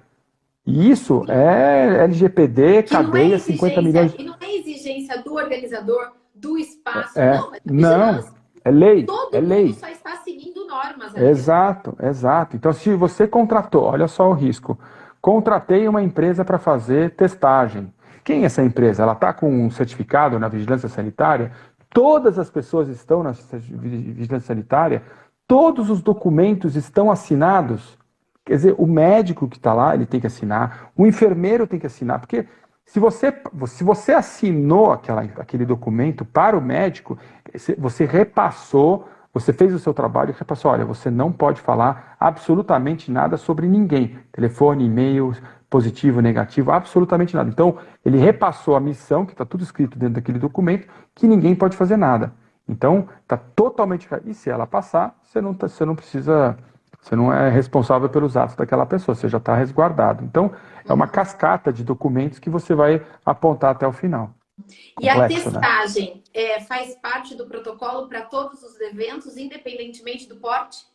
E 0.66 0.90
isso 0.90 1.24
é 1.30 2.06
LGPD, 2.06 2.84
que 2.84 2.96
cadeia, 2.96 3.36
é 3.36 3.38
50 3.38 3.82
milhões. 3.84 4.16
E 4.18 4.24
não 4.24 4.36
é 4.42 4.56
exigência 4.56 5.22
do 5.22 5.36
organizador, 5.36 6.12
do 6.34 6.58
espaço, 6.58 7.20
é, 7.20 7.38
não. 7.38 7.54
É 7.54 7.60
não, 7.66 8.24
é 8.64 8.72
lei. 8.72 9.06
Todo 9.06 9.36
é 9.36 9.42
mundo 9.42 9.50
lei. 9.50 9.74
só 9.74 9.88
está 9.88 10.18
seguindo 10.24 10.66
normas. 10.66 11.16
Ali. 11.16 11.28
Exato, 11.28 11.96
exato. 12.02 12.56
Então, 12.56 12.74
se 12.74 12.96
você 12.96 13.28
contratou, 13.28 13.84
olha 13.84 14.08
só 14.08 14.28
o 14.28 14.34
risco. 14.34 14.76
Contratei 15.22 15.88
uma 15.88 16.02
empresa 16.02 16.44
para 16.44 16.58
fazer 16.58 17.12
testagem. 17.12 17.94
Quem 18.26 18.42
é 18.42 18.46
essa 18.46 18.64
empresa? 18.64 19.04
Ela 19.04 19.14
está 19.14 19.32
com 19.32 19.48
um 19.48 19.70
certificado 19.70 20.40
na 20.40 20.48
vigilância 20.48 20.90
sanitária? 20.90 21.52
Todas 21.92 22.40
as 22.40 22.50
pessoas 22.50 22.90
estão 22.90 23.22
na 23.22 23.32
vigilância 23.32 24.48
sanitária? 24.48 25.04
Todos 25.48 25.92
os 25.92 26.02
documentos 26.02 26.76
estão 26.76 27.12
assinados? 27.12 27.96
Quer 28.44 28.56
dizer, 28.56 28.76
o 28.80 28.88
médico 28.88 29.48
que 29.48 29.58
está 29.58 29.74
lá, 29.74 29.94
ele 29.94 30.08
tem 30.08 30.20
que 30.20 30.26
assinar, 30.26 30.92
o 30.98 31.06
enfermeiro 31.06 31.68
tem 31.68 31.80
que 31.80 31.86
assinar, 31.86 32.20
porque 32.20 32.48
se 32.84 33.00
você, 33.00 33.32
se 33.68 33.84
você 33.84 34.14
assinou 34.14 34.92
aquela, 34.92 35.22
aquele 35.22 35.66
documento 35.66 36.26
para 36.26 36.58
o 36.58 36.62
médico, 36.62 37.18
você 37.78 38.06
repassou, 38.06 39.08
você 39.32 39.54
fez 39.54 39.74
o 39.74 39.80
seu 39.80 39.94
trabalho 39.94 40.32
e 40.32 40.36
repassou, 40.38 40.72
olha, 40.72 40.86
você 40.86 41.12
não 41.12 41.32
pode 41.32 41.62
falar 41.62 42.16
absolutamente 42.20 43.12
nada 43.12 43.38
sobre 43.38 43.68
ninguém. 43.68 44.18
Telefone, 44.32 44.86
e-mail, 44.86 45.34
positivo, 45.76 46.22
negativo, 46.22 46.72
absolutamente 46.72 47.36
nada. 47.36 47.50
Então, 47.50 47.78
ele 48.06 48.18
repassou 48.18 48.78
a 48.78 48.80
missão, 48.80 49.26
que 49.26 49.34
está 49.34 49.44
tudo 49.44 49.62
escrito 49.62 50.00
dentro 50.00 50.16
daquele 50.16 50.40
documento, 50.40 50.88
que 51.14 51.28
ninguém 51.28 51.54
pode 51.54 51.76
fazer 51.76 51.98
nada. 51.98 52.34
Então, 52.66 53.10
está 53.22 53.36
totalmente. 53.36 54.08
E 54.24 54.34
se 54.34 54.50
ela 54.50 54.66
passar, 54.66 55.20
você 55.22 55.42
não, 55.42 55.54
tá, 55.54 55.68
você 55.68 55.84
não 55.84 55.94
precisa 55.94 56.58
você 57.02 57.14
não 57.14 57.32
é 57.32 57.50
responsável 57.50 58.08
pelos 58.08 58.38
atos 58.38 58.56
daquela 58.56 58.86
pessoa, 58.86 59.14
você 59.14 59.28
já 59.28 59.38
está 59.38 59.54
resguardado. 59.54 60.24
Então, 60.24 60.50
é 60.88 60.94
uma 60.94 61.10
cascata 61.10 61.74
de 61.74 61.84
documentos 61.84 62.40
que 62.40 62.50
você 62.50 62.74
vai 62.74 63.06
apontar 63.26 63.72
até 63.72 63.86
o 63.86 63.92
final. 63.92 64.34
E 65.02 65.10
Complexo, 65.10 65.50
a 65.50 65.52
né? 65.52 65.60
testagem 65.60 66.16
né? 66.16 66.22
é, 66.34 66.62
faz 66.62 66.96
parte 66.96 67.36
do 67.36 67.46
protocolo 67.48 68.08
para 68.08 68.22
todos 68.22 68.64
os 68.64 68.80
eventos, 68.80 69.36
independentemente 69.36 70.26
do 70.30 70.38
porte? 70.38 70.86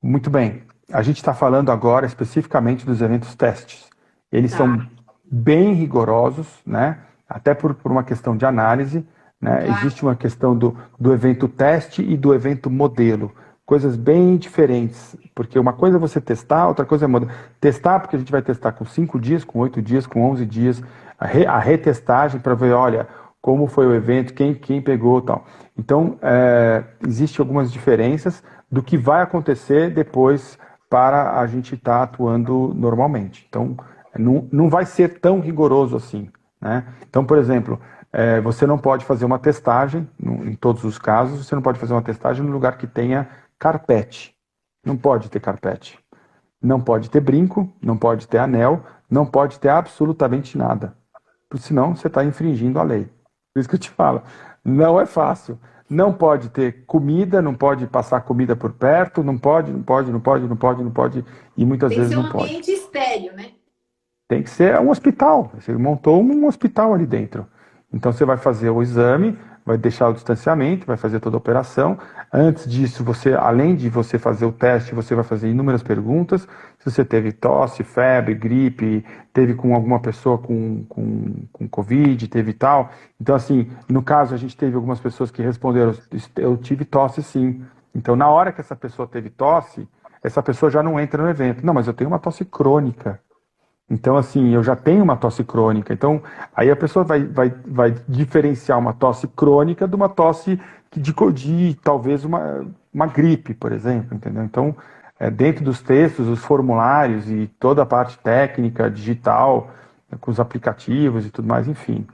Muito 0.00 0.30
bem. 0.30 0.62
A 0.92 1.02
gente 1.02 1.16
está 1.16 1.34
falando 1.34 1.70
agora 1.70 2.06
especificamente 2.06 2.86
dos 2.86 3.02
eventos 3.02 3.34
testes. 3.34 3.88
Eles 4.32 4.52
tá. 4.52 4.58
são 4.58 4.86
bem 5.30 5.74
rigorosos, 5.74 6.46
né? 6.66 6.98
até 7.28 7.54
por, 7.54 7.74
por 7.74 7.92
uma 7.92 8.02
questão 8.02 8.36
de 8.36 8.46
análise. 8.46 9.06
Né? 9.40 9.56
Tá. 9.56 9.66
Existe 9.66 10.02
uma 10.02 10.16
questão 10.16 10.56
do, 10.56 10.76
do 10.98 11.12
evento 11.12 11.46
teste 11.46 12.02
e 12.02 12.16
do 12.16 12.34
evento 12.34 12.70
modelo 12.70 13.32
coisas 13.68 13.96
bem 13.96 14.38
diferentes. 14.38 15.14
Porque 15.34 15.58
uma 15.58 15.74
coisa 15.74 15.98
é 15.98 16.00
você 16.00 16.22
testar, 16.22 16.66
outra 16.66 16.86
coisa 16.86 17.04
é 17.04 17.06
mudar. 17.06 17.34
Testar, 17.60 18.00
porque 18.00 18.16
a 18.16 18.18
gente 18.18 18.32
vai 18.32 18.40
testar 18.40 18.72
com 18.72 18.86
5 18.86 19.20
dias, 19.20 19.44
com 19.44 19.58
8 19.58 19.82
dias, 19.82 20.06
com 20.06 20.24
11 20.30 20.46
dias. 20.46 20.82
A, 21.20 21.26
re, 21.26 21.44
a 21.44 21.58
retestagem 21.58 22.40
para 22.40 22.54
ver, 22.54 22.72
olha, 22.72 23.06
como 23.42 23.66
foi 23.66 23.86
o 23.86 23.94
evento, 23.94 24.32
quem, 24.32 24.54
quem 24.54 24.80
pegou 24.80 25.20
tal. 25.20 25.44
Então, 25.76 26.16
é, 26.22 26.82
existem 27.06 27.42
algumas 27.42 27.70
diferenças 27.70 28.42
do 28.72 28.82
que 28.82 28.96
vai 28.96 29.20
acontecer 29.20 29.90
depois 29.90 30.58
para 30.88 31.38
a 31.38 31.46
gente 31.46 31.74
estar 31.74 31.98
tá 31.98 32.02
atuando 32.02 32.72
normalmente. 32.74 33.46
Então, 33.48 33.76
não, 34.16 34.48
não 34.50 34.68
vai 34.68 34.86
ser 34.86 35.20
tão 35.20 35.40
rigoroso 35.40 35.96
assim. 35.96 36.30
Né? 36.60 36.84
Então, 37.08 37.24
por 37.24 37.38
exemplo, 37.38 37.80
é, 38.12 38.40
você 38.40 38.66
não 38.66 38.78
pode 38.78 39.04
fazer 39.04 39.24
uma 39.24 39.38
testagem, 39.38 40.08
em 40.20 40.54
todos 40.54 40.84
os 40.84 40.98
casos, 40.98 41.46
você 41.46 41.54
não 41.54 41.62
pode 41.62 41.78
fazer 41.78 41.92
uma 41.92 42.02
testagem 42.02 42.44
no 42.44 42.52
lugar 42.52 42.78
que 42.78 42.86
tenha 42.86 43.28
carpete. 43.58 44.34
Não 44.84 44.96
pode 44.96 45.28
ter 45.28 45.40
carpete. 45.40 45.98
Não 46.60 46.80
pode 46.80 47.10
ter 47.10 47.20
brinco, 47.20 47.72
não 47.80 47.96
pode 47.96 48.26
ter 48.26 48.38
anel, 48.38 48.84
não 49.08 49.26
pode 49.26 49.60
ter 49.60 49.68
absolutamente 49.68 50.56
nada. 50.56 50.94
Porque 51.48 51.64
senão 51.64 51.94
você 51.94 52.08
está 52.08 52.24
infringindo 52.24 52.78
a 52.78 52.82
lei. 52.82 53.08
Por 53.54 53.60
isso 53.60 53.68
que 53.68 53.74
eu 53.74 53.80
te 53.80 53.90
falo, 53.90 54.22
não 54.64 55.00
é 55.00 55.06
fácil. 55.06 55.58
Não 55.88 56.12
pode 56.12 56.50
ter 56.50 56.84
comida, 56.86 57.40
não 57.40 57.54
pode 57.54 57.86
passar 57.86 58.20
comida 58.20 58.54
por 58.54 58.72
perto, 58.72 59.22
não 59.22 59.38
pode, 59.38 59.72
não 59.72 59.82
pode, 59.82 60.12
não 60.12 60.20
pode, 60.20 60.46
não 60.46 60.56
pode, 60.56 60.84
não 60.84 60.90
pode, 60.90 61.24
e 61.56 61.64
muitas 61.64 61.94
vezes 61.94 62.14
não 62.14 62.28
pode. 62.28 62.48
Tem 62.52 62.60
que 62.60 62.66
ser 62.66 62.78
um 62.78 62.82
ambiente 62.82 62.84
estéreo, 62.84 63.32
né? 63.34 63.46
Tem 64.28 64.42
que 64.42 64.50
ser 64.50 64.78
um 64.78 64.90
hospital. 64.90 65.50
Você 65.54 65.72
montou 65.72 66.22
um 66.22 66.46
hospital 66.46 66.92
ali 66.92 67.06
dentro. 67.06 67.46
Então 67.92 68.12
você 68.12 68.24
vai 68.24 68.36
fazer 68.36 68.68
o 68.68 68.82
exame, 68.82 69.38
vai 69.68 69.76
deixar 69.76 70.08
o 70.08 70.14
distanciamento, 70.14 70.86
vai 70.86 70.96
fazer 70.96 71.20
toda 71.20 71.36
a 71.36 71.38
operação. 71.38 71.98
Antes 72.32 72.66
disso, 72.66 73.04
você, 73.04 73.34
além 73.34 73.76
de 73.76 73.90
você 73.90 74.18
fazer 74.18 74.46
o 74.46 74.52
teste, 74.52 74.94
você 74.94 75.14
vai 75.14 75.22
fazer 75.22 75.50
inúmeras 75.50 75.82
perguntas. 75.82 76.48
Se 76.78 76.90
você 76.90 77.04
teve 77.04 77.32
tosse, 77.32 77.84
febre, 77.84 78.34
gripe, 78.34 79.04
teve 79.30 79.52
com 79.52 79.74
alguma 79.74 80.00
pessoa 80.00 80.38
com, 80.38 80.86
com, 80.88 81.34
com 81.52 81.68
Covid, 81.68 82.28
teve 82.28 82.54
tal. 82.54 82.90
Então, 83.20 83.34
assim, 83.34 83.70
no 83.86 84.02
caso, 84.02 84.34
a 84.34 84.38
gente 84.38 84.56
teve 84.56 84.74
algumas 84.74 85.00
pessoas 85.00 85.30
que 85.30 85.42
responderam, 85.42 85.92
eu 86.36 86.56
tive 86.56 86.86
tosse 86.86 87.22
sim. 87.22 87.62
Então, 87.94 88.16
na 88.16 88.28
hora 88.30 88.52
que 88.52 88.62
essa 88.62 88.74
pessoa 88.74 89.06
teve 89.06 89.28
tosse, 89.28 89.86
essa 90.22 90.42
pessoa 90.42 90.70
já 90.70 90.82
não 90.82 90.98
entra 90.98 91.22
no 91.22 91.28
evento. 91.28 91.64
Não, 91.64 91.74
mas 91.74 91.86
eu 91.86 91.92
tenho 91.92 92.08
uma 92.08 92.18
tosse 92.18 92.42
crônica. 92.42 93.20
Então, 93.90 94.16
assim, 94.16 94.50
eu 94.50 94.62
já 94.62 94.76
tenho 94.76 95.02
uma 95.02 95.16
tosse 95.16 95.42
crônica. 95.42 95.92
Então, 95.92 96.22
aí 96.54 96.70
a 96.70 96.76
pessoa 96.76 97.04
vai, 97.04 97.24
vai, 97.24 97.54
vai 97.66 97.94
diferenciar 98.06 98.78
uma 98.78 98.92
tosse 98.92 99.26
crônica 99.28 99.88
de 99.88 99.96
uma 99.96 100.08
tosse 100.08 100.60
de, 100.94 101.12
de 101.32 101.74
talvez 101.82 102.24
uma, 102.24 102.66
uma 102.92 103.06
gripe, 103.06 103.54
por 103.54 103.72
exemplo, 103.72 104.14
entendeu? 104.14 104.44
Então, 104.44 104.76
é, 105.18 105.30
dentro 105.30 105.64
dos 105.64 105.80
textos, 105.80 106.28
os 106.28 106.40
formulários 106.40 107.28
e 107.30 107.50
toda 107.58 107.82
a 107.82 107.86
parte 107.86 108.18
técnica, 108.18 108.90
digital, 108.90 109.70
né, 110.10 110.18
com 110.20 110.30
os 110.30 110.38
aplicativos 110.38 111.26
e 111.26 111.30
tudo 111.30 111.48
mais, 111.48 111.66
enfim, 111.66 112.06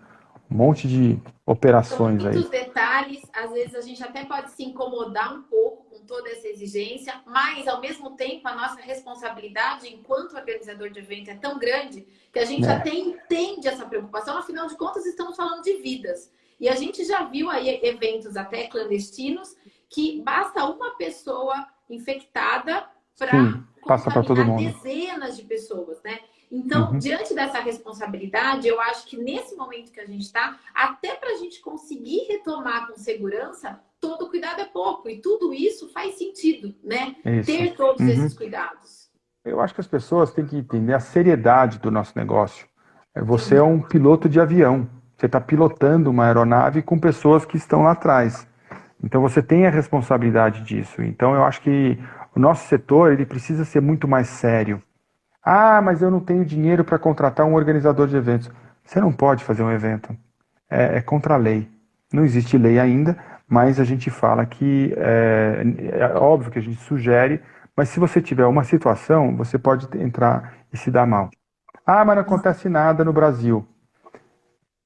um 0.54 0.56
monte 0.56 0.86
de 0.86 1.18
operações 1.44 1.98
São 1.98 2.06
muitos 2.08 2.26
aí. 2.26 2.34
Muitos 2.34 2.50
detalhes, 2.50 3.22
às 3.32 3.50
vezes 3.50 3.74
a 3.74 3.80
gente 3.80 4.02
até 4.04 4.24
pode 4.24 4.52
se 4.52 4.62
incomodar 4.62 5.34
um 5.34 5.42
pouco 5.42 5.98
toda 6.06 6.30
essa 6.30 6.46
exigência, 6.46 7.20
mas 7.26 7.66
ao 7.66 7.80
mesmo 7.80 8.10
tempo 8.12 8.46
a 8.46 8.54
nossa 8.54 8.80
responsabilidade 8.80 9.88
enquanto 9.88 10.36
organizador 10.36 10.90
de 10.90 11.00
evento 11.00 11.30
é 11.30 11.34
tão 11.34 11.58
grande 11.58 12.06
que 12.32 12.38
a 12.38 12.44
gente 12.44 12.66
é. 12.66 12.70
até 12.70 12.90
entende 12.90 13.66
essa 13.66 13.84
preocupação, 13.84 14.36
afinal 14.38 14.68
de 14.68 14.76
contas 14.76 15.04
estamos 15.06 15.34
falando 15.34 15.62
de 15.62 15.74
vidas. 15.78 16.30
E 16.60 16.68
a 16.68 16.76
gente 16.76 17.04
já 17.04 17.24
viu 17.24 17.50
aí 17.50 17.80
eventos 17.82 18.36
até 18.36 18.68
clandestinos 18.68 19.56
que 19.90 20.22
basta 20.22 20.64
uma 20.66 20.96
pessoa 20.96 21.66
infectada 21.90 22.88
para 23.18 23.64
passa 23.86 24.10
para 24.10 24.22
todo 24.22 24.44
mundo. 24.44 24.62
dezenas 24.62 25.36
de 25.36 25.42
pessoas, 25.44 26.00
né? 26.02 26.20
Então, 26.50 26.92
uhum. 26.92 26.98
diante 26.98 27.34
dessa 27.34 27.60
responsabilidade, 27.60 28.68
eu 28.68 28.80
acho 28.80 29.06
que 29.06 29.16
nesse 29.16 29.56
momento 29.56 29.90
que 29.90 30.00
a 30.00 30.06
gente 30.06 30.22
está, 30.22 30.58
até 30.74 31.14
para 31.14 31.30
a 31.30 31.36
gente 31.36 31.60
conseguir 31.60 32.26
retomar 32.28 32.86
com 32.86 32.96
segurança, 32.96 33.80
todo 34.00 34.28
cuidado 34.28 34.60
é 34.60 34.64
pouco. 34.64 35.08
E 35.08 35.20
tudo 35.20 35.52
isso 35.54 35.88
faz 35.92 36.16
sentido, 36.16 36.74
né? 36.82 37.16
Isso. 37.24 37.46
Ter 37.46 37.74
todos 37.74 38.00
uhum. 38.00 38.08
esses 38.08 38.34
cuidados. 38.34 39.10
Eu 39.44 39.60
acho 39.60 39.74
que 39.74 39.80
as 39.80 39.86
pessoas 39.86 40.32
têm 40.32 40.46
que 40.46 40.56
entender 40.56 40.94
a 40.94 41.00
seriedade 41.00 41.78
do 41.78 41.90
nosso 41.90 42.12
negócio. 42.16 42.66
É, 43.14 43.22
você 43.22 43.56
é 43.56 43.62
um 43.62 43.80
piloto 43.80 44.28
de 44.28 44.40
avião. 44.40 44.88
Você 45.16 45.26
está 45.26 45.40
pilotando 45.40 46.10
uma 46.10 46.26
aeronave 46.26 46.82
com 46.82 46.98
pessoas 46.98 47.44
que 47.44 47.56
estão 47.56 47.82
lá 47.82 47.92
atrás. 47.92 48.46
Então 49.02 49.20
você 49.20 49.42
tem 49.42 49.66
a 49.66 49.70
responsabilidade 49.70 50.62
disso. 50.62 51.02
Então 51.02 51.34
eu 51.34 51.44
acho 51.44 51.60
que 51.60 51.98
o 52.34 52.40
nosso 52.40 52.66
setor 52.68 53.12
ele 53.12 53.26
precisa 53.26 53.64
ser 53.64 53.80
muito 53.80 54.08
mais 54.08 54.28
sério. 54.28 54.82
Ah, 55.44 55.82
mas 55.82 56.00
eu 56.00 56.10
não 56.10 56.20
tenho 56.20 56.44
dinheiro 56.44 56.84
para 56.84 56.98
contratar 56.98 57.44
um 57.44 57.54
organizador 57.54 58.06
de 58.06 58.16
eventos. 58.16 58.50
Você 58.82 59.00
não 59.00 59.12
pode 59.12 59.44
fazer 59.44 59.62
um 59.62 59.70
evento. 59.70 60.16
É, 60.70 60.96
é, 60.96 61.00
contra 61.02 61.34
a 61.34 61.36
lei. 61.36 61.68
Não 62.12 62.24
existe 62.24 62.56
lei 62.56 62.78
ainda, 62.78 63.16
mas 63.46 63.78
a 63.78 63.84
gente 63.84 64.10
fala 64.10 64.46
que 64.46 64.94
é, 64.96 65.62
é 65.92 66.14
óbvio 66.16 66.50
que 66.50 66.58
a 66.58 66.62
gente 66.62 66.80
sugere, 66.80 67.42
mas 67.76 67.88
se 67.88 68.00
você 68.00 68.22
tiver 68.22 68.46
uma 68.46 68.64
situação, 68.64 69.36
você 69.36 69.58
pode 69.58 69.86
entrar 69.98 70.54
e 70.72 70.76
se 70.76 70.90
dar 70.90 71.06
mal. 71.06 71.30
Ah, 71.86 72.04
mas 72.04 72.16
não 72.16 72.22
acontece 72.22 72.68
nada 72.68 73.04
no 73.04 73.12
Brasil. 73.12 73.66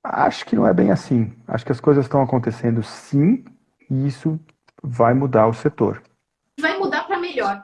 Acho 0.02 0.44
que 0.46 0.56
não 0.56 0.66
é 0.66 0.72
bem 0.72 0.90
assim. 0.90 1.32
Acho 1.46 1.64
que 1.64 1.72
as 1.72 1.80
coisas 1.80 2.04
estão 2.04 2.22
acontecendo 2.22 2.82
sim, 2.82 3.44
e 3.90 4.06
isso 4.06 4.40
vai 4.82 5.14
mudar 5.14 5.46
o 5.46 5.54
setor. 5.54 6.02
Vai 6.60 6.76
mudar 6.78 7.06
para 7.06 7.18
melhor. 7.18 7.62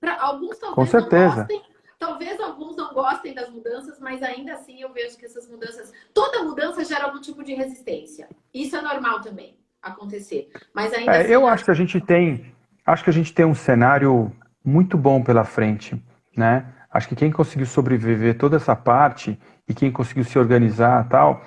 Para 0.00 0.20
alguns 0.20 0.58
talvez 0.58 0.74
Com 0.74 0.86
certeza. 0.86 1.36
Gostem, 1.36 1.62
talvez 2.00 2.40
alguns 2.40 2.74
não 2.74 2.94
gostem 2.94 3.34
das 3.34 3.50
mudanças, 3.50 4.00
mas 4.00 4.22
ainda 4.22 4.54
assim 4.54 4.80
eu 4.80 4.90
vejo 4.90 5.18
que 5.18 5.26
essas 5.26 5.46
mudanças, 5.46 5.92
toda 6.14 6.42
mudança 6.42 6.82
gera 6.82 7.04
algum 7.04 7.20
tipo 7.20 7.44
de 7.44 7.52
resistência. 7.54 8.26
Isso 8.52 8.74
é 8.74 8.80
normal 8.80 9.20
também 9.20 9.54
acontecer. 9.82 10.48
Mas 10.74 10.92
ainda 10.94 11.12
é, 11.12 11.20
assim, 11.20 11.32
eu 11.32 11.46
acho 11.46 11.64
que 11.64 11.70
a 11.70 11.74
gente 11.74 12.00
tem, 12.00 12.52
acho 12.86 13.04
que 13.04 13.10
a 13.10 13.12
gente 13.12 13.34
tem 13.34 13.44
um 13.44 13.54
cenário 13.54 14.32
muito 14.64 14.96
bom 14.96 15.22
pela 15.22 15.44
frente, 15.44 16.02
né? 16.34 16.64
Acho 16.90 17.06
que 17.06 17.14
quem 17.14 17.30
conseguiu 17.30 17.66
sobreviver 17.66 18.36
toda 18.36 18.56
essa 18.56 18.74
parte 18.74 19.38
e 19.68 19.74
quem 19.74 19.92
conseguiu 19.92 20.24
se 20.24 20.38
organizar 20.38 21.06
tal, 21.08 21.44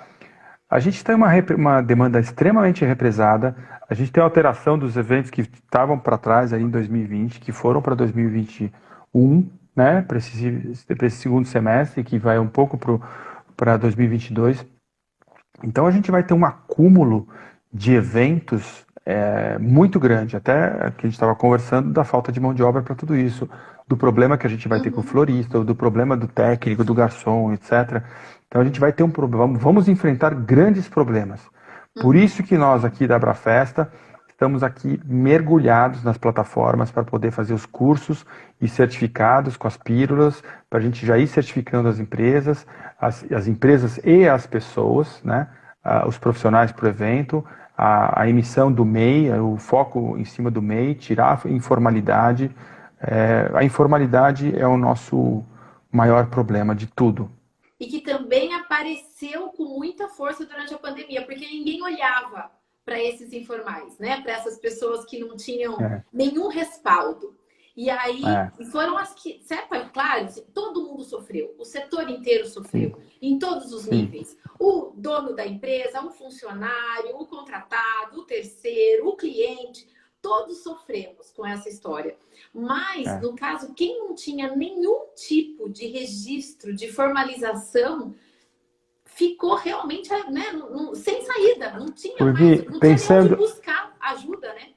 a 0.70 0.78
gente 0.78 1.04
tem 1.04 1.16
uma, 1.16 1.28
uma 1.56 1.82
demanda 1.82 2.20
extremamente 2.20 2.84
represada, 2.84 3.56
a 3.88 3.92
gente 3.92 4.10
tem 4.10 4.22
a 4.22 4.24
alteração 4.24 4.78
dos 4.78 4.96
eventos 4.96 5.30
que 5.30 5.42
estavam 5.42 5.98
para 5.98 6.16
trás 6.16 6.52
aí 6.52 6.62
em 6.62 6.70
2020, 6.70 7.40
que 7.40 7.52
foram 7.52 7.82
para 7.82 7.94
2021, 7.94 9.50
né, 9.74 10.02
para 10.02 10.18
esse, 10.18 10.76
esse, 10.88 11.16
segundo 11.16 11.46
semestre, 11.46 12.04
que 12.04 12.18
vai 12.18 12.38
um 12.38 12.46
pouco 12.46 12.78
para 13.56 13.76
2022. 13.76 14.64
Então 15.62 15.86
a 15.86 15.90
gente 15.90 16.10
vai 16.10 16.22
ter 16.22 16.34
um 16.34 16.44
acúmulo 16.44 17.28
de 17.72 17.94
eventos 17.94 18.84
é, 19.04 19.58
muito 19.58 19.98
grande, 19.98 20.36
até 20.36 20.90
que 20.96 21.06
a 21.06 21.08
gente 21.08 21.14
estava 21.14 21.34
conversando 21.34 21.92
da 21.92 22.04
falta 22.04 22.32
de 22.32 22.40
mão 22.40 22.54
de 22.54 22.62
obra 22.62 22.82
para 22.82 22.94
tudo 22.94 23.16
isso, 23.16 23.48
do 23.86 23.96
problema 23.96 24.38
que 24.38 24.46
a 24.46 24.50
gente 24.50 24.66
vai 24.66 24.80
ter 24.80 24.90
com 24.90 24.98
o 24.98 25.00
uhum. 25.00 25.08
florista, 25.08 25.62
do 25.62 25.74
problema 25.74 26.16
do 26.16 26.26
técnico, 26.26 26.84
do 26.84 26.94
garçom, 26.94 27.52
etc. 27.52 28.02
Então 28.48 28.60
a 28.60 28.64
gente 28.64 28.80
vai 28.80 28.92
ter 28.92 29.02
um 29.02 29.10
problema, 29.10 29.58
vamos 29.58 29.88
enfrentar 29.88 30.34
grandes 30.34 30.88
problemas. 30.88 31.40
Por 32.00 32.14
uhum. 32.14 32.22
isso 32.22 32.42
que 32.42 32.56
nós 32.56 32.84
aqui 32.84 33.06
da 33.06 33.16
Abrafesta 33.16 33.90
estamos 34.34 34.64
aqui 34.64 35.00
mergulhados 35.04 36.02
nas 36.02 36.18
plataformas 36.18 36.90
para 36.90 37.04
poder 37.04 37.30
fazer 37.30 37.54
os 37.54 37.64
cursos 37.64 38.26
e 38.60 38.66
certificados 38.66 39.56
com 39.56 39.68
as 39.68 39.76
pílulas, 39.76 40.42
para 40.68 40.80
a 40.80 40.82
gente 40.82 41.06
já 41.06 41.16
ir 41.16 41.28
certificando 41.28 41.88
as 41.88 42.00
empresas, 42.00 42.66
as, 43.00 43.24
as 43.32 43.46
empresas 43.46 44.00
e 44.04 44.28
as 44.28 44.44
pessoas, 44.44 45.22
né? 45.22 45.48
Ah, 45.82 46.08
os 46.08 46.18
profissionais 46.18 46.72
para 46.72 46.86
o 46.86 46.88
evento, 46.88 47.44
a, 47.76 48.22
a, 48.22 48.28
emissão 48.28 48.72
do 48.72 48.84
MEI, 48.84 49.30
o 49.38 49.56
foco 49.56 50.16
em 50.18 50.24
cima 50.24 50.50
do 50.50 50.60
MEI, 50.60 50.94
tirar 50.94 51.40
a 51.44 51.48
informalidade, 51.48 52.50
é, 53.00 53.50
a 53.54 53.62
informalidade 53.62 54.58
é 54.58 54.66
o 54.66 54.76
nosso 54.76 55.44
maior 55.92 56.26
problema 56.26 56.74
de 56.74 56.86
tudo. 56.86 57.30
E 57.78 57.86
que 57.86 58.00
também 58.00 58.52
apareceu 58.54 59.48
com 59.50 59.78
muita 59.78 60.08
força 60.08 60.44
durante 60.44 60.74
a 60.74 60.78
pandemia, 60.78 61.24
porque 61.24 61.46
ninguém 61.46 61.82
olhava 61.82 62.50
para 62.84 63.02
esses 63.02 63.32
informais, 63.32 63.98
né? 63.98 64.20
Para 64.20 64.32
essas 64.32 64.58
pessoas 64.58 65.04
que 65.04 65.18
não 65.18 65.36
tinham 65.36 65.80
é. 65.80 66.04
nenhum 66.12 66.48
respaldo. 66.48 67.36
E 67.76 67.90
aí 67.90 68.22
é. 68.24 68.64
foram 68.66 68.96
as 68.96 69.14
que, 69.14 69.40
certo? 69.42 69.68
Claro, 69.92 70.28
todo 70.52 70.84
mundo 70.84 71.02
sofreu, 71.02 71.54
o 71.58 71.64
setor 71.64 72.08
inteiro 72.08 72.46
sofreu, 72.46 72.90
Sim. 72.90 73.02
em 73.20 73.38
todos 73.38 73.72
os 73.72 73.82
Sim. 73.82 73.90
níveis. 73.90 74.36
O 74.60 74.92
dono 74.94 75.34
da 75.34 75.44
empresa, 75.44 76.00
o 76.00 76.10
funcionário, 76.10 77.16
o 77.16 77.26
contratado, 77.26 78.20
o 78.20 78.24
terceiro, 78.24 79.08
o 79.08 79.16
cliente 79.16 79.88
todos 80.24 80.62
sofremos 80.62 81.30
com 81.32 81.44
essa 81.44 81.68
história. 81.68 82.16
Mas, 82.50 83.06
é. 83.06 83.20
no 83.20 83.36
caso, 83.36 83.74
quem 83.74 83.98
não 83.98 84.14
tinha 84.14 84.56
nenhum 84.56 85.08
tipo 85.14 85.68
de 85.68 85.86
registro, 85.86 86.74
de 86.74 86.90
formalização, 86.90 88.14
ficou 89.28 89.56
realmente 89.56 90.10
né, 90.30 90.42
sem 90.94 91.22
saída. 91.24 91.78
Não 91.78 91.86
tinha 91.86 92.16
mais, 92.20 92.64
não 92.66 92.80
pensando... 92.80 93.36
buscar 93.36 93.92
ajuda, 94.00 94.48
né? 94.54 94.68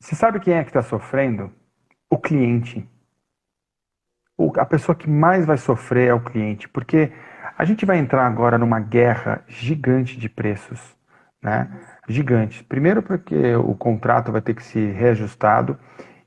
Você 0.00 0.14
sabe 0.16 0.40
quem 0.40 0.54
é 0.54 0.64
que 0.64 0.70
está 0.70 0.82
sofrendo? 0.82 1.52
O 2.10 2.18
cliente. 2.18 2.88
O, 4.36 4.52
a 4.58 4.66
pessoa 4.66 4.96
que 4.96 5.08
mais 5.08 5.46
vai 5.46 5.56
sofrer 5.56 6.08
é 6.08 6.14
o 6.14 6.20
cliente, 6.20 6.68
porque 6.68 7.12
a 7.56 7.64
gente 7.64 7.86
vai 7.86 7.98
entrar 7.98 8.26
agora 8.26 8.58
numa 8.58 8.80
guerra 8.80 9.44
gigante 9.46 10.18
de 10.18 10.28
preços, 10.28 10.80
né? 11.40 11.70
gigantes. 12.08 12.62
Primeiro 12.62 13.02
porque 13.02 13.54
o 13.54 13.74
contrato 13.74 14.32
vai 14.32 14.40
ter 14.40 14.54
que 14.54 14.62
ser 14.62 14.92
reajustado 14.92 15.78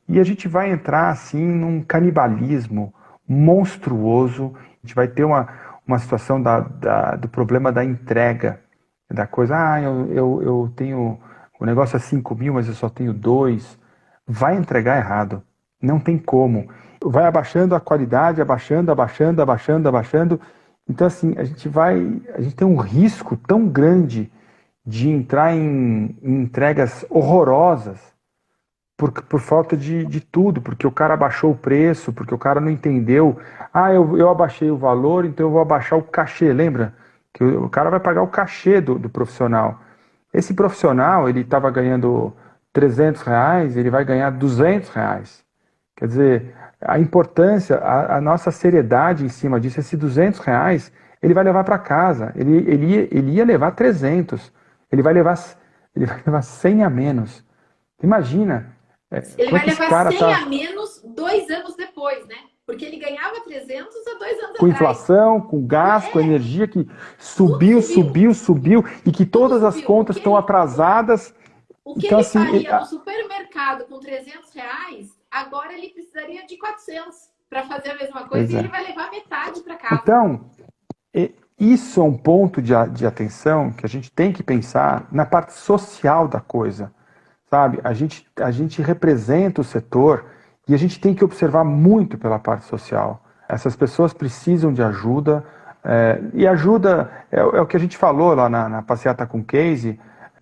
e 0.08 0.20
a 0.20 0.24
gente 0.24 0.48
vai 0.48 0.72
entrar 0.72 1.10
assim 1.10 1.44
num 1.44 1.82
canibalismo 1.82 2.94
monstruoso. 3.28 4.56
A 4.56 4.88
gente 4.88 4.96
vai 4.96 5.08
ter 5.08 5.24
uma, 5.24 5.48
uma 5.88 6.00
situação 6.00 6.42
da, 6.42 6.60
da 6.60 7.16
do 7.16 7.28
problema 7.30 7.72
da 7.72 7.84
entrega 7.84 8.60
da 9.12 9.28
coisa. 9.28 9.56
Ah, 9.56 9.82
eu, 9.82 10.12
eu, 10.12 10.42
eu 10.42 10.74
tenho 10.76 11.20
o 11.60 11.66
negócio 11.66 11.96
é 11.96 12.00
5 12.00 12.36
mil, 12.36 12.54
mas 12.54 12.68
eu 12.68 12.74
só 12.74 12.90
tenho 12.90 13.14
dois. 13.14 13.78
Vai 14.28 14.58
entregar 14.58 14.98
errado. 14.98 15.42
Não 15.82 16.00
tem 16.00 16.18
como. 16.18 16.68
Vai 17.04 17.26
abaixando 17.26 17.76
a 17.76 17.80
qualidade, 17.80 18.42
abaixando, 18.42 18.92
abaixando, 18.92 19.42
abaixando, 19.42 19.88
abaixando. 19.88 20.42
Então, 20.88 21.08
assim, 21.08 21.34
a 21.38 21.44
gente 21.44 21.70
vai. 21.70 22.22
A 22.34 22.42
gente 22.42 22.56
tem 22.56 22.68
um 22.68 22.78
risco 22.78 23.38
tão 23.38 23.68
grande 23.68 24.32
de 24.86 25.10
entrar 25.10 25.56
em, 25.56 26.18
em 26.22 26.42
entregas 26.42 27.06
horrorosas 27.10 28.15
por, 28.98 29.12
por 29.12 29.40
falta 29.40 29.76
de, 29.76 30.06
de 30.06 30.22
tudo, 30.22 30.62
porque 30.62 30.88
o 30.88 30.92
cara 30.92 31.14
abaixou 31.14 31.52
o 31.52 31.58
preço, 31.58 32.14
porque 32.14 32.34
o 32.34 32.38
cara 32.38 32.62
não 32.62 32.70
entendeu. 32.70 33.38
Ah, 33.74 33.94
eu, 33.94 34.18
eu 34.18 34.30
abaixei 34.30 34.72
o 34.72 34.78
valor, 34.78 35.26
então 35.26 35.48
eu 35.48 35.52
vou 35.52 35.62
abaixar 35.62 36.00
o 36.00 36.04
cachê. 36.04 36.54
Lembra? 36.54 36.94
Que 37.34 37.44
o, 37.44 37.66
o 37.66 37.70
cara 37.70 37.90
vai 37.90 38.00
pagar 38.00 38.22
o 38.22 38.28
cachê 38.28 38.80
do, 38.80 38.98
do 38.98 39.10
profissional. 39.10 39.82
Esse 40.34 40.54
profissional, 40.54 41.30
ele 41.30 41.42
estava 41.42 41.70
ganhando 41.70 42.34
300 42.74 43.22
reais, 43.22 43.78
ele 43.78 43.90
vai 43.90 44.06
ganhar 44.06 44.30
200 44.32 44.90
reais. 44.90 45.44
Quer 45.96 46.08
dizer, 46.08 46.56
a 46.82 47.00
importância, 47.00 47.78
a, 47.78 48.18
a 48.18 48.22
nossa 48.22 48.52
seriedade 48.52 49.26
em 49.26 49.30
cima 49.30 49.60
disso, 49.60 49.80
esse 49.80 49.96
200 49.98 50.40
reais, 50.40 50.92
ele 51.22 51.34
vai 51.34 51.44
levar 51.44 51.64
para 51.64 51.78
casa. 51.80 52.32
Ele, 52.36 52.58
ele, 52.70 53.10
ele 53.12 53.32
ia 53.32 53.46
levar 53.46 53.72
300. 53.72 54.52
Ele 54.92 55.02
vai 55.02 55.14
levar, 55.14 55.38
ele 55.96 56.06
vai 56.06 56.22
levar 56.26 56.42
100 56.42 56.84
a 56.84 56.90
menos. 56.90 57.44
Imagina. 58.02 58.76
É, 59.12 59.22
ele 59.38 59.52
vai 59.52 59.66
levar 59.66 60.12
100 60.12 60.20
tá... 60.20 60.38
a 60.38 60.46
menos 60.46 61.02
dois 61.04 61.50
anos 61.50 61.76
depois, 61.76 62.26
né? 62.28 62.36
Porque 62.66 62.84
ele 62.84 62.98
ganhava 62.98 63.42
300 63.42 63.96
há 64.08 64.18
dois 64.18 64.44
anos 64.44 64.58
Com 64.58 64.66
atrás. 64.66 64.74
inflação, 64.74 65.42
com 65.42 65.66
gás, 65.66 66.06
é. 66.06 66.10
com 66.10 66.20
energia 66.20 66.68
que 66.68 66.88
subiu, 67.20 67.82
subiu, 67.82 68.34
subiu, 68.34 68.34
subiu, 68.34 68.86
e 69.06 69.12
que 69.12 69.26
todas 69.26 69.64
as 69.64 69.80
contas 69.82 70.18
estão 70.18 70.36
atrasadas. 70.36 71.34
O 71.84 71.94
que 71.94 72.08
então, 72.08 72.20
ele 72.20 72.28
assim, 72.28 72.40
faria 72.40 72.70
ele... 72.70 72.80
no 72.80 72.86
supermercado 72.86 73.86
com 73.86 74.00
300 74.00 74.52
reais, 74.54 75.10
agora 75.30 75.74
ele 75.74 75.90
precisaria 75.90 76.46
de 76.48 76.58
400 76.58 77.16
para 77.48 77.64
fazer 77.68 77.92
a 77.92 77.96
mesma 77.96 78.28
coisa 78.28 78.52
e 78.52 78.56
é. 78.56 78.60
ele 78.60 78.68
vai 78.68 78.84
levar 78.84 79.12
metade 79.12 79.62
para 79.62 79.76
casa. 79.76 80.02
Então, 80.02 80.50
isso 81.60 82.02
é 82.02 82.04
um 82.04 82.18
ponto 82.18 82.62
de, 82.62 82.74
de 82.92 83.06
atenção 83.06 83.72
que 83.72 83.86
a 83.86 83.90
gente 83.90 84.12
tem 84.12 84.34
que 84.34 84.44
pensar 84.44 85.08
na 85.12 85.26
parte 85.26 85.54
social 85.54 86.28
da 86.28 86.42
coisa, 86.42 86.94
sabe? 87.56 87.80
A 87.86 87.94
gente, 87.94 88.28
a 88.36 88.52
gente 88.52 88.82
representa 88.82 89.62
o 89.62 89.64
setor 89.64 90.26
e 90.68 90.74
a 90.74 90.78
gente 90.78 91.00
tem 91.00 91.14
que 91.14 91.24
observar 91.24 91.64
muito 91.64 92.18
pela 92.18 92.38
parte 92.38 92.66
social. 92.66 93.24
Essas 93.48 93.78
pessoas 93.78 94.14
precisam 94.14 94.74
de 94.74 94.84
ajuda, 94.84 95.46
é, 95.82 96.20
e 96.34 96.46
ajuda 96.46 97.10
é, 97.32 97.40
é, 97.40 97.62
o 97.62 97.66
que 97.66 97.78
a 97.78 97.80
gente 97.80 97.96
falou 97.96 98.36
lá 98.36 98.50
na, 98.50 98.68
na 98.68 98.82
passeata 98.82 99.26
com 99.26 99.42
Case, 99.42 99.98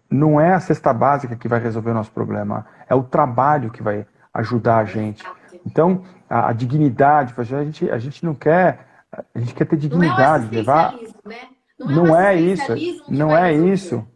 não 0.09 0.41
é 0.41 0.55
a 0.55 0.59
cesta 0.59 0.91
básica 0.91 1.35
que 1.35 1.47
vai 1.47 1.59
resolver 1.59 1.91
o 1.91 1.93
nosso 1.93 2.11
problema, 2.11 2.65
é 2.89 2.95
o 2.95 3.03
trabalho 3.03 3.69
que 3.69 3.83
vai 3.83 4.07
ajudar 4.33 4.77
a 4.77 4.85
gente. 4.85 5.23
Então, 5.63 6.03
a, 6.27 6.49
a 6.49 6.53
dignidade, 6.53 7.35
a 7.37 7.43
gente, 7.43 7.91
a 7.91 7.99
gente 7.99 8.25
não 8.25 8.33
quer 8.33 8.87
a 9.35 9.39
gente 9.39 9.53
quer 9.53 9.65
ter 9.65 9.77
dignidade, 9.77 10.45
não 10.45 10.51
é 10.51 10.55
levar. 10.55 10.93
Né? 11.23 11.35
Não, 11.77 11.91
é, 11.91 11.95
não 11.95 12.19
é 12.19 12.35
isso. 12.35 12.73
Não 13.07 13.37
é 13.37 13.53
isso. 13.53 14.07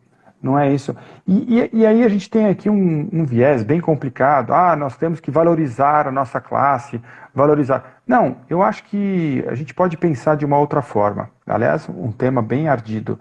Não 0.41 0.57
é 0.57 0.71
isso. 0.71 0.95
E, 1.25 1.59
e, 1.59 1.69
e 1.73 1.85
aí 1.85 2.03
a 2.03 2.07
gente 2.07 2.29
tem 2.29 2.47
aqui 2.47 2.69
um, 2.69 3.09
um, 3.11 3.25
viés 3.25 3.63
bem 3.63 3.81
complicado. 3.81 4.53
Ah, 4.53 4.75
nós 4.75 4.95
temos 4.95 5.19
que 5.19 5.31
valorizar 5.31 6.07
a 6.07 6.11
nossa 6.11 6.39
classe, 6.39 7.01
valorizar. 7.33 8.01
Não, 8.05 8.37
eu 8.49 8.61
acho 8.61 8.83
que 8.85 9.43
a 9.47 9.55
gente 9.55 9.73
pode 9.73 9.97
pensar 9.97 10.35
de 10.35 10.45
uma 10.45 10.57
outra 10.57 10.81
forma. 10.81 11.29
Aliás, 11.45 11.89
um 11.89 12.11
tema 12.11 12.41
bem 12.41 12.69
ardido. 12.69 13.19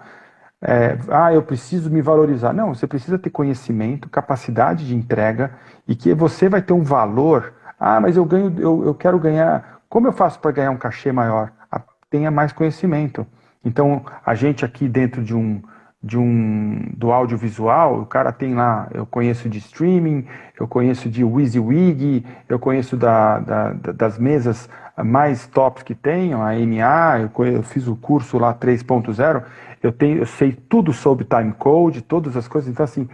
É, 0.61 0.99
ah, 1.11 1.33
eu 1.33 1.43
preciso 1.43 1.91
me 1.91 2.03
valorizar. 2.03 2.53
Não, 2.53 2.75
você 2.75 2.87
precisa 2.87 3.19
ter 3.19 3.31
conhecimento, 3.31 4.11
capacidade 4.11 4.87
de 4.87 4.95
entrega 4.95 5.53
e 5.89 5.95
que 5.95 6.13
você 6.15 6.49
vai 6.49 6.61
ter 6.61 6.75
um 6.75 6.83
valor. 6.83 7.55
Ah, 7.81 8.01
mas 8.01 8.17
eu 8.17 8.25
ganho, 8.27 8.55
eu, 8.59 8.85
eu 8.85 8.95
quero 8.95 9.19
ganhar. 9.19 9.81
Como 9.89 10.07
eu 10.07 10.13
faço 10.13 10.39
para 10.39 10.51
ganhar 10.51 10.71
um 10.71 10.77
cachê 10.77 11.13
maior? 11.13 11.51
Ah, 11.73 11.81
tenha 12.11 12.31
mais 12.31 12.53
conhecimento. 12.53 13.27
Então, 13.65 14.05
a 14.25 14.35
gente 14.35 14.65
aqui 14.65 14.89
dentro 14.89 15.23
de 15.25 15.35
um, 15.35 15.61
de 16.03 16.19
um 16.19 16.91
do 16.97 17.11
audiovisual, 17.11 18.01
o 18.01 18.07
cara 18.07 18.31
tem 18.33 18.55
lá, 18.55 18.89
eu 18.93 19.05
conheço 19.07 19.49
de 19.49 19.59
streaming, 19.59 20.27
eu 20.59 20.69
conheço 20.69 21.09
de 21.09 21.25
WYSIWYG, 21.25 22.25
eu 22.49 22.59
conheço 22.59 22.97
da, 22.97 23.39
da, 23.41 23.73
das 23.73 24.19
mesas 24.19 24.69
mais 25.05 25.47
tops 25.47 25.83
que 25.83 25.95
tem, 25.95 26.33
a 26.33 26.53
MA, 26.55 27.21
eu, 27.21 27.47
eu 27.47 27.63
fiz 27.63 27.89
o 27.89 27.97
curso 27.97 28.39
lá 28.39 28.55
3.0, 28.55 29.43
eu 29.83 29.93
tenho, 29.93 30.19
eu 30.19 30.27
sei 30.27 30.53
tudo 30.53 30.93
sobre 30.93 31.25
time 31.25 31.53
code, 31.53 32.03
todas 32.03 32.37
as 32.37 32.47
coisas, 32.47 32.71
então 32.71 32.85
assim, 32.85 33.09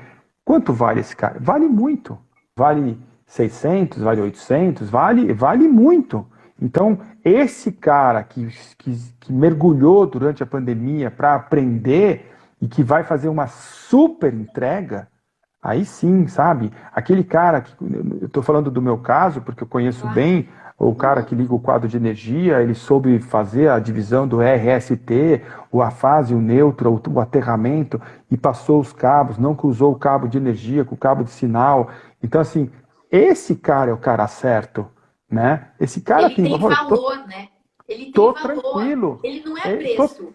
quanto 0.44 0.72
vale 0.72 1.00
esse 1.00 1.16
cara? 1.16 1.38
Vale 1.40 1.66
muito. 1.66 2.18
Vale 2.56 2.98
600, 3.26 4.02
vale 4.02 4.20
800, 4.20 4.90
vale, 4.90 5.32
vale 5.32 5.66
muito. 5.66 6.26
Então, 6.60 6.98
esse 7.24 7.72
cara 7.72 8.22
que, 8.22 8.46
que, 8.78 8.96
que 9.18 9.32
mergulhou 9.32 10.06
durante 10.06 10.42
a 10.42 10.46
pandemia 10.46 11.10
para 11.10 11.34
aprender 11.34 12.31
e 12.62 12.68
que 12.68 12.82
vai 12.82 13.02
fazer 13.02 13.28
uma 13.28 13.48
super 13.48 14.32
entrega, 14.32 15.08
aí 15.60 15.84
sim, 15.84 16.28
sabe? 16.28 16.72
Aquele 16.94 17.24
cara 17.24 17.60
que. 17.60 17.74
Eu 18.20 18.28
estou 18.28 18.42
falando 18.42 18.70
do 18.70 18.80
meu 18.80 18.96
caso, 18.98 19.42
porque 19.42 19.64
eu 19.64 19.66
conheço 19.66 20.06
bem 20.10 20.48
o 20.78 20.94
cara 20.94 21.22
que 21.22 21.34
liga 21.34 21.54
o 21.54 21.60
quadro 21.60 21.88
de 21.88 21.96
energia, 21.96 22.62
ele 22.62 22.74
soube 22.74 23.18
fazer 23.18 23.68
a 23.68 23.78
divisão 23.78 24.26
do 24.26 24.40
RST, 24.40 25.42
o 25.70 25.82
afase, 25.82 26.34
o 26.34 26.40
neutro, 26.40 27.00
o 27.08 27.20
aterramento, 27.20 28.00
e 28.30 28.36
passou 28.36 28.80
os 28.80 28.92
cabos, 28.92 29.38
não 29.38 29.54
cruzou 29.54 29.92
o 29.92 29.98
cabo 29.98 30.26
de 30.26 30.38
energia 30.38 30.84
com 30.84 30.94
o 30.94 30.98
cabo 30.98 31.22
de 31.22 31.30
sinal. 31.30 31.90
Então, 32.22 32.40
assim, 32.40 32.70
esse 33.10 33.56
cara 33.56 33.90
é 33.90 33.94
o 33.94 33.98
cara 33.98 34.26
certo. 34.26 34.88
Né? 35.30 35.68
Esse 35.80 36.00
cara 36.00 36.26
ele 36.26 36.34
tem, 36.34 36.44
tem 36.44 36.58
valor, 36.58 36.88
tô, 36.88 37.14
né? 37.26 37.48
Ele 37.88 38.12
tem 38.12 38.12
valor. 38.12 38.42
tranquilo. 38.42 39.20
Ele 39.22 39.42
não 39.44 39.58
é 39.58 39.76
preço. 39.76 40.24
Tô, 40.24 40.32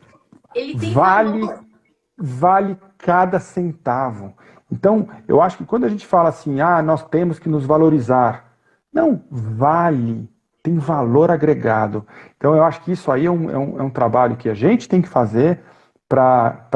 ele 0.55 0.79
tem 0.79 0.93
vale, 0.93 1.41
valor. 1.41 1.66
Vale 2.17 2.77
cada 2.97 3.39
centavo. 3.39 4.33
Então, 4.71 5.07
eu 5.27 5.41
acho 5.41 5.57
que 5.57 5.65
quando 5.65 5.85
a 5.85 5.89
gente 5.89 6.05
fala 6.05 6.29
assim, 6.29 6.59
ah, 6.59 6.81
nós 6.81 7.03
temos 7.03 7.39
que 7.39 7.47
nos 7.47 7.65
valorizar. 7.65 8.45
Não, 8.91 9.21
vale. 9.29 10.29
Tem 10.61 10.77
valor 10.77 11.31
agregado. 11.31 12.05
Então, 12.35 12.55
eu 12.55 12.63
acho 12.63 12.81
que 12.81 12.91
isso 12.91 13.11
aí 13.11 13.25
é 13.25 13.31
um, 13.31 13.49
é 13.49 13.57
um, 13.57 13.79
é 13.79 13.83
um 13.83 13.89
trabalho 13.89 14.35
que 14.35 14.49
a 14.49 14.53
gente 14.53 14.89
tem 14.89 15.01
que 15.01 15.07
fazer 15.07 15.59
para 16.09 16.67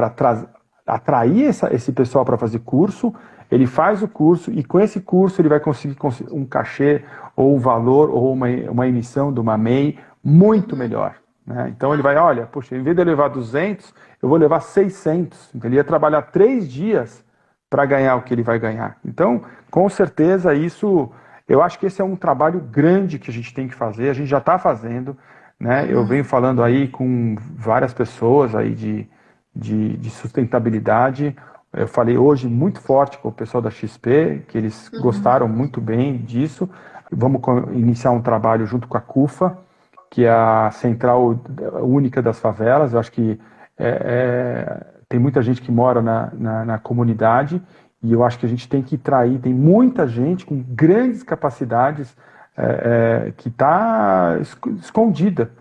atrair 0.85 1.45
essa, 1.45 1.73
esse 1.73 1.91
pessoal 1.91 2.23
para 2.23 2.37
fazer 2.37 2.59
curso. 2.59 3.13
Ele 3.49 3.67
faz 3.67 4.01
o 4.01 4.07
curso 4.07 4.51
e 4.51 4.63
com 4.63 4.79
esse 4.79 5.01
curso 5.01 5.41
ele 5.41 5.49
vai 5.49 5.59
conseguir 5.59 5.97
um 6.31 6.45
cachê 6.45 7.03
ou 7.35 7.55
um 7.55 7.59
valor 7.59 8.09
ou 8.09 8.31
uma, 8.31 8.47
uma 8.69 8.87
emissão 8.87 9.33
de 9.33 9.41
uma 9.41 9.57
MEI 9.57 9.99
muito 10.23 10.75
melhor. 10.75 11.15
Né? 11.45 11.73
Então 11.75 11.93
ele 11.93 12.01
vai, 12.01 12.15
olha, 12.15 12.45
poxa, 12.45 12.77
em 12.77 12.83
vez 12.83 12.95
de 12.95 13.03
levar 13.03 13.29
200, 13.29 13.93
eu 14.21 14.29
vou 14.29 14.37
levar 14.37 14.59
600. 14.59 15.49
Então, 15.55 15.69
ele 15.69 15.77
ia 15.77 15.83
trabalhar 15.83 16.21
três 16.23 16.69
dias 16.71 17.23
para 17.69 17.85
ganhar 17.85 18.15
o 18.15 18.21
que 18.21 18.33
ele 18.33 18.43
vai 18.43 18.59
ganhar. 18.59 18.97
Então, 19.03 19.41
com 19.69 19.87
certeza, 19.87 20.53
isso, 20.53 21.09
eu 21.47 21.61
acho 21.61 21.79
que 21.79 21.85
esse 21.85 22.01
é 22.01 22.05
um 22.05 22.15
trabalho 22.15 22.59
grande 22.59 23.17
que 23.17 23.31
a 23.31 23.33
gente 23.33 23.53
tem 23.53 23.67
que 23.67 23.73
fazer, 23.73 24.09
a 24.09 24.13
gente 24.13 24.27
já 24.27 24.39
está 24.39 24.59
fazendo. 24.59 25.17
Né? 25.59 25.87
Eu 25.89 26.05
venho 26.05 26.25
falando 26.25 26.63
aí 26.63 26.87
com 26.87 27.35
várias 27.55 27.93
pessoas 27.93 28.55
aí 28.55 28.75
de, 28.75 29.07
de, 29.55 29.95
de 29.97 30.09
sustentabilidade. 30.09 31.35
Eu 31.71 31.87
falei 31.87 32.17
hoje 32.17 32.47
muito 32.47 32.81
forte 32.81 33.17
com 33.19 33.29
o 33.29 33.31
pessoal 33.31 33.61
da 33.61 33.69
XP, 33.69 34.43
que 34.47 34.57
eles 34.57 34.91
uhum. 34.91 35.01
gostaram 35.01 35.47
muito 35.47 35.79
bem 35.79 36.17
disso. 36.17 36.69
Vamos 37.09 37.41
iniciar 37.73 38.11
um 38.11 38.21
trabalho 38.21 38.65
junto 38.65 38.87
com 38.87 38.97
a 38.97 39.01
CUFA, 39.01 39.57
que 40.09 40.25
é 40.25 40.29
a 40.29 40.69
central 40.71 41.39
única 41.81 42.21
das 42.21 42.39
favelas. 42.39 42.93
Eu 42.93 42.99
acho 42.99 43.11
que 43.11 43.39
é, 43.81 44.01
é, 44.03 44.87
tem 45.09 45.19
muita 45.19 45.41
gente 45.41 45.61
que 45.61 45.71
mora 45.71 46.01
na, 46.01 46.31
na, 46.33 46.65
na, 46.65 46.77
comunidade 46.77 47.61
e 48.03 48.13
eu 48.13 48.23
acho 48.23 48.37
que 48.37 48.45
a 48.45 48.49
gente 48.49 48.69
tem 48.69 48.83
que 48.83 48.97
trair. 48.97 49.39
Tem 49.39 49.53
muita 49.53 50.07
gente 50.07 50.45
com 50.45 50.61
grandes 50.61 51.23
capacidades 51.23 52.15
é, 52.55 53.27
é 53.27 53.31
que 53.35 53.49
está 53.49 54.37
escondida. 54.79 55.51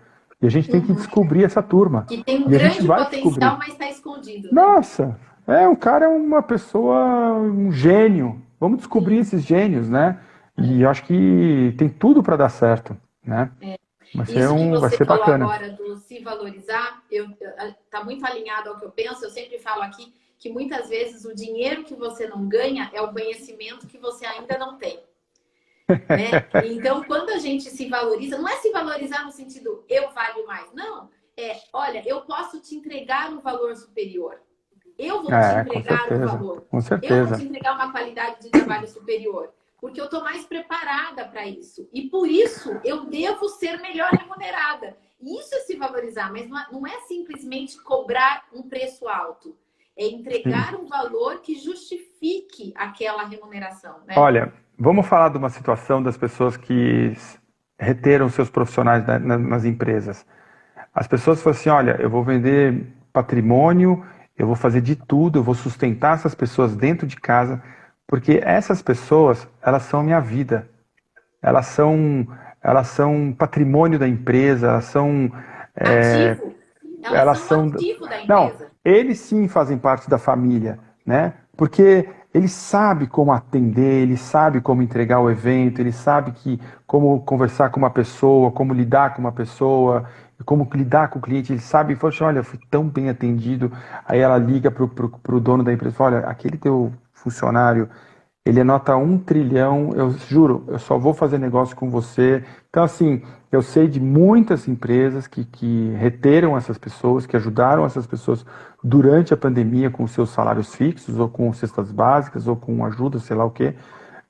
E 0.41 0.47
a 0.47 0.49
gente 0.49 0.69
tem 0.69 0.81
que 0.81 0.91
uhum. 0.91 0.97
descobrir 0.97 1.43
essa 1.43 1.61
turma. 1.61 2.05
Que 2.07 2.23
tem 2.23 2.43
um 2.43 2.47
e 2.47 2.49
grande 2.49 2.85
potencial, 2.85 3.09
descobrir. 3.09 3.57
mas 3.57 3.67
está 3.69 3.89
escondido. 3.89 4.47
Né? 4.47 4.49
Nossa, 4.53 5.17
é, 5.47 5.67
um 5.67 5.75
cara 5.75 6.05
é 6.05 6.07
uma 6.07 6.41
pessoa, 6.41 7.33
um 7.33 7.71
gênio. 7.71 8.41
Vamos 8.59 8.77
descobrir 8.77 9.17
esses 9.17 9.43
gênios, 9.43 9.89
né? 9.89 10.17
E 10.57 10.81
eu 10.81 10.89
acho 10.89 11.03
que 11.03 11.73
tem 11.77 11.89
tudo 11.89 12.21
para 12.21 12.35
dar 12.35 12.49
certo, 12.49 12.95
né? 13.25 13.49
É. 13.61 13.80
Ser, 14.25 14.39
Isso 14.39 14.53
um, 14.53 14.77
vai 14.77 14.89
ser 14.89 15.05
bacana. 15.05 15.45
agora 15.45 15.69
do 15.69 15.95
se 15.95 16.19
valorizar, 16.19 17.01
está 17.09 18.03
muito 18.03 18.25
alinhado 18.25 18.69
ao 18.69 18.77
que 18.77 18.85
eu 18.85 18.91
penso. 18.91 19.23
Eu 19.23 19.29
sempre 19.29 19.57
falo 19.57 19.81
aqui 19.83 20.13
que 20.37 20.49
muitas 20.49 20.89
vezes 20.89 21.23
o 21.23 21.33
dinheiro 21.33 21.83
que 21.83 21.95
você 21.95 22.27
não 22.27 22.47
ganha 22.47 22.89
é 22.93 23.01
o 23.01 23.11
conhecimento 23.11 23.87
que 23.87 23.97
você 23.97 24.25
ainda 24.25 24.57
não 24.57 24.77
tem. 24.77 24.99
Né? 25.87 26.47
Então, 26.65 27.03
quando 27.03 27.29
a 27.29 27.37
gente 27.37 27.69
se 27.69 27.87
valoriza, 27.87 28.37
não 28.37 28.49
é 28.49 28.57
se 28.57 28.71
valorizar 28.71 29.23
no 29.23 29.31
sentido 29.31 29.85
eu 29.87 30.11
valho 30.11 30.45
mais. 30.45 30.71
Não. 30.73 31.09
É, 31.37 31.57
olha, 31.71 32.03
eu 32.05 32.21
posso 32.21 32.59
te 32.59 32.75
entregar 32.75 33.31
um 33.31 33.39
valor 33.39 33.75
superior. 33.77 34.41
Eu 34.97 35.23
vou 35.23 35.33
é, 35.33 35.63
te 35.63 35.69
entregar 35.69 36.11
um 36.11 36.25
valor. 36.25 36.61
Com 36.69 36.81
certeza. 36.81 37.13
Eu 37.13 37.27
vou 37.27 37.37
te 37.37 37.45
entregar 37.45 37.75
uma 37.75 37.91
qualidade 37.91 38.41
de 38.41 38.49
trabalho 38.49 38.87
superior 38.87 39.53
porque 39.81 39.99
eu 39.99 40.05
estou 40.05 40.23
mais 40.23 40.45
preparada 40.45 41.25
para 41.25 41.47
isso. 41.47 41.89
E 41.91 42.03
por 42.03 42.29
isso 42.29 42.79
eu 42.85 43.05
devo 43.05 43.49
ser 43.49 43.81
melhor 43.81 44.11
remunerada. 44.11 44.95
Isso 45.19 45.55
é 45.55 45.59
se 45.61 45.75
valorizar, 45.75 46.31
mas 46.31 46.47
não 46.47 46.85
é, 46.85 46.93
é 46.93 46.99
simplesmente 47.01 47.81
cobrar 47.81 48.43
um 48.53 48.61
preço 48.61 49.07
alto. 49.09 49.57
É 49.97 50.05
entregar 50.05 50.69
Sim. 50.69 50.75
um 50.75 50.85
valor 50.85 51.41
que 51.41 51.55
justifique 51.55 52.71
aquela 52.75 53.25
remuneração. 53.25 53.97
Né? 54.07 54.13
Olha, 54.15 54.53
vamos 54.77 55.07
falar 55.07 55.29
de 55.29 55.37
uma 55.37 55.49
situação 55.49 56.01
das 56.01 56.15
pessoas 56.15 56.55
que 56.55 57.13
reteram 57.77 58.29
seus 58.29 58.49
profissionais 58.49 59.03
nas 59.23 59.65
empresas. 59.65 60.25
As 60.93 61.07
pessoas 61.07 61.41
falam 61.41 61.59
assim: 61.59 61.69
olha, 61.69 61.97
eu 61.99 62.09
vou 62.09 62.23
vender 62.23 62.87
patrimônio, 63.11 64.05
eu 64.37 64.47
vou 64.47 64.55
fazer 64.55 64.81
de 64.81 64.95
tudo, 64.95 65.39
eu 65.39 65.43
vou 65.43 65.55
sustentar 65.55 66.15
essas 66.15 66.35
pessoas 66.35 66.75
dentro 66.75 67.05
de 67.05 67.17
casa 67.17 67.61
porque 68.11 68.41
essas 68.43 68.81
pessoas, 68.81 69.47
elas 69.61 69.83
são 69.83 70.03
minha 70.03 70.19
vida. 70.19 70.67
Elas 71.41 71.67
são, 71.67 72.27
elas 72.61 72.87
são 72.87 73.33
patrimônio 73.33 73.97
da 73.97 74.05
empresa, 74.05 74.67
elas 74.67 74.83
são. 74.83 75.31
É. 75.73 76.37
Elas, 77.05 77.17
elas 77.17 77.37
são, 77.39 77.67
empresa. 77.67 78.25
Não, 78.27 78.51
eles 78.83 79.17
sim 79.17 79.47
fazem 79.47 79.77
parte 79.77 80.09
da 80.09 80.17
família, 80.17 80.77
né? 81.05 81.35
Porque 81.55 82.05
ele 82.33 82.49
sabe 82.49 83.07
como 83.07 83.31
atender, 83.31 84.03
ele 84.03 84.17
sabe 84.17 84.59
como 84.59 84.81
entregar 84.81 85.21
o 85.21 85.31
evento, 85.31 85.79
ele 85.79 85.93
sabe 85.93 86.33
que 86.33 86.59
como 86.85 87.21
conversar 87.21 87.69
com 87.69 87.79
uma 87.79 87.91
pessoa, 87.91 88.51
como 88.51 88.73
lidar 88.73 89.13
com 89.13 89.21
uma 89.21 89.31
pessoa, 89.31 90.05
como 90.43 90.69
lidar 90.73 91.09
com 91.09 91.19
o 91.19 91.21
cliente, 91.21 91.53
ele 91.53 91.61
sabe, 91.61 91.95
fala, 91.95 92.13
olha, 92.23 92.43
fui 92.43 92.59
tão 92.69 92.89
bem 92.89 93.07
atendido, 93.07 93.71
aí 94.05 94.19
ela 94.19 94.37
liga 94.37 94.69
para 94.69 94.83
o 94.83 95.39
dono 95.39 95.63
da 95.63 95.71
empresa, 95.71 95.95
fala, 95.95 96.17
olha, 96.17 96.27
aquele 96.27 96.57
teu 96.57 96.91
funcionário, 97.21 97.89
ele 98.43 98.59
anota 98.59 98.95
um 98.95 99.19
trilhão, 99.19 99.91
eu 99.95 100.11
juro, 100.11 100.63
eu 100.67 100.79
só 100.79 100.97
vou 100.97 101.13
fazer 101.13 101.37
negócio 101.37 101.75
com 101.75 101.89
você. 101.91 102.43
Então, 102.69 102.83
assim, 102.83 103.21
eu 103.51 103.61
sei 103.61 103.87
de 103.87 103.99
muitas 103.99 104.67
empresas 104.67 105.27
que, 105.27 105.45
que 105.45 105.91
reteram 105.91 106.57
essas 106.57 106.77
pessoas, 106.77 107.27
que 107.27 107.37
ajudaram 107.37 107.85
essas 107.85 108.07
pessoas 108.07 108.43
durante 108.83 109.31
a 109.33 109.37
pandemia 109.37 109.91
com 109.91 110.07
seus 110.07 110.31
salários 110.31 110.73
fixos, 110.73 111.19
ou 111.19 111.29
com 111.29 111.53
cestas 111.53 111.91
básicas, 111.91 112.47
ou 112.47 112.55
com 112.55 112.83
ajuda, 112.83 113.19
sei 113.19 113.35
lá 113.35 113.45
o 113.45 113.51
quê. 113.51 113.75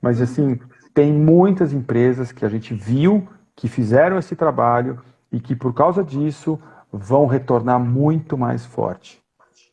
Mas, 0.00 0.20
assim, 0.20 0.60
tem 0.92 1.10
muitas 1.10 1.72
empresas 1.72 2.32
que 2.32 2.44
a 2.44 2.48
gente 2.50 2.74
viu 2.74 3.26
que 3.56 3.66
fizeram 3.66 4.18
esse 4.18 4.36
trabalho 4.36 5.00
e 5.30 5.40
que, 5.40 5.56
por 5.56 5.72
causa 5.72 6.04
disso, 6.04 6.60
vão 6.92 7.26
retornar 7.26 7.80
muito 7.80 8.36
mais 8.36 8.66
forte 8.66 9.21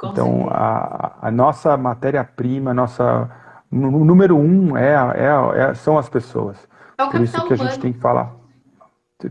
então, 0.04 0.48
a, 0.50 1.28
a, 1.28 1.32
nossa 1.32 1.76
matéria-prima, 1.76 2.74
nossa 2.74 3.30
o 3.72 3.76
número 4.06 4.38
um 4.38 4.76
é, 4.76 4.94
é, 4.94 5.62
é, 5.62 5.74
são 5.76 5.98
as 5.98 6.10
pessoas. 6.10 6.58
É 6.98 7.06
Por 7.06 7.22
isso 7.22 7.46
que 7.46 7.54
a 7.54 7.58
gente 7.58 7.80
tem 7.80 7.94
que 7.94 8.00
falar. 8.00 8.34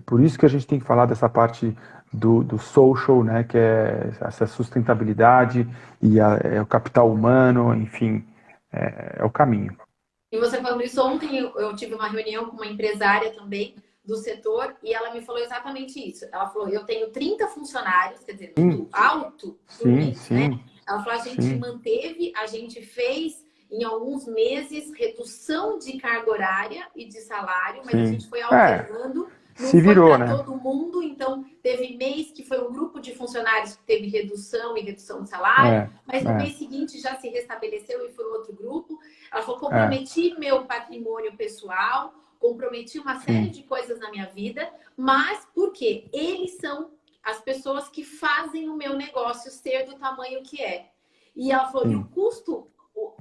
Por 0.04 0.20
isso 0.20 0.38
que 0.38 0.46
a 0.46 0.48
gente 0.48 0.66
tem 0.66 0.78
que 0.78 0.84
falar 0.84 1.06
dessa 1.06 1.28
parte 1.28 1.76
do, 2.12 2.44
do 2.44 2.58
social, 2.58 3.24
né, 3.24 3.44
que 3.44 3.56
é 3.56 4.10
essa 4.20 4.46
sustentabilidade 4.46 5.66
e 6.00 6.20
a, 6.20 6.38
é 6.44 6.60
o 6.60 6.66
capital 6.66 7.10
humano, 7.10 7.74
enfim, 7.74 8.24
é, 8.72 9.16
é, 9.18 9.24
o 9.24 9.30
caminho. 9.30 9.76
E 10.30 10.38
você 10.38 10.60
falando 10.60 10.82
isso 10.82 11.02
ontem, 11.02 11.38
eu, 11.38 11.58
eu 11.58 11.74
tive 11.74 11.94
uma 11.94 12.08
reunião 12.08 12.46
com 12.46 12.56
uma 12.56 12.66
empresária 12.66 13.32
também 13.32 13.74
do 14.08 14.16
setor 14.16 14.74
e 14.82 14.94
ela 14.94 15.12
me 15.12 15.20
falou 15.20 15.42
exatamente 15.42 16.00
isso. 16.00 16.24
Ela 16.32 16.48
falou: 16.48 16.70
eu 16.70 16.82
tenho 16.84 17.10
30 17.10 17.46
funcionários, 17.48 18.24
quer 18.24 18.32
dizer, 18.32 18.54
muito 18.56 18.88
alto, 18.90 19.58
sim, 19.68 19.88
mês, 19.88 20.18
sim. 20.20 20.48
né? 20.48 20.60
Ela 20.88 21.04
falou: 21.04 21.20
a 21.20 21.22
gente 21.22 21.42
sim. 21.42 21.58
manteve, 21.58 22.32
a 22.34 22.46
gente 22.46 22.80
fez 22.80 23.46
em 23.70 23.84
alguns 23.84 24.26
meses 24.26 24.90
redução 24.94 25.78
de 25.78 25.98
carga 25.98 26.30
horária 26.30 26.88
e 26.96 27.04
de 27.04 27.20
salário, 27.20 27.82
mas 27.84 27.94
a 27.94 28.06
gente 28.06 28.26
foi 28.26 28.40
é. 28.40 28.44
alternando. 28.44 29.28
É. 29.28 29.38
Não 29.60 29.68
se 29.70 29.80
virou, 29.80 30.16
né? 30.16 30.36
todo 30.36 30.56
mundo, 30.56 31.02
então 31.02 31.44
teve 31.60 31.96
mês 31.96 32.30
que 32.30 32.44
foi 32.44 32.64
um 32.64 32.72
grupo 32.72 33.00
de 33.00 33.12
funcionários 33.12 33.74
que 33.74 33.82
teve 33.82 34.06
redução 34.06 34.76
e 34.76 34.82
redução 34.82 35.24
de 35.24 35.28
salário, 35.28 35.72
é, 35.72 35.90
mas 36.06 36.22
no 36.22 36.30
é. 36.30 36.36
mês 36.36 36.56
seguinte 36.56 37.00
já 37.00 37.16
se 37.16 37.28
restabeleceu 37.28 38.06
e 38.06 38.12
foi 38.12 38.24
outro 38.26 38.54
grupo. 38.54 38.96
Ela 39.32 39.42
falou: 39.42 39.60
comprometi 39.60 40.30
é. 40.30 40.38
meu 40.38 40.64
patrimônio 40.64 41.36
pessoal, 41.36 42.14
comprometi 42.38 42.98
uma 42.98 43.18
série 43.20 43.46
Sim. 43.46 43.50
de 43.50 43.62
coisas 43.64 43.98
na 43.98 44.10
minha 44.10 44.26
vida, 44.26 44.68
mas 44.96 45.46
por 45.54 45.72
quê? 45.72 46.08
Eles 46.12 46.56
são 46.56 46.90
as 47.22 47.40
pessoas 47.40 47.88
que 47.88 48.04
fazem 48.04 48.68
o 48.68 48.76
meu 48.76 48.96
negócio 48.96 49.50
ser 49.50 49.84
do 49.84 49.96
tamanho 49.96 50.42
que 50.42 50.62
é. 50.62 50.90
E 51.36 51.52
ela 51.52 51.66
falou: 51.66 51.90
e 51.90 51.96
o 51.96 52.04
custo, 52.04 52.68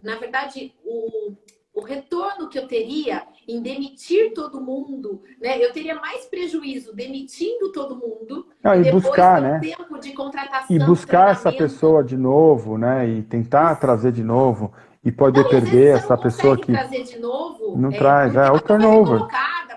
na 0.02 0.16
verdade, 0.16 0.74
o, 0.84 1.34
o 1.74 1.84
retorno 1.84 2.50
que 2.50 2.58
eu 2.58 2.68
teria 2.68 3.28
em 3.48 3.62
demitir 3.62 4.34
todo 4.34 4.60
mundo, 4.60 5.22
né? 5.40 5.64
Eu 5.64 5.72
teria 5.72 5.96
mais 5.96 6.26
prejuízo 6.26 6.94
demitindo 6.94 7.72
todo 7.72 7.96
mundo 7.96 8.48
ah, 8.64 8.76
e 8.76 8.92
buscar, 8.92 9.42
né? 9.42 9.60
tempo 9.60 10.00
de 10.00 10.12
contratação. 10.14 10.76
E 10.76 10.80
buscar 10.80 11.32
essa 11.32 11.52
pessoa 11.52 12.04
de 12.04 12.18
novo, 12.18 12.78
né? 12.78 13.08
E 13.08 13.22
tentar 13.22 13.76
trazer 13.76 14.12
de 14.12 14.24
novo 14.24 14.74
e 15.08 15.12
poder 15.12 15.44
não, 15.44 15.50
perder 15.50 15.96
essa 15.96 16.18
pessoa 16.18 16.58
que 16.58 16.74
trazer 16.74 17.04
de 17.04 17.18
novo. 17.18 17.78
Não 17.78 17.90
é, 17.90 17.98
traz, 17.98 18.36
é 18.36 18.52
o 18.52 18.60
turnover. 18.60 19.22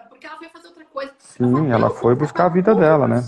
Porque 0.09 0.27
ela 0.27 0.37
foi 0.37 0.49
fazer 0.49 0.67
outra 0.67 0.85
coisa. 0.87 1.13
Sim, 1.19 1.71
ela 1.71 1.89
foi 1.89 2.17
buscar 2.17 2.47
a 2.47 2.49
vida 2.49 2.75
dela, 2.75 3.07
né? 3.07 3.23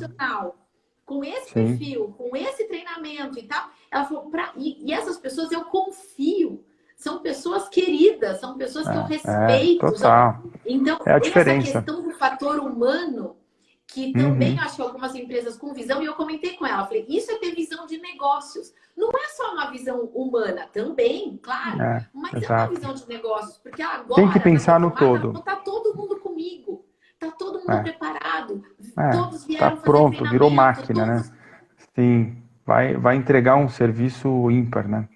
Com 1.07 1.22
esse 1.24 1.50
Sim. 1.53 1.76
perfil, 1.76 2.12
com 2.18 2.36
esse 2.36 2.64
treinamento 2.64 3.38
e 3.38 3.44
tal, 3.44 3.68
ela 3.88 4.05
falou 4.05 4.30
pra, 4.30 4.50
e, 4.57 4.84
e 4.84 4.92
essas 4.92 5.16
pessoas 5.16 5.53
eu 5.53 5.64
confio 5.66 6.64
são 6.96 7.18
pessoas 7.18 7.68
queridas, 7.68 8.38
são 8.38 8.57
pessoas 8.57 8.88
que 8.88 8.94
eu 8.94 9.00
é, 9.00 9.07
respeito. 9.07 9.86
É, 9.86 9.90
total. 9.90 10.42
Então, 10.64 10.98
é 11.05 11.12
a 11.12 11.18
diferença. 11.18 11.68
essa 11.68 11.82
questão 11.82 12.03
do 12.03 12.12
fator 12.12 12.61
humano, 12.61 13.36
que 13.93 14.12
também 14.12 14.55
uhum. 14.55 14.61
acho 14.61 14.76
que 14.76 14.82
algumas 14.82 15.14
empresas 15.14 15.57
com 15.57 15.74
visão, 15.74 16.03
e 16.03 16.07
eu 16.07 16.14
comentei 16.14 16.55
com 16.57 16.66
ela, 16.66 16.86
falei, 16.86 17.05
isso 17.09 17.30
é 17.30 17.38
ter 17.38 17.55
visão 17.55 17.86
de 17.86 17.99
negócios. 17.99 18.72
Não 18.97 19.11
é 19.11 19.28
só 19.28 19.53
uma 19.53 19.70
visão 19.70 20.01
humana, 20.14 20.66
também, 20.72 21.38
claro, 21.43 21.80
é, 21.80 22.09
mas 22.12 22.34
exato. 22.34 22.53
é 22.53 22.57
uma 22.57 22.68
visão 22.68 22.95
de 22.95 23.09
negócios, 23.09 23.59
porque 23.59 23.82
agora... 23.82 24.14
Tem 24.14 24.30
que 24.30 24.40
pensar 24.40 24.80
no 24.80 24.90
todo. 24.90 25.38
Está 25.38 25.57
todo 25.57 25.97
mundo 25.97 26.18
comigo, 26.20 26.84
está 27.12 27.30
todo 27.36 27.59
mundo 27.61 27.70
é. 27.70 27.82
preparado, 27.82 28.64
é, 28.99 29.11
todos 29.11 29.45
vieram 29.45 29.76
tá 29.76 29.82
pronto, 29.82 30.28
virou 30.28 30.51
máquina, 30.51 31.07
né? 31.07 31.14
todos... 31.16 31.30
né? 31.30 31.36
Sim, 31.95 32.43
vai, 32.64 32.97
vai 32.97 33.16
entregar 33.16 33.57
um 33.57 33.68
serviço 33.68 34.51
ímpar, 34.51 34.88
né? 34.88 35.09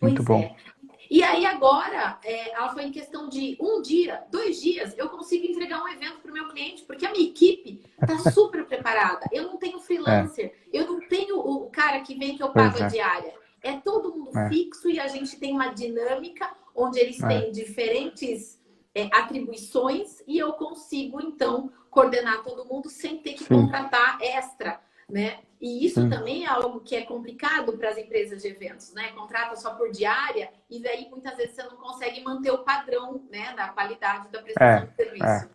Muito 0.00 0.24
pois 0.24 0.26
bom. 0.26 0.40
É. 0.40 0.67
E 1.10 1.22
aí 1.22 1.46
agora, 1.46 2.18
é, 2.22 2.50
ela 2.52 2.72
foi 2.72 2.84
em 2.84 2.92
questão 2.92 3.28
de 3.28 3.56
um 3.60 3.80
dia, 3.80 4.24
dois 4.30 4.60
dias, 4.60 4.94
eu 4.96 5.08
consigo 5.08 5.46
entregar 5.46 5.82
um 5.82 5.88
evento 5.88 6.18
para 6.20 6.30
o 6.30 6.34
meu 6.34 6.48
cliente, 6.48 6.82
porque 6.82 7.06
a 7.06 7.10
minha 7.10 7.28
equipe 7.28 7.82
está 8.00 8.18
super 8.30 8.66
preparada. 8.66 9.26
Eu 9.32 9.44
não 9.44 9.56
tenho 9.56 9.80
freelancer, 9.80 10.46
é. 10.46 10.52
eu 10.72 10.86
não 10.86 11.00
tenho 11.08 11.38
o 11.38 11.70
cara 11.70 12.00
que 12.00 12.14
vem 12.14 12.36
que 12.36 12.42
eu 12.42 12.50
pago 12.50 12.82
a 12.82 12.86
é. 12.86 12.88
diária. 12.88 13.34
É 13.62 13.72
todo 13.78 14.14
mundo 14.14 14.38
é. 14.38 14.48
fixo 14.48 14.88
e 14.88 15.00
a 15.00 15.08
gente 15.08 15.36
tem 15.38 15.52
uma 15.52 15.68
dinâmica 15.68 16.50
onde 16.74 16.98
eles 16.98 17.20
é. 17.22 17.26
têm 17.26 17.52
diferentes 17.52 18.60
é, 18.94 19.08
atribuições 19.12 20.22
e 20.26 20.38
eu 20.38 20.52
consigo, 20.52 21.20
então, 21.20 21.72
coordenar 21.90 22.42
todo 22.44 22.64
mundo 22.66 22.88
sem 22.88 23.18
ter 23.18 23.32
que 23.32 23.44
Sim. 23.44 23.54
contratar 23.54 24.18
extra 24.20 24.80
né? 25.08 25.38
E 25.60 25.84
isso 25.84 26.00
Sim. 26.00 26.08
também 26.08 26.44
é 26.44 26.48
algo 26.48 26.80
que 26.80 26.94
é 26.94 27.02
complicado 27.04 27.76
para 27.76 27.90
as 27.90 27.98
empresas 27.98 28.42
de 28.42 28.48
eventos, 28.48 28.92
né? 28.94 29.10
Contrata 29.12 29.56
só 29.56 29.74
por 29.74 29.90
diária 29.90 30.50
e 30.70 30.80
daí 30.80 31.08
muitas 31.10 31.36
vezes 31.36 31.56
você 31.56 31.64
não 31.64 31.76
consegue 31.76 32.22
manter 32.22 32.52
o 32.52 32.58
padrão, 32.58 33.24
né, 33.28 33.54
da 33.54 33.68
qualidade 33.68 34.28
da 34.28 34.40
prestação 34.40 34.84
é, 34.84 34.86
de 34.86 34.94
serviço. 34.94 35.50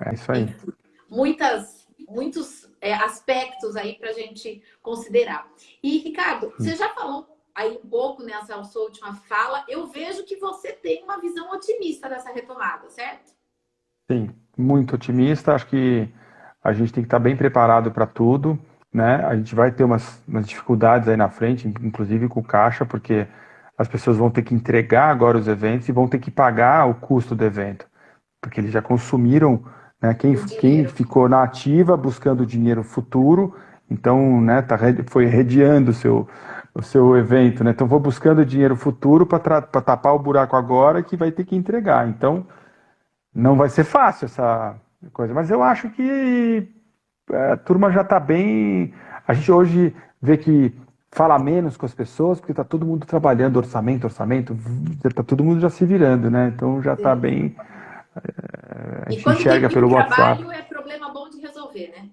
É, 0.00 0.10
é 0.10 0.14
isso 0.14 0.32
aí. 0.32 0.56
muitas, 1.08 1.88
muitos 2.06 2.70
é, 2.80 2.92
aspectos 2.92 3.74
aí 3.74 3.94
para 3.94 4.10
a 4.10 4.12
gente 4.12 4.62
considerar. 4.82 5.50
E 5.82 5.98
Ricardo, 5.98 6.52
você 6.58 6.76
já 6.76 6.90
falou 6.90 7.26
aí 7.54 7.80
um 7.82 7.88
pouco 7.88 8.22
nessa 8.22 8.62
sua 8.64 8.82
última 8.82 9.14
fala. 9.14 9.64
Eu 9.66 9.86
vejo 9.86 10.24
que 10.24 10.36
você 10.36 10.72
tem 10.72 11.02
uma 11.04 11.18
visão 11.20 11.50
otimista 11.50 12.06
dessa 12.08 12.30
retomada, 12.30 12.90
certo? 12.90 13.32
Sim, 14.10 14.30
muito 14.56 14.94
otimista. 14.94 15.54
Acho 15.54 15.66
que 15.66 16.06
a 16.62 16.72
gente 16.74 16.92
tem 16.92 17.02
que 17.02 17.06
estar 17.06 17.18
bem 17.18 17.36
preparado 17.36 17.90
para 17.90 18.06
tudo 18.06 18.58
né? 18.98 19.24
A 19.24 19.36
gente 19.36 19.54
vai 19.54 19.70
ter 19.70 19.84
umas, 19.84 20.20
umas 20.26 20.46
dificuldades 20.46 21.08
aí 21.08 21.16
na 21.16 21.28
frente, 21.28 21.68
inclusive 21.80 22.28
com 22.28 22.40
o 22.40 22.44
caixa, 22.44 22.84
porque 22.84 23.26
as 23.78 23.86
pessoas 23.86 24.16
vão 24.16 24.28
ter 24.28 24.42
que 24.42 24.52
entregar 24.52 25.08
agora 25.08 25.38
os 25.38 25.46
eventos 25.46 25.88
e 25.88 25.92
vão 25.92 26.08
ter 26.08 26.18
que 26.18 26.32
pagar 26.32 26.86
o 26.86 26.94
custo 26.94 27.34
do 27.36 27.44
evento, 27.44 27.86
porque 28.42 28.60
eles 28.60 28.72
já 28.72 28.82
consumiram, 28.82 29.62
né? 30.02 30.12
Quem, 30.14 30.34
quem 30.34 30.84
ficou 30.86 31.28
na 31.28 31.44
ativa 31.44 31.96
buscando 31.96 32.44
dinheiro 32.44 32.82
futuro, 32.82 33.54
então, 33.88 34.40
né? 34.40 34.62
Tá, 34.62 34.76
foi 35.06 35.26
redeando 35.26 35.92
o 35.92 35.94
seu 35.94 36.28
o 36.74 36.82
seu 36.82 37.16
evento, 37.16 37.64
né? 37.64 37.70
Então 37.70 37.88
vou 37.88 37.98
buscando 37.98 38.44
dinheiro 38.44 38.76
futuro 38.76 39.26
para 39.26 39.60
tapar 39.62 40.14
o 40.14 40.18
buraco 40.18 40.54
agora 40.56 41.02
que 41.02 41.16
vai 41.16 41.32
ter 41.32 41.44
que 41.44 41.56
entregar. 41.56 42.08
Então 42.08 42.46
não 43.34 43.56
vai 43.56 43.68
ser 43.68 43.84
fácil 43.84 44.26
essa 44.26 44.76
coisa, 45.12 45.34
mas 45.34 45.50
eu 45.50 45.62
acho 45.62 45.90
que 45.90 46.68
a 47.32 47.56
turma 47.56 47.90
já 47.90 48.02
está 48.02 48.18
bem. 48.18 48.94
A 49.26 49.34
gente 49.34 49.50
hoje 49.50 49.94
vê 50.20 50.36
que 50.36 50.74
fala 51.10 51.38
menos 51.38 51.76
com 51.76 51.86
as 51.86 51.94
pessoas, 51.94 52.38
porque 52.38 52.52
está 52.52 52.64
todo 52.64 52.86
mundo 52.86 53.06
trabalhando 53.06 53.56
orçamento, 53.56 54.04
orçamento, 54.04 54.56
está 55.04 55.22
todo 55.22 55.44
mundo 55.44 55.60
já 55.60 55.70
se 55.70 55.84
virando, 55.84 56.30
né? 56.30 56.52
Então 56.54 56.82
já 56.82 56.94
está 56.94 57.14
bem. 57.14 57.56
Eh, 58.16 59.02
a 59.06 59.10
gente 59.10 59.28
enxerga 59.28 59.68
pelo 59.68 59.92
WhatsApp. 59.92 60.44
é 60.50 60.62
problema 60.62 61.10
bom 61.10 61.28
de 61.28 61.40
resolver, 61.40 61.92
né? 61.96 62.08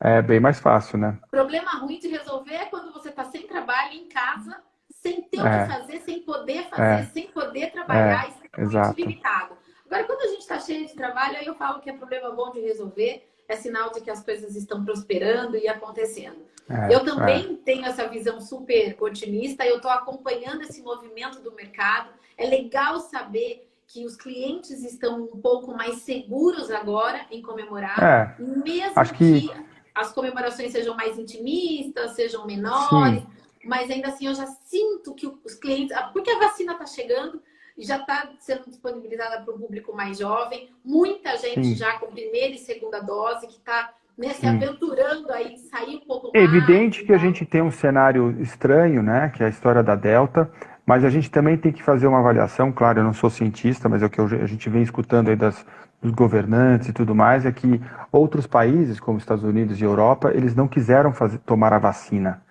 É 0.00 0.20
bem 0.20 0.40
mais 0.40 0.58
fácil, 0.58 0.98
né? 0.98 1.16
Problema 1.30 1.78
ruim 1.78 1.98
de 1.98 2.08
resolver 2.08 2.54
é 2.54 2.64
quando 2.66 2.92
você 2.92 3.08
está 3.08 3.24
sem 3.24 3.46
trabalho 3.46 3.92
em 3.92 4.08
casa, 4.08 4.56
sem 4.90 5.22
ter 5.22 5.40
o 5.40 5.46
é. 5.46 5.66
que 5.66 5.72
fazer, 5.72 6.00
sem 6.00 6.20
poder 6.22 6.68
fazer, 6.70 7.02
é. 7.02 7.04
sem 7.06 7.28
poder 7.28 7.70
trabalhar, 7.70 8.24
é. 8.24 8.62
extremamente 8.62 9.00
limitado. 9.00 9.52
Agora, 9.86 10.04
quando 10.04 10.22
a 10.22 10.28
gente 10.28 10.40
está 10.40 10.58
cheio 10.58 10.86
de 10.86 10.94
trabalho, 10.94 11.36
aí 11.36 11.46
eu 11.46 11.54
falo 11.54 11.80
que 11.80 11.90
é 11.90 11.92
problema 11.92 12.30
bom 12.30 12.50
de 12.50 12.60
resolver 12.60 13.31
é 13.52 13.56
sinal 13.56 13.92
de 13.92 14.00
que 14.00 14.10
as 14.10 14.22
coisas 14.24 14.56
estão 14.56 14.84
prosperando 14.84 15.56
e 15.56 15.68
acontecendo. 15.68 16.38
É, 16.68 16.94
eu 16.94 17.04
também 17.04 17.52
é. 17.52 17.64
tenho 17.64 17.84
essa 17.84 18.06
visão 18.08 18.40
super 18.40 18.96
otimista, 19.00 19.64
eu 19.66 19.76
estou 19.76 19.90
acompanhando 19.90 20.62
esse 20.62 20.80
movimento 20.82 21.40
do 21.40 21.52
mercado. 21.52 22.10
É 22.36 22.46
legal 22.46 23.00
saber 23.00 23.68
que 23.86 24.06
os 24.06 24.16
clientes 24.16 24.82
estão 24.82 25.24
um 25.24 25.40
pouco 25.40 25.74
mais 25.74 25.96
seguros 25.96 26.70
agora 26.70 27.26
em 27.30 27.42
comemorar, 27.42 28.02
é, 28.02 28.42
mesmo 28.42 28.98
acho 28.98 29.12
que... 29.12 29.48
que... 29.48 29.52
as 29.94 30.12
comemorações 30.12 30.72
sejam 30.72 30.96
mais 30.96 31.18
intimistas, 31.18 32.12
sejam 32.12 32.46
menores, 32.46 33.20
Sim. 33.20 33.26
mas 33.64 33.90
ainda 33.90 34.08
assim 34.08 34.28
eu 34.28 34.34
já 34.34 34.46
sinto 34.46 35.14
que 35.14 35.26
os 35.26 35.54
clientes, 35.54 35.94
porque 36.14 36.30
a 36.30 36.38
vacina 36.38 36.72
está 36.72 36.86
chegando, 36.86 37.42
já 37.84 37.98
está 37.98 38.28
sendo 38.38 38.64
disponibilizada 38.68 39.42
para 39.42 39.54
o 39.54 39.58
público 39.58 39.94
mais 39.94 40.18
jovem. 40.18 40.70
Muita 40.84 41.36
gente 41.36 41.64
Sim. 41.64 41.74
já 41.74 41.98
com 41.98 42.06
primeira 42.06 42.54
e 42.54 42.58
segunda 42.58 43.00
dose 43.00 43.46
que 43.46 43.54
está 43.54 43.92
né, 44.16 44.28
se 44.34 44.46
aventurando 44.46 45.32
aí, 45.32 45.56
sair 45.58 45.96
um 45.96 46.06
pouco 46.06 46.30
mais. 46.32 46.34
É 46.34 46.42
evidente 46.42 47.04
que 47.04 47.12
a 47.12 47.18
gente 47.18 47.44
tem 47.44 47.62
um 47.62 47.70
cenário 47.70 48.40
estranho, 48.40 49.02
né? 49.02 49.32
Que 49.34 49.42
é 49.42 49.46
a 49.46 49.48
história 49.48 49.82
da 49.82 49.94
Delta, 49.94 50.50
mas 50.86 51.04
a 51.04 51.10
gente 51.10 51.30
também 51.30 51.56
tem 51.56 51.72
que 51.72 51.82
fazer 51.82 52.06
uma 52.06 52.18
avaliação, 52.18 52.72
claro, 52.72 53.00
eu 53.00 53.04
não 53.04 53.12
sou 53.12 53.30
cientista, 53.30 53.88
mas 53.88 54.02
é 54.02 54.06
o 54.06 54.10
que 54.10 54.20
a 54.20 54.46
gente 54.46 54.68
vem 54.68 54.82
escutando 54.82 55.28
aí 55.28 55.36
das, 55.36 55.64
dos 56.00 56.12
governantes 56.12 56.88
e 56.88 56.92
tudo 56.92 57.14
mais, 57.14 57.46
é 57.46 57.52
que 57.52 57.80
outros 58.10 58.46
países, 58.46 58.98
como 58.98 59.18
Estados 59.18 59.44
Unidos 59.44 59.80
e 59.80 59.84
Europa, 59.84 60.32
eles 60.34 60.54
não 60.54 60.66
quiseram 60.66 61.12
fazer, 61.12 61.38
tomar 61.38 61.72
a 61.72 61.78
vacina. 61.78 62.42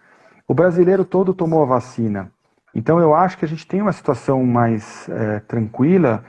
O 0.48 0.54
brasileiro 0.54 1.06
todo 1.06 1.34
tomou 1.34 1.62
a 1.62 1.66
vacina. 1.66 2.32
Então 2.74 3.00
eu 3.00 3.14
acho 3.14 3.38
que 3.38 3.46
a 3.46 3.48
gente 3.48 3.68
tem 3.68 3.82
uma 3.82 3.92
situação 3.92 4.44
mais 4.46 5.08
é, 5.10 5.40
tranquila 5.42 6.24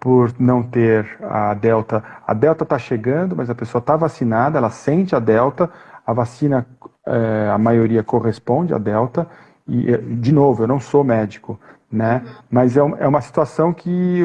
por 0.00 0.32
não 0.38 0.62
ter 0.62 1.06
a 1.22 1.54
delta. 1.54 2.02
A 2.26 2.34
delta 2.34 2.64
está 2.64 2.78
chegando, 2.78 3.36
mas 3.36 3.48
a 3.50 3.54
pessoa 3.54 3.80
está 3.80 3.96
vacinada, 3.96 4.58
ela 4.58 4.70
sente 4.70 5.14
a 5.14 5.18
delta, 5.20 5.70
a 6.04 6.12
vacina, 6.12 6.66
é, 7.06 7.50
a 7.52 7.58
maioria 7.58 8.02
corresponde 8.02 8.74
à 8.74 8.78
delta. 8.78 9.28
E, 9.68 9.96
de 9.96 10.32
novo, 10.32 10.64
eu 10.64 10.66
não 10.66 10.80
sou 10.80 11.04
médico, 11.04 11.58
né? 11.90 12.22
Mas 12.50 12.76
é, 12.76 12.80
é 12.80 13.06
uma 13.06 13.20
situação 13.20 13.72
que 13.72 14.22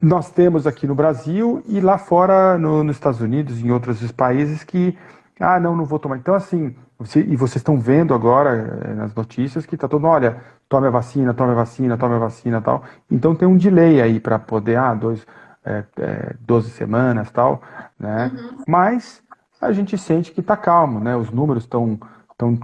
nós 0.00 0.30
temos 0.30 0.66
aqui 0.66 0.86
no 0.86 0.94
Brasil 0.94 1.62
e 1.66 1.80
lá 1.80 1.96
fora, 1.96 2.58
no, 2.58 2.84
nos 2.84 2.96
Estados 2.96 3.20
Unidos, 3.20 3.60
em 3.60 3.70
outros 3.70 4.12
países, 4.12 4.64
que 4.64 4.98
Ah, 5.40 5.58
não, 5.58 5.74
não 5.74 5.84
vou 5.84 5.98
tomar. 5.98 6.18
Então, 6.18 6.34
assim, 6.34 6.74
e 7.16 7.36
vocês 7.36 7.56
estão 7.56 7.78
vendo 7.80 8.14
agora 8.14 8.80
é, 8.84 8.94
nas 8.94 9.14
notícias 9.14 9.66
que 9.66 9.74
está 9.74 9.88
todo 9.88 10.00
mundo, 10.00 10.12
olha, 10.12 10.36
tome 10.72 10.86
a 10.86 10.90
vacina, 10.90 11.34
tome 11.34 11.52
a 11.52 11.54
vacina, 11.54 11.98
tome 11.98 12.14
a 12.14 12.18
vacina 12.18 12.62
tal. 12.62 12.82
Então 13.10 13.34
tem 13.34 13.46
um 13.46 13.58
delay 13.58 14.00
aí 14.00 14.18
para 14.18 14.38
poder, 14.38 14.78
ah, 14.78 14.94
dois, 14.94 15.26
é, 15.62 15.84
é, 15.98 16.34
12 16.40 16.70
semanas 16.70 17.30
tal, 17.30 17.60
né? 18.00 18.32
Uhum. 18.34 18.64
Mas 18.66 19.22
a 19.60 19.70
gente 19.70 19.98
sente 19.98 20.32
que 20.32 20.40
está 20.40 20.56
calmo, 20.56 20.98
né? 20.98 21.14
Os 21.14 21.30
números 21.30 21.64
estão 21.64 22.00
então, 22.34 22.58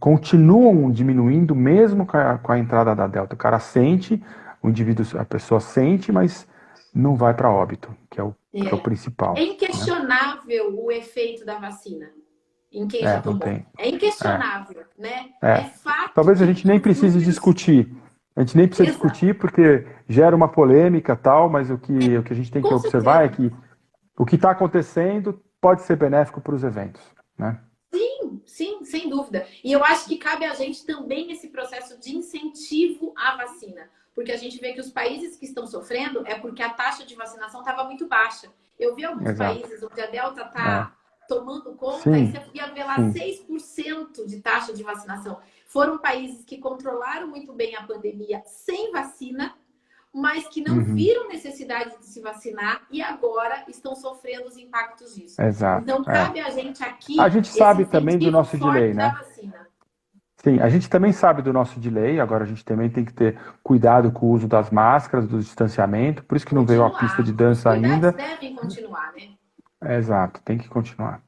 continuam 0.00 0.90
diminuindo 0.90 1.54
mesmo 1.54 2.04
com 2.04 2.16
a, 2.16 2.36
com 2.36 2.50
a, 2.50 2.58
entrada 2.58 2.96
da 2.96 3.06
Delta. 3.06 3.36
O 3.36 3.38
cara 3.38 3.60
sente, 3.60 4.20
o 4.60 4.68
indivíduo, 4.68 5.06
a 5.16 5.24
pessoa 5.24 5.60
sente, 5.60 6.10
mas 6.10 6.46
não 6.92 7.14
vai 7.14 7.32
para 7.32 7.48
óbito, 7.48 7.94
que 8.10 8.20
é 8.20 8.24
o, 8.24 8.34
é. 8.52 8.60
Que 8.60 8.68
é 8.68 8.74
o 8.74 8.78
é. 8.78 8.80
principal. 8.80 9.34
É 9.38 9.44
inquestionável 9.44 10.72
né? 10.72 10.78
o 10.82 10.90
efeito 10.90 11.46
da 11.46 11.58
vacina 11.60 12.10
em 12.72 12.86
quem 12.86 13.00
é, 13.00 13.14
já 13.14 13.22
tomou. 13.22 13.46
É 13.78 13.88
inquestionável, 13.88 14.80
é. 14.80 15.02
né? 15.02 15.26
É. 15.42 15.52
é 15.52 15.64
fato. 15.64 16.14
Talvez 16.14 16.40
a 16.40 16.46
gente 16.46 16.66
nem 16.66 16.80
precise 16.80 17.18
discutir. 17.18 17.94
A 18.34 18.40
gente 18.40 18.56
nem 18.56 18.66
precisa 18.66 18.88
Exato. 18.88 19.06
discutir 19.06 19.38
porque 19.38 19.86
gera 20.08 20.34
uma 20.34 20.48
polêmica 20.48 21.14
tal, 21.14 21.50
mas 21.50 21.70
o 21.70 21.76
que, 21.76 22.16
o 22.16 22.22
que 22.22 22.32
a 22.32 22.36
gente 22.36 22.50
tem 22.50 22.62
com 22.62 22.68
que 22.68 22.74
observar 22.74 23.20
certeza. 23.20 23.46
é 23.46 23.48
que 23.48 23.56
o 24.16 24.24
que 24.24 24.36
está 24.36 24.50
acontecendo 24.50 25.38
pode 25.60 25.82
ser 25.82 25.96
benéfico 25.96 26.40
para 26.40 26.54
os 26.54 26.64
eventos, 26.64 27.02
né? 27.38 27.60
sim, 28.52 28.84
sem 28.84 29.08
dúvida. 29.08 29.46
E 29.64 29.72
eu 29.72 29.82
acho 29.84 30.06
que 30.06 30.18
cabe 30.18 30.44
a 30.44 30.54
gente 30.54 30.84
também 30.84 31.32
esse 31.32 31.48
processo 31.48 31.98
de 31.98 32.16
incentivo 32.16 33.12
à 33.16 33.36
vacina. 33.36 33.88
Porque 34.14 34.30
a 34.30 34.36
gente 34.36 34.60
vê 34.60 34.74
que 34.74 34.80
os 34.80 34.90
países 34.90 35.36
que 35.36 35.46
estão 35.46 35.66
sofrendo 35.66 36.22
é 36.26 36.34
porque 36.34 36.62
a 36.62 36.70
taxa 36.70 37.04
de 37.04 37.14
vacinação 37.14 37.60
estava 37.60 37.84
muito 37.84 38.06
baixa. 38.06 38.48
Eu 38.78 38.94
vi 38.94 39.04
alguns 39.04 39.30
Exato. 39.30 39.54
países 39.54 39.82
onde 39.82 40.00
a 40.00 40.06
Delta 40.06 40.42
está 40.42 40.92
é. 40.94 41.01
Tomando 41.34 41.72
conta 41.74 42.02
sim, 42.02 42.24
e 42.24 42.32
você 42.32 42.42
ia 42.54 42.66
ver 42.72 42.84
lá 42.84 42.96
sim. 42.96 43.12
6% 43.12 44.26
de 44.26 44.40
taxa 44.40 44.72
de 44.72 44.82
vacinação. 44.82 45.38
Foram 45.66 45.98
países 45.98 46.44
que 46.44 46.58
controlaram 46.58 47.28
muito 47.28 47.52
bem 47.52 47.74
a 47.76 47.82
pandemia 47.82 48.42
sem 48.44 48.92
vacina 48.92 49.54
mas 50.14 50.46
que 50.46 50.60
não 50.60 50.76
uhum. 50.76 50.94
viram 50.94 51.26
necessidade 51.28 51.98
de 51.98 52.04
se 52.04 52.20
vacinar 52.20 52.82
e 52.90 53.00
agora 53.00 53.64
estão 53.66 53.96
sofrendo 53.96 54.46
os 54.46 54.58
impactos 54.58 55.14
disso. 55.14 55.40
Exato. 55.40 55.84
Então, 55.84 56.02
é. 56.02 56.04
cabe 56.04 56.38
é. 56.38 56.42
a 56.42 56.50
gente 56.50 56.84
aqui. 56.84 57.18
A 57.18 57.30
gente 57.30 57.48
sabe 57.48 57.86
também 57.86 58.18
do 58.18 58.30
nosso 58.30 58.58
delay, 58.58 58.92
né? 58.92 59.16
Sim, 60.36 60.60
a 60.60 60.68
gente 60.68 60.90
também 60.90 61.12
sabe 61.12 61.40
do 61.40 61.52
nosso 61.52 61.78
delay, 61.78 62.18
agora 62.18 62.42
a 62.42 62.46
gente 62.46 62.64
também 62.64 62.90
tem 62.90 63.04
que 63.04 63.14
ter 63.14 63.38
cuidado 63.62 64.10
com 64.10 64.26
o 64.26 64.30
uso 64.32 64.48
das 64.48 64.70
máscaras, 64.70 65.26
do 65.26 65.38
distanciamento, 65.38 66.24
por 66.24 66.36
isso 66.36 66.44
que 66.44 66.54
não 66.54 66.62
continuar. 66.62 66.88
veio 66.88 66.96
a 66.96 66.98
pista 66.98 67.22
de 67.22 67.32
dança 67.32 67.70
Os 67.70 67.76
ainda. 67.76 68.12
devem 68.12 68.56
continuar, 68.56 69.12
né? 69.12 69.30
Exato, 69.84 70.40
tem 70.44 70.58
que 70.58 70.68
continuar. 70.68 71.22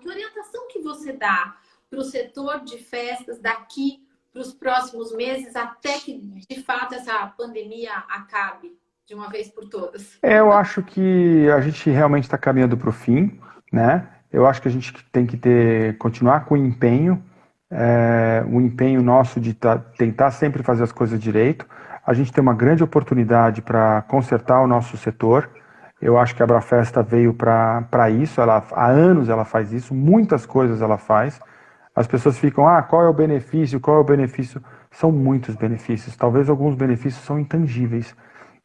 Que 0.00 0.08
orientação 0.08 0.66
que 0.68 0.80
você 0.80 1.12
dá 1.12 1.54
para 1.88 2.00
o 2.00 2.04
setor 2.04 2.64
de 2.64 2.78
festas 2.78 3.38
daqui 3.40 4.00
para 4.32 4.40
os 4.40 4.52
próximos 4.52 5.14
meses 5.14 5.54
até 5.54 5.98
que 5.98 6.18
de 6.48 6.62
fato 6.62 6.94
essa 6.94 7.26
pandemia 7.36 7.92
acabe 8.08 8.72
de 9.06 9.14
uma 9.14 9.28
vez 9.28 9.48
por 9.48 9.68
todas? 9.68 10.18
É, 10.22 10.40
eu 10.40 10.50
acho 10.50 10.82
que 10.82 11.48
a 11.50 11.60
gente 11.60 11.90
realmente 11.90 12.24
está 12.24 12.38
caminhando 12.38 12.76
para 12.76 12.88
o 12.88 12.92
fim, 12.92 13.38
né? 13.70 14.08
Eu 14.32 14.46
acho 14.46 14.62
que 14.62 14.68
a 14.68 14.70
gente 14.70 14.92
tem 15.12 15.26
que 15.26 15.36
ter 15.36 15.98
continuar 15.98 16.46
com 16.46 16.54
o 16.54 16.56
empenho, 16.56 17.22
é, 17.70 18.42
o 18.48 18.60
empenho 18.60 19.02
nosso 19.02 19.38
de 19.38 19.52
tá, 19.52 19.78
tentar 19.78 20.30
sempre 20.30 20.62
fazer 20.62 20.82
as 20.82 20.92
coisas 20.92 21.20
direito. 21.20 21.66
A 22.04 22.14
gente 22.14 22.32
tem 22.32 22.42
uma 22.42 22.54
grande 22.54 22.82
oportunidade 22.82 23.60
para 23.60 24.02
consertar 24.02 24.60
o 24.60 24.66
nosso 24.66 24.96
setor. 24.96 25.50
Eu 26.02 26.18
acho 26.18 26.34
que 26.34 26.42
a 26.42 26.44
Abrafesta 26.44 27.00
veio 27.00 27.32
para 27.32 28.10
isso. 28.10 28.40
Ela, 28.40 28.64
há 28.72 28.86
anos 28.88 29.28
ela 29.28 29.44
faz 29.44 29.72
isso, 29.72 29.94
muitas 29.94 30.44
coisas 30.44 30.82
ela 30.82 30.98
faz. 30.98 31.40
As 31.94 32.08
pessoas 32.08 32.36
ficam, 32.36 32.66
ah, 32.66 32.82
qual 32.82 33.04
é 33.04 33.08
o 33.08 33.12
benefício? 33.12 33.78
Qual 33.78 33.98
é 33.98 34.00
o 34.00 34.04
benefício? 34.04 34.60
São 34.90 35.12
muitos 35.12 35.54
benefícios. 35.54 36.16
Talvez 36.16 36.50
alguns 36.50 36.74
benefícios 36.74 37.24
são 37.24 37.38
intangíveis. 37.38 38.16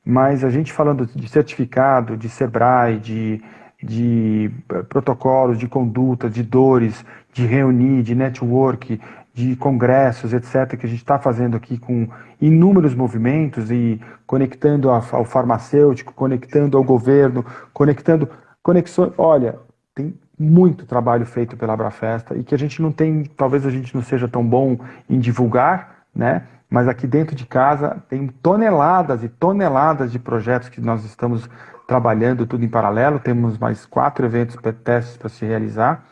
Mas 0.04 0.44
a 0.44 0.50
gente 0.50 0.74
falando 0.74 1.06
de 1.06 1.28
certificado, 1.28 2.18
de 2.18 2.28
SEBRAE, 2.28 2.98
de, 2.98 3.42
de 3.84 4.50
eh, 4.70 4.82
protocolos 4.84 5.60
de 5.60 5.68
conduta, 5.68 6.30
de 6.30 6.42
dores, 6.42 7.06
de 7.34 7.46
reunir, 7.46 8.02
de 8.02 8.16
network, 8.16 9.00
de 9.38 9.56
congressos, 9.56 10.34
etc., 10.34 10.76
que 10.76 10.88
a 10.88 10.90
gente 10.90 10.98
está 10.98 11.20
fazendo 11.20 11.56
aqui 11.56 11.78
com 11.78 12.10
inúmeros 12.42 12.96
movimentos 12.96 13.70
e 13.70 14.02
conectando 14.26 14.90
ao 14.90 15.24
farmacêutico, 15.24 16.12
conectando 16.12 16.76
ao 16.76 16.84
governo, 16.84 17.46
conectando 17.72 18.28
conexões. 18.64 19.14
Olha, 19.16 19.60
tem 19.94 20.18
muito 20.40 20.88
trabalho 20.88 21.24
feito 21.24 21.56
pela 21.56 21.74
Abrafesta 21.74 22.36
e 22.36 22.44
que 22.44 22.56
a 22.56 22.58
gente 22.58 22.82
não 22.82 22.92
tem, 22.92 23.26
talvez 23.26 23.64
a 23.64 23.70
gente 23.70 23.94
não 23.94 24.02
seja 24.02 24.28
tão 24.28 24.44
bom 24.44 24.80
em 25.08 25.20
divulgar, 25.20 25.98
né? 26.16 26.48
Mas 26.68 26.88
aqui 26.88 27.06
dentro 27.06 27.36
de 27.36 27.46
casa 27.46 28.04
tem 28.10 28.28
toneladas 28.28 29.24
e 29.24 29.30
toneladas 29.30 30.12
de 30.12 30.18
projetos 30.18 30.68
que 30.68 30.82
nós 30.82 31.06
estamos 31.06 31.48
trabalhando 31.88 32.48
tudo 32.48 32.66
em 32.66 32.70
paralelo. 32.70 33.20
Temos 33.20 33.56
mais 33.60 33.86
quatro 33.86 34.26
eventos 34.26 34.58
testes 34.84 35.16
para 35.16 35.30
se 35.30 35.46
realizar. 35.46 36.04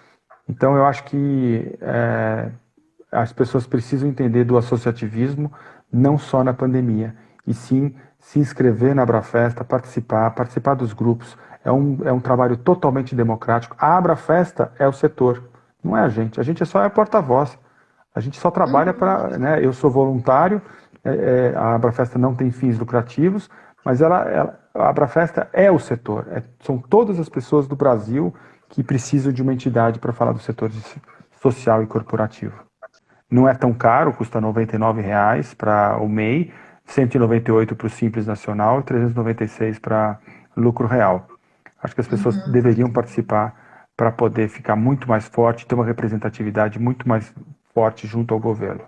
Então 0.47 0.76
eu 0.76 0.86
acho 0.86 1.05
que 1.05 1.76
é, 1.82 2.51
as 3.16 3.32
pessoas 3.32 3.66
precisam 3.66 4.09
entender 4.09 4.43
do 4.43 4.57
associativismo 4.57 5.51
não 5.91 6.18
só 6.18 6.43
na 6.43 6.53
pandemia, 6.53 7.16
e 7.47 7.53
sim 7.53 7.95
se 8.20 8.39
inscrever 8.39 8.95
na 8.95 9.03
Abrafesta, 9.03 9.63
participar, 9.63 10.32
participar 10.32 10.74
dos 10.74 10.93
grupos, 10.93 11.38
é 11.63 11.72
um, 11.72 11.97
é 12.03 12.11
um 12.11 12.20
trabalho 12.20 12.57
totalmente 12.57 13.16
democrático. 13.16 13.76
A 13.80 13.97
Abra 13.97 14.16
Festa 14.16 14.72
é 14.78 14.88
o 14.88 14.91
setor, 14.91 15.43
não 15.84 15.95
é 15.95 16.01
a 16.01 16.09
gente. 16.09 16.39
A 16.39 16.43
gente 16.43 16.61
é 16.61 16.66
só 16.66 16.84
é 16.84 16.89
porta-voz. 16.89 17.57
A 18.13 18.20
gente 18.20 18.39
só 18.39 18.49
trabalha 18.49 18.91
uhum. 18.91 18.97
para. 18.97 19.38
Né, 19.38 19.66
eu 19.66 19.74
sou 19.74 19.89
voluntário, 19.89 20.61
é, 21.03 21.53
é, 21.53 21.57
a 21.57 21.76
Abra 21.76 21.91
Festa 21.91 22.18
não 22.18 22.34
tem 22.34 22.49
fins 22.51 22.78
lucrativos, 22.80 23.49
mas 23.84 24.01
ela, 24.01 24.22
ela, 24.30 24.59
a 24.74 24.89
Abra 24.89 25.07
Festa 25.07 25.49
é 25.53 25.72
o 25.72 25.80
setor. 25.80 26.28
É, 26.32 26.43
são 26.61 26.78
todas 26.78 27.20
as 27.20 27.30
pessoas 27.30 27.68
do 27.68 27.76
Brasil 27.76 28.34
que 28.70 28.84
precisam 28.84 29.32
de 29.32 29.41
uma 29.41 29.53
entidade 29.53 29.99
para 29.99 30.13
falar 30.13 30.32
do 30.32 30.39
setor 30.39 30.72
social 31.41 31.84
e 31.84 31.88
corporativo. 31.88 32.63
Não 33.30 33.47
é 33.47 33.53
tão 33.53 33.73
caro, 33.73 34.13
custa 34.13 34.39
R$ 34.39 34.45
99,00 34.45 35.55
para 35.55 35.97
o 35.97 36.07
MEI, 36.07 36.53
198 36.86 37.76
para 37.76 37.88
o 37.88 37.89
Simples 37.89 38.28
Nacional 38.28 38.80
e 38.80 38.84
396 38.84 39.80
para 39.80 40.19
lucro 40.55 40.88
real. 40.88 41.28
Acho 41.82 41.95
que 41.95 42.01
as 42.01 42.07
pessoas 42.07 42.36
uhum. 42.36 42.51
deveriam 42.51 42.91
participar 42.91 43.89
para 43.97 44.11
poder 44.11 44.49
ficar 44.49 44.76
muito 44.76 45.07
mais 45.07 45.28
forte, 45.28 45.65
ter 45.65 45.76
uma 45.76 45.86
representatividade 45.86 46.80
muito 46.80 47.07
mais 47.07 47.34
forte 47.73 48.07
junto 48.07 48.34
ao 48.34 48.39
governo. 48.39 48.86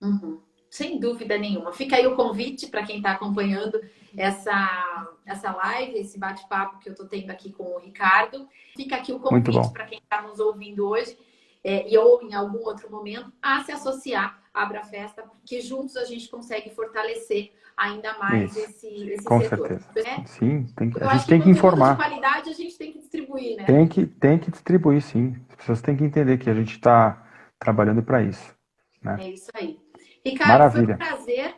Uhum. 0.00 0.40
Sem 0.70 0.98
dúvida 0.98 1.38
nenhuma. 1.38 1.72
Fica 1.72 1.96
aí 1.96 2.06
o 2.06 2.16
convite 2.16 2.66
para 2.66 2.82
quem 2.82 2.96
está 2.96 3.12
acompanhando 3.12 3.80
essa, 4.16 5.08
essa 5.24 5.52
live, 5.52 5.98
esse 5.98 6.18
bate-papo 6.18 6.80
que 6.80 6.88
eu 6.88 6.92
estou 6.92 7.06
tendo 7.06 7.30
aqui 7.30 7.52
com 7.52 7.62
o 7.62 7.78
Ricardo. 7.78 8.48
Fica 8.76 8.96
aqui 8.96 9.12
o 9.12 9.20
convite 9.20 9.72
para 9.72 9.84
quem 9.84 9.98
está 9.98 10.22
nos 10.22 10.40
ouvindo 10.40 10.88
hoje 10.88 11.16
é, 11.64 11.90
e 11.90 11.96
ou 11.96 12.22
em 12.22 12.34
algum 12.34 12.58
outro 12.58 12.90
momento 12.90 13.32
a 13.40 13.64
se 13.64 13.72
associar 13.72 14.38
à 14.52 14.62
Abrafesta, 14.62 15.22
porque 15.22 15.60
juntos 15.62 15.96
a 15.96 16.04
gente 16.04 16.28
consegue 16.28 16.70
fortalecer 16.74 17.52
ainda 17.76 18.16
mais 18.18 18.56
esse, 18.56 18.86
esse 18.86 19.24
Com 19.24 19.40
setor. 19.40 19.68
certeza. 19.68 20.08
Né? 20.08 20.24
Sim, 20.26 20.66
tem 20.76 20.90
que, 20.90 21.02
a 21.02 21.14
gente 21.14 21.26
tem 21.26 21.40
que, 21.40 21.50
informar. 21.50 21.92
De 21.92 21.96
qualidade 21.96 22.50
a 22.50 22.52
gente 22.52 22.76
tem 22.76 22.92
que 22.92 22.98
distribuir, 22.98 23.56
né? 23.56 23.64
Tem 23.64 23.88
que, 23.88 24.06
tem 24.06 24.38
que 24.38 24.50
distribuir, 24.50 25.02
sim. 25.02 25.34
As 25.48 25.56
pessoas 25.56 25.80
têm 25.80 25.96
que 25.96 26.04
entender 26.04 26.38
que 26.38 26.50
a 26.50 26.54
gente 26.54 26.74
está 26.74 27.26
trabalhando 27.58 28.02
para 28.02 28.22
isso. 28.22 28.54
Né? 29.02 29.16
É 29.20 29.30
isso 29.30 29.50
aí. 29.54 29.80
Ricardo, 30.24 30.50
Maravilha. 30.50 30.86
foi 30.86 30.94
um 30.94 30.98
prazer. 30.98 31.54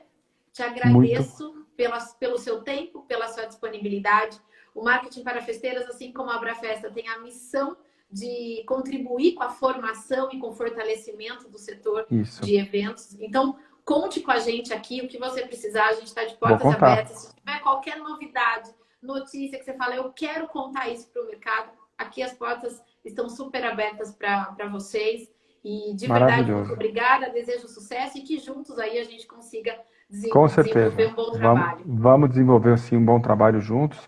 Te 0.53 0.63
agradeço 0.63 1.67
pela, 1.77 1.99
pelo 2.19 2.39
seu 2.39 2.63
tempo, 2.63 3.03
pela 3.03 3.29
sua 3.29 3.45
disponibilidade. 3.45 4.41
O 4.75 4.83
Marketing 4.83 5.23
para 5.23 5.43
Festeiras, 5.43 5.87
assim 5.89 6.13
como 6.13 6.31
a 6.31 6.37
Abrafesta, 6.37 6.91
tem 6.91 7.09
a 7.09 7.19
missão 7.19 7.77
de 8.11 8.63
contribuir 8.67 9.35
com 9.35 9.43
a 9.43 9.51
formação 9.51 10.29
e 10.33 10.39
com 10.39 10.51
o 10.51 10.53
fortalecimento 10.53 11.49
do 11.49 11.59
setor 11.59 12.07
Isso. 12.11 12.43
de 12.43 12.57
eventos. 12.57 13.15
Então, 13.21 13.57
Conte 13.87 14.19
com 14.19 14.33
a 14.33 14.41
gente 14.41 14.75
aqui, 14.75 15.01
o 15.01 15.07
que 15.07 15.17
você 15.17 15.47
precisar, 15.47 15.87
a 15.87 15.93
gente 15.93 16.09
está 16.09 16.25
de 16.25 16.35
portas 16.35 16.75
abertas. 16.75 17.19
Se 17.19 17.37
tiver 17.37 17.61
qualquer 17.61 17.97
novidade, 17.97 18.69
notícia 19.01 19.57
que 19.57 19.65
você 19.65 19.75
fala, 19.75 19.95
eu 19.95 20.13
quero 20.13 20.49
contar 20.49 20.89
isso 20.89 21.09
para 21.13 21.23
o 21.23 21.27
mercado, 21.27 21.71
aqui 21.97 22.21
as 22.21 22.33
portas 22.33 22.83
estão 23.05 23.29
super 23.29 23.65
abertas 23.65 24.11
para 24.11 24.69
vocês. 24.73 25.31
E 25.65 25.95
de 25.95 26.09
verdade, 26.09 26.51
muito 26.51 26.73
obrigada, 26.73 27.31
desejo 27.31 27.69
sucesso 27.69 28.19
e 28.19 28.23
que 28.23 28.41
juntos 28.41 28.77
aí 28.77 28.99
a 28.99 29.05
gente 29.05 29.25
consiga 29.25 29.79
desenvolver, 30.11 30.65
desenvolver 30.65 31.07
um 31.07 31.15
bom 31.15 31.31
trabalho. 31.31 31.79
Vamos, 31.85 32.03
vamos 32.03 32.31
desenvolver 32.31 32.79
sim 32.79 32.97
um 32.97 33.05
bom 33.05 33.21
trabalho 33.21 33.61
juntos 33.61 34.01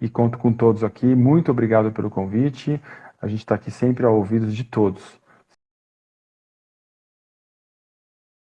e 0.00 0.08
conto 0.08 0.38
com 0.38 0.52
todos 0.52 0.84
aqui. 0.84 1.06
Muito 1.06 1.50
obrigado 1.50 1.90
pelo 1.90 2.08
convite. 2.08 2.80
A 3.24 3.26
gente 3.26 3.38
está 3.38 3.54
aqui 3.54 3.70
sempre 3.70 4.04
ao 4.04 4.14
ouvido 4.16 4.48
de 4.48 4.64
todos. 4.64 5.02